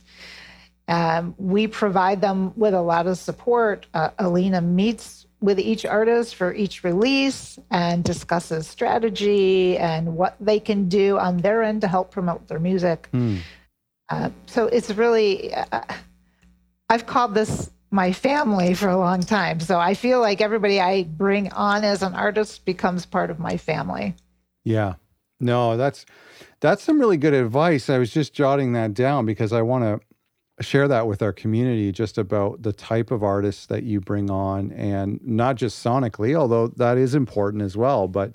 Um, 0.88 1.34
we 1.38 1.66
provide 1.66 2.20
them 2.20 2.52
with 2.56 2.74
a 2.74 2.82
lot 2.82 3.06
of 3.06 3.18
support. 3.18 3.86
Uh, 3.94 4.10
Alina 4.18 4.60
meets 4.60 5.26
with 5.40 5.58
each 5.58 5.84
artist 5.84 6.34
for 6.34 6.54
each 6.54 6.84
release 6.84 7.58
and 7.70 8.04
discusses 8.04 8.66
strategy 8.66 9.76
and 9.76 10.16
what 10.16 10.36
they 10.40 10.60
can 10.60 10.88
do 10.88 11.18
on 11.18 11.38
their 11.38 11.62
end 11.62 11.80
to 11.80 11.88
help 11.88 12.10
promote 12.10 12.46
their 12.48 12.60
music. 12.60 13.08
Mm. 13.12 13.38
Uh, 14.08 14.30
so 14.46 14.66
it's 14.66 14.90
really, 14.90 15.52
uh, 15.54 15.82
I've 16.88 17.06
called 17.06 17.34
this 17.34 17.70
my 17.90 18.12
family 18.12 18.74
for 18.74 18.88
a 18.88 18.96
long 18.96 19.20
time. 19.20 19.60
So 19.60 19.78
I 19.78 19.94
feel 19.94 20.20
like 20.20 20.40
everybody 20.40 20.80
I 20.80 21.04
bring 21.04 21.52
on 21.52 21.84
as 21.84 22.02
an 22.02 22.14
artist 22.14 22.64
becomes 22.64 23.04
part 23.04 23.30
of 23.30 23.38
my 23.38 23.56
family. 23.56 24.14
Yeah. 24.64 24.94
No, 25.40 25.76
that's 25.76 26.06
that's 26.60 26.82
some 26.82 27.00
really 27.00 27.16
good 27.16 27.34
advice. 27.34 27.90
I 27.90 27.98
was 27.98 28.12
just 28.12 28.32
jotting 28.32 28.72
that 28.74 28.94
down 28.94 29.26
because 29.26 29.52
I 29.52 29.62
want 29.62 29.84
to 29.84 30.00
share 30.62 30.88
that 30.88 31.06
with 31.06 31.22
our 31.22 31.32
community 31.32 31.92
just 31.92 32.18
about 32.18 32.62
the 32.62 32.72
type 32.72 33.10
of 33.10 33.22
artists 33.22 33.66
that 33.66 33.82
you 33.82 34.00
bring 34.00 34.30
on 34.30 34.72
and 34.72 35.20
not 35.22 35.56
just 35.56 35.84
sonically, 35.84 36.34
although 36.34 36.68
that 36.68 36.98
is 36.98 37.14
important 37.14 37.62
as 37.62 37.76
well, 37.76 38.08
but 38.08 38.34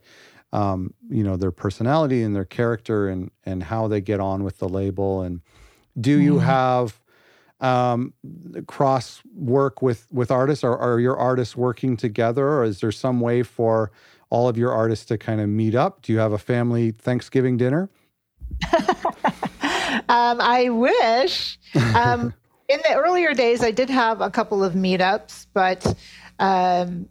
um, 0.54 0.94
you 1.10 1.24
know, 1.24 1.36
their 1.38 1.52
personality 1.52 2.24
and 2.24 2.36
their 2.36 2.46
character 2.46 3.10
and 3.10 3.32
and 3.46 3.64
how 3.64 3.88
they 3.88 4.02
get 4.02 4.20
on 4.20 4.44
with 4.44 4.60
the 4.60 4.70
label. 4.70 5.22
And 5.22 5.42
do 6.00 6.20
you 6.20 6.36
mm-hmm. 6.36 6.46
have 6.46 7.02
um, 7.60 8.14
cross 8.68 9.22
work 9.36 9.82
with 9.82 10.08
with 10.12 10.32
artists? 10.32 10.64
Are, 10.64 10.78
are 10.78 11.00
your 11.00 11.18
artists 11.18 11.56
working 11.56 11.98
together, 11.98 12.48
or 12.48 12.64
is 12.64 12.80
there 12.80 12.92
some 12.92 13.20
way 13.20 13.44
for 13.44 13.92
all 14.30 14.48
of 14.48 14.58
your 14.58 14.72
artists 14.72 15.06
to 15.06 15.18
kind 15.18 15.42
of 15.42 15.50
meet 15.50 15.76
up? 15.76 16.02
Do 16.02 16.14
you 16.14 16.20
have 16.20 16.32
a 16.32 16.38
family 16.38 16.92
Thanksgiving 16.92 17.58
dinner? 17.58 17.90
um, 20.10 20.40
I 20.42 20.70
wish. 20.70 21.60
Um, 21.96 22.34
in 22.70 22.80
the 22.84 22.96
earlier 22.96 23.34
days, 23.34 23.64
I 23.64 23.72
did 23.72 23.90
have 23.90 24.22
a 24.22 24.30
couple 24.30 24.64
of 24.64 24.74
meetups, 24.74 25.48
but 25.54 25.86
um, 26.40 27.08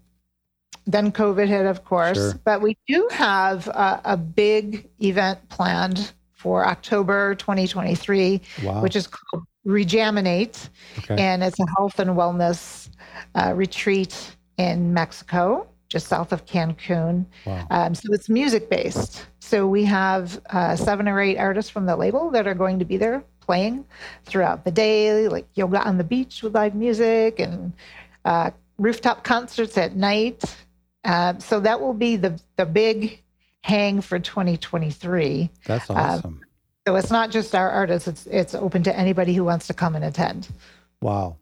then 0.87 1.13
COVID 1.13 1.49
hit, 1.49 1.67
of 1.67 1.85
course. 1.85 2.17
Sure. 2.17 2.41
But 2.45 2.63
we 2.63 2.77
do 2.87 3.09
have 3.13 3.67
a, 3.69 4.01
a, 4.05 4.17
big 4.17 4.89
event 5.01 5.49
planned 5.49 6.13
for 6.33 6.67
October 6.67 7.35
2023, 7.35 8.41
wow. 8.63 8.83
which 8.83 8.95
is 8.95 9.07
called 9.07 9.45
Rejaminate. 9.67 10.69
Okay. 10.99 11.17
And 11.19 11.43
it's 11.43 11.59
a 11.59 11.67
health 11.77 11.99
and 11.99 12.11
wellness 12.11 12.89
uh, 13.35 13.53
retreat 13.55 14.37
in 14.59 14.95
Mexico 14.95 15.67
just 15.89 16.09
south 16.09 16.33
of 16.33 16.45
Cancun. 16.47 17.27
Wow. 17.45 17.67
Um, 17.71 17.95
so 17.95 18.13
it's 18.13 18.29
music 18.29 18.69
based. 18.69 19.27
So 19.41 19.67
we 19.67 19.85
have 19.85 20.41
uh, 20.51 20.77
seven 20.77 21.09
or 21.09 21.21
eight 21.21 21.39
artists 21.39 21.71
from 21.71 21.87
the 21.87 21.97
label 21.97 22.31
that 22.31 22.47
are 22.47 22.55
going 22.55 22.79
to 22.79 22.85
be 22.85 22.97
there 22.97 23.25
playing 23.41 23.85
throughout 24.25 24.65
the 24.65 24.71
day, 24.71 25.29
like 25.29 25.47
yoga 25.55 25.81
on 25.87 25.99
the 25.99 26.05
beach 26.05 26.43
with 26.43 26.55
live 26.55 26.75
music 26.75 27.39
and 27.39 27.73
uh, 28.25 28.51
rooftop 28.79 29.25
concerts 29.25 29.79
at 29.79 29.97
night. 29.97 30.57
Uh, 31.05 31.39
so 31.39 31.61
that 31.61 31.81
will 31.81 31.95
be 31.95 32.17
the 32.17 32.39
the 32.57 32.67
big 32.67 33.23
hang 33.63 34.01
for 34.01 34.19
2023. 34.19 35.51
That's 35.65 35.89
um, 35.89 35.97
awesome. 35.97 36.41
so 36.87 36.97
it's 36.97 37.11
not 37.11 37.31
just 37.31 37.55
our 37.55 37.71
artists; 37.71 38.09
it's 38.09 38.27
it's 38.27 38.55
open 38.55 38.83
to 38.83 38.97
anybody 38.97 39.33
who 39.33 39.45
wants 39.45 39.69
to 39.69 39.75
come 39.75 39.95
and 39.95 40.05
attend. 40.05 40.49
Wow. 41.01 41.37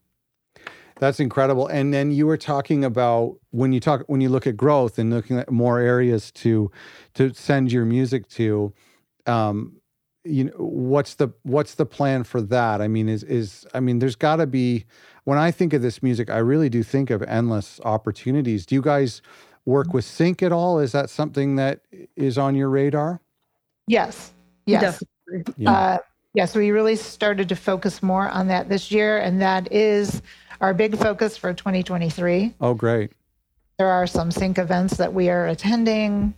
That's 1.01 1.21
incredible. 1.21 1.67
And 1.67 1.93
then 1.93 2.13
you 2.13 2.27
were 2.27 2.37
talking 2.37 2.85
about 2.85 3.37
when 3.51 3.73
you 3.73 3.81
talk 3.81 4.03
when 4.07 4.21
you 4.21 4.29
look 4.29 4.47
at 4.47 4.57
growth 4.57 4.99
and 4.99 5.11
looking 5.11 5.39
at 5.39 5.51
more 5.51 5.81
areas 5.81 6.31
to 6.33 6.71
to 7.15 7.33
send 7.35 7.73
your 7.73 7.85
music 7.85 8.29
to. 8.31 8.73
Um, 9.27 9.81
you 10.25 10.45
know, 10.45 10.53
what's 10.57 11.15
the 11.15 11.29
what's 11.43 11.75
the 11.75 11.85
plan 11.85 12.25
for 12.25 12.41
that? 12.41 12.81
I 12.81 12.89
mean, 12.89 13.09
is 13.09 13.23
is 13.25 13.67
I 13.75 13.81
mean, 13.81 13.99
there's 13.99 14.17
got 14.17 14.37
to 14.37 14.47
be. 14.47 14.85
When 15.25 15.39
I 15.39 15.51
think 15.51 15.73
of 15.73 15.83
this 15.83 16.03
music, 16.03 16.31
I 16.31 16.39
really 16.39 16.69
do 16.69 16.83
think 16.83 17.11
of 17.11 17.23
endless 17.23 17.81
opportunities. 17.85 18.67
Do 18.67 18.75
you 18.75 18.83
guys 18.83 19.23
work 19.65 19.95
with 19.95 20.05
sync 20.05 20.43
at 20.43 20.53
all? 20.53 20.79
Is 20.79 20.93
that 20.93 21.11
something 21.11 21.57
that 21.57 21.81
is 22.17 22.37
on 22.37 22.55
your 22.55 22.69
radar? 22.69 23.21
Yes. 23.87 24.33
Yes. 24.67 25.03
Yeah. 25.57 25.71
Uh, 25.71 25.99
yes, 26.35 26.55
we 26.55 26.71
really 26.71 26.97
started 26.97 27.49
to 27.49 27.57
focus 27.57 28.03
more 28.03 28.29
on 28.29 28.49
that 28.49 28.69
this 28.69 28.91
year, 28.91 29.19
and 29.19 29.41
that 29.41 29.73
is 29.73 30.23
our 30.61 30.75
big 30.75 30.97
focus 30.97 31.37
for 31.37 31.53
2023. 31.53 32.55
Oh, 32.61 32.75
great. 32.75 33.13
There 33.79 33.89
are 33.89 34.07
some 34.07 34.31
sync 34.31 34.59
events 34.59 34.97
that 34.97 35.13
we 35.13 35.31
are 35.31 35.49
attending. 35.49 36.35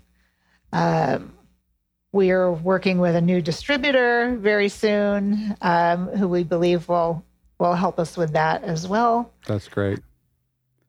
Um, 0.72 1.32
we 2.12 2.30
are 2.30 2.50
working 2.50 2.98
with 2.98 3.14
a 3.14 3.20
new 3.20 3.42
distributor 3.42 4.36
very 4.36 4.68
soon, 4.68 5.54
um, 5.60 6.08
who 6.08 6.28
we 6.28 6.44
believe 6.44 6.88
will 6.88 7.22
will 7.58 7.74
help 7.74 7.98
us 7.98 8.16
with 8.16 8.32
that 8.32 8.64
as 8.64 8.86
well. 8.86 9.32
That's 9.46 9.68
great. 9.68 10.00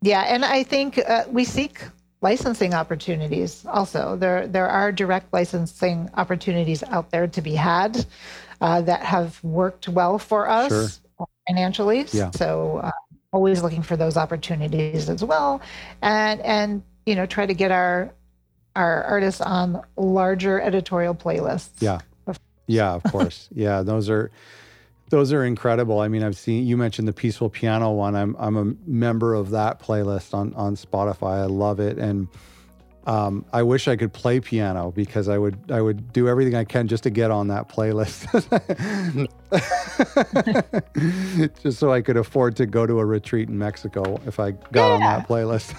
Yeah, 0.02 0.22
and 0.22 0.44
I 0.44 0.64
think 0.64 0.98
uh, 0.98 1.24
we 1.30 1.44
seek 1.44 1.82
licensing 2.22 2.74
opportunities 2.74 3.66
also. 3.66 4.16
There 4.16 4.48
there 4.48 4.68
are 4.68 4.92
direct 4.92 5.34
licensing 5.34 6.10
opportunities 6.16 6.84
out 6.84 7.12
there 7.12 7.28
to 7.28 7.42
be 7.42 7.56
had 7.56 8.06
uh, 8.62 8.82
that 8.82 9.02
have 9.02 9.44
worked 9.44 9.88
well 9.90 10.18
for 10.20 10.50
us 10.50 11.00
sure. 11.18 11.28
financially. 11.48 12.06
Yeah. 12.12 12.32
So 12.32 12.78
uh, 12.84 12.92
always 13.38 13.62
looking 13.62 13.84
for 13.84 13.96
those 13.96 14.18
opportunities 14.18 15.10
as 15.10 15.24
well, 15.24 15.62
and 16.02 16.42
and 16.42 16.82
you 17.06 17.14
know 17.14 17.28
try 17.28 17.46
to 17.46 17.54
get 17.54 17.72
our 17.72 18.12
our 18.76 19.04
artists 19.04 19.42
on 19.42 19.80
larger 19.96 20.60
editorial 20.60 21.14
playlists. 21.14 21.80
Yeah. 21.80 22.00
Yeah, 22.70 22.96
of 22.96 23.04
course. 23.04 23.48
yeah, 23.56 23.82
those 23.84 24.10
are 24.10 24.30
those 25.10 25.32
are 25.32 25.46
incredible. 25.46 26.00
I 26.00 26.10
mean, 26.10 26.24
I've 26.24 26.36
seen 26.36 26.66
you 26.66 26.76
mentioned 26.76 27.08
the 27.08 27.14
peaceful 27.14 27.50
piano 27.50 27.92
one. 27.92 28.16
I'm 28.16 28.36
I'm 28.40 28.58
a 28.58 28.66
member 28.90 29.36
of 29.36 29.52
that 29.52 29.80
playlist 29.80 30.34
on 30.34 30.54
on 30.56 30.76
Spotify. 30.76 31.44
I 31.44 31.46
love 31.46 31.80
it, 31.80 31.98
and 31.98 32.28
um, 33.08 33.46
I 33.54 33.64
wish 33.64 33.88
I 33.88 33.96
could 33.96 34.12
play 34.12 34.42
piano 34.42 34.92
because 34.92 35.30
I 35.30 35.38
would 35.38 35.72
I 35.72 35.82
would 35.82 36.12
do 36.12 36.28
everything 36.28 36.56
I 36.56 36.66
can 36.66 36.88
just 36.88 37.04
to 37.04 37.10
get 37.10 37.32
on 37.32 37.48
that 37.48 37.70
playlist, 37.70 38.28
just 41.64 41.80
so 41.80 41.92
I 41.94 42.02
could 42.02 42.18
afford 42.18 42.58
to 42.58 42.66
go 42.66 42.86
to 42.86 43.00
a 43.00 43.06
retreat 43.06 43.48
in 43.48 43.58
Mexico 43.58 44.20
if 44.26 44.42
I 44.42 44.52
got 44.52 44.90
yeah. 44.90 44.94
on 44.94 45.00
that 45.00 45.28
playlist. 45.28 45.74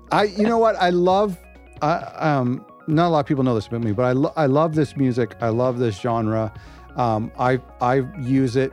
I 0.10 0.24
you 0.24 0.42
know 0.42 0.58
what 0.58 0.74
I 0.76 0.90
love. 0.90 1.38
I, 1.80 1.98
um, 1.98 2.66
not 2.88 3.06
a 3.06 3.10
lot 3.10 3.20
of 3.20 3.26
people 3.26 3.44
know 3.44 3.54
this 3.54 3.68
about 3.68 3.82
me, 3.82 3.92
but 3.92 4.04
I 4.04 4.12
lo- 4.12 4.32
I 4.36 4.46
love 4.46 4.74
this 4.74 4.96
music. 4.96 5.36
I 5.40 5.50
love 5.50 5.78
this 5.78 5.96
genre. 6.00 6.52
Um, 6.96 7.30
I 7.38 7.60
I 7.80 8.04
use 8.20 8.56
it 8.56 8.72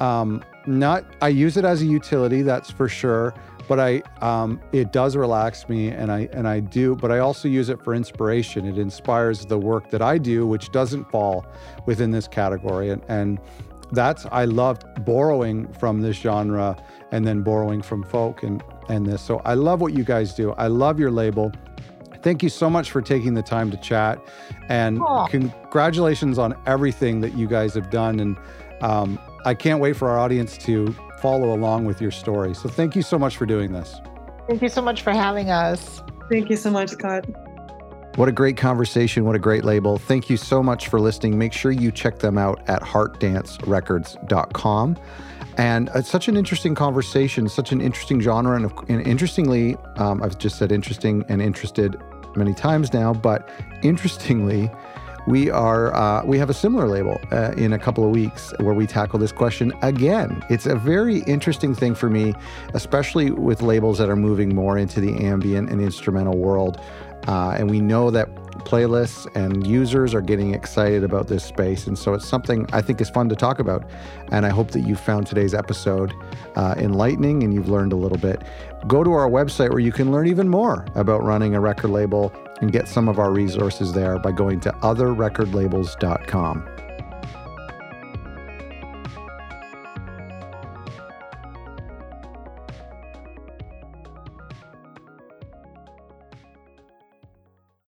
um, 0.00 0.44
not 0.66 1.04
I 1.20 1.28
use 1.28 1.56
it 1.56 1.64
as 1.64 1.82
a 1.82 1.86
utility, 1.86 2.42
that's 2.42 2.70
for 2.70 2.88
sure. 2.88 3.34
But 3.68 3.80
I 3.80 4.02
um, 4.20 4.60
it 4.72 4.92
does 4.92 5.16
relax 5.16 5.68
me, 5.68 5.88
and 5.88 6.12
I 6.12 6.28
and 6.32 6.46
I 6.46 6.60
do. 6.60 6.94
But 6.94 7.10
I 7.10 7.18
also 7.18 7.48
use 7.48 7.68
it 7.68 7.82
for 7.82 7.94
inspiration. 7.94 8.66
It 8.66 8.78
inspires 8.78 9.46
the 9.46 9.58
work 9.58 9.90
that 9.90 10.02
I 10.02 10.18
do, 10.18 10.46
which 10.46 10.70
doesn't 10.72 11.10
fall 11.10 11.46
within 11.86 12.10
this 12.10 12.28
category. 12.28 12.90
And 12.90 13.02
and 13.08 13.40
that's 13.92 14.26
I 14.32 14.44
loved 14.44 15.04
borrowing 15.04 15.72
from 15.74 16.00
this 16.00 16.16
genre 16.16 16.76
and 17.12 17.26
then 17.26 17.42
borrowing 17.42 17.82
from 17.82 18.02
folk 18.02 18.42
and 18.42 18.62
and 18.88 19.06
this. 19.06 19.22
So 19.22 19.40
I 19.44 19.54
love 19.54 19.80
what 19.80 19.94
you 19.94 20.04
guys 20.04 20.34
do. 20.34 20.52
I 20.52 20.66
love 20.66 20.98
your 20.98 21.10
label. 21.10 21.52
Thank 22.22 22.42
you 22.42 22.48
so 22.48 22.70
much 22.70 22.90
for 22.90 23.02
taking 23.02 23.34
the 23.34 23.42
time 23.42 23.70
to 23.70 23.76
chat. 23.76 24.18
And 24.68 25.00
congratulations 25.28 26.38
on 26.38 26.54
everything 26.66 27.20
that 27.20 27.34
you 27.36 27.46
guys 27.46 27.74
have 27.74 27.90
done. 27.90 28.18
And 28.18 28.36
um, 28.80 29.18
I 29.44 29.52
can't 29.52 29.78
wait 29.78 29.94
for 29.94 30.08
our 30.08 30.18
audience 30.18 30.56
to 30.58 30.94
follow 31.24 31.54
along 31.54 31.86
with 31.86 32.02
your 32.02 32.10
story. 32.10 32.54
So 32.54 32.68
thank 32.68 32.94
you 32.94 33.00
so 33.00 33.18
much 33.18 33.38
for 33.38 33.46
doing 33.46 33.72
this. 33.72 33.98
Thank 34.46 34.60
you 34.60 34.68
so 34.68 34.82
much 34.82 35.00
for 35.00 35.12
having 35.12 35.48
us. 35.48 36.02
Thank 36.30 36.50
you 36.50 36.56
so 36.56 36.70
much, 36.70 36.90
Scott. 36.90 37.24
What 38.16 38.28
a 38.28 38.32
great 38.32 38.58
conversation. 38.58 39.24
What 39.24 39.34
a 39.34 39.38
great 39.38 39.64
label. 39.64 39.96
Thank 39.96 40.28
you 40.28 40.36
so 40.36 40.62
much 40.62 40.88
for 40.88 41.00
listening. 41.00 41.38
Make 41.38 41.54
sure 41.54 41.72
you 41.72 41.90
check 41.90 42.18
them 42.18 42.36
out 42.36 42.60
at 42.68 42.82
heartdancerecords.com. 42.82 44.98
And 45.56 45.88
it's 45.94 46.10
such 46.10 46.28
an 46.28 46.36
interesting 46.36 46.74
conversation, 46.74 47.48
such 47.48 47.72
an 47.72 47.80
interesting 47.80 48.20
genre. 48.20 48.56
And, 48.56 48.70
and 48.90 49.06
interestingly, 49.06 49.76
um, 49.96 50.22
I've 50.22 50.36
just 50.36 50.58
said 50.58 50.72
interesting 50.72 51.24
and 51.30 51.40
interested 51.40 51.96
many 52.36 52.52
times 52.52 52.92
now, 52.92 53.14
but 53.14 53.48
interestingly, 53.82 54.70
we 55.26 55.50
are 55.50 55.94
uh, 55.94 56.24
we 56.24 56.38
have 56.38 56.50
a 56.50 56.54
similar 56.54 56.86
label 56.86 57.20
uh, 57.32 57.52
in 57.56 57.72
a 57.72 57.78
couple 57.78 58.04
of 58.04 58.10
weeks 58.10 58.52
where 58.60 58.74
we 58.74 58.86
tackle 58.86 59.18
this 59.18 59.32
question 59.32 59.72
again. 59.82 60.42
It's 60.50 60.66
a 60.66 60.76
very 60.76 61.20
interesting 61.20 61.74
thing 61.74 61.94
for 61.94 62.10
me, 62.10 62.34
especially 62.74 63.30
with 63.30 63.62
labels 63.62 63.98
that 63.98 64.08
are 64.08 64.16
moving 64.16 64.54
more 64.54 64.76
into 64.76 65.00
the 65.00 65.24
ambient 65.24 65.70
and 65.70 65.80
instrumental 65.80 66.36
world. 66.36 66.80
Uh, 67.26 67.56
and 67.58 67.70
we 67.70 67.80
know 67.80 68.10
that 68.10 68.28
playlists 68.60 69.26
and 69.34 69.66
users 69.66 70.14
are 70.14 70.20
getting 70.20 70.54
excited 70.54 71.04
about 71.04 71.28
this 71.28 71.44
space. 71.44 71.86
And 71.86 71.98
so 71.98 72.14
it's 72.14 72.26
something 72.26 72.66
I 72.72 72.82
think 72.82 73.00
is 73.00 73.10
fun 73.10 73.28
to 73.28 73.36
talk 73.36 73.58
about. 73.58 73.84
And 74.30 74.46
I 74.46 74.50
hope 74.50 74.70
that 74.72 74.80
you 74.80 74.96
found 74.96 75.26
today's 75.26 75.54
episode 75.54 76.12
uh, 76.56 76.74
enlightening 76.78 77.42
and 77.42 77.52
you've 77.52 77.68
learned 77.68 77.92
a 77.92 77.96
little 77.96 78.18
bit. 78.18 78.42
Go 78.86 79.04
to 79.04 79.12
our 79.12 79.28
website 79.28 79.70
where 79.70 79.80
you 79.80 79.92
can 79.92 80.12
learn 80.12 80.26
even 80.26 80.48
more 80.48 80.86
about 80.94 81.22
running 81.22 81.54
a 81.54 81.60
record 81.60 81.90
label 81.90 82.32
and 82.60 82.72
get 82.72 82.88
some 82.88 83.08
of 83.08 83.18
our 83.18 83.32
resources 83.32 83.92
there 83.92 84.18
by 84.18 84.32
going 84.32 84.60
to 84.60 84.72
otherrecordlabels.com. 84.72 86.73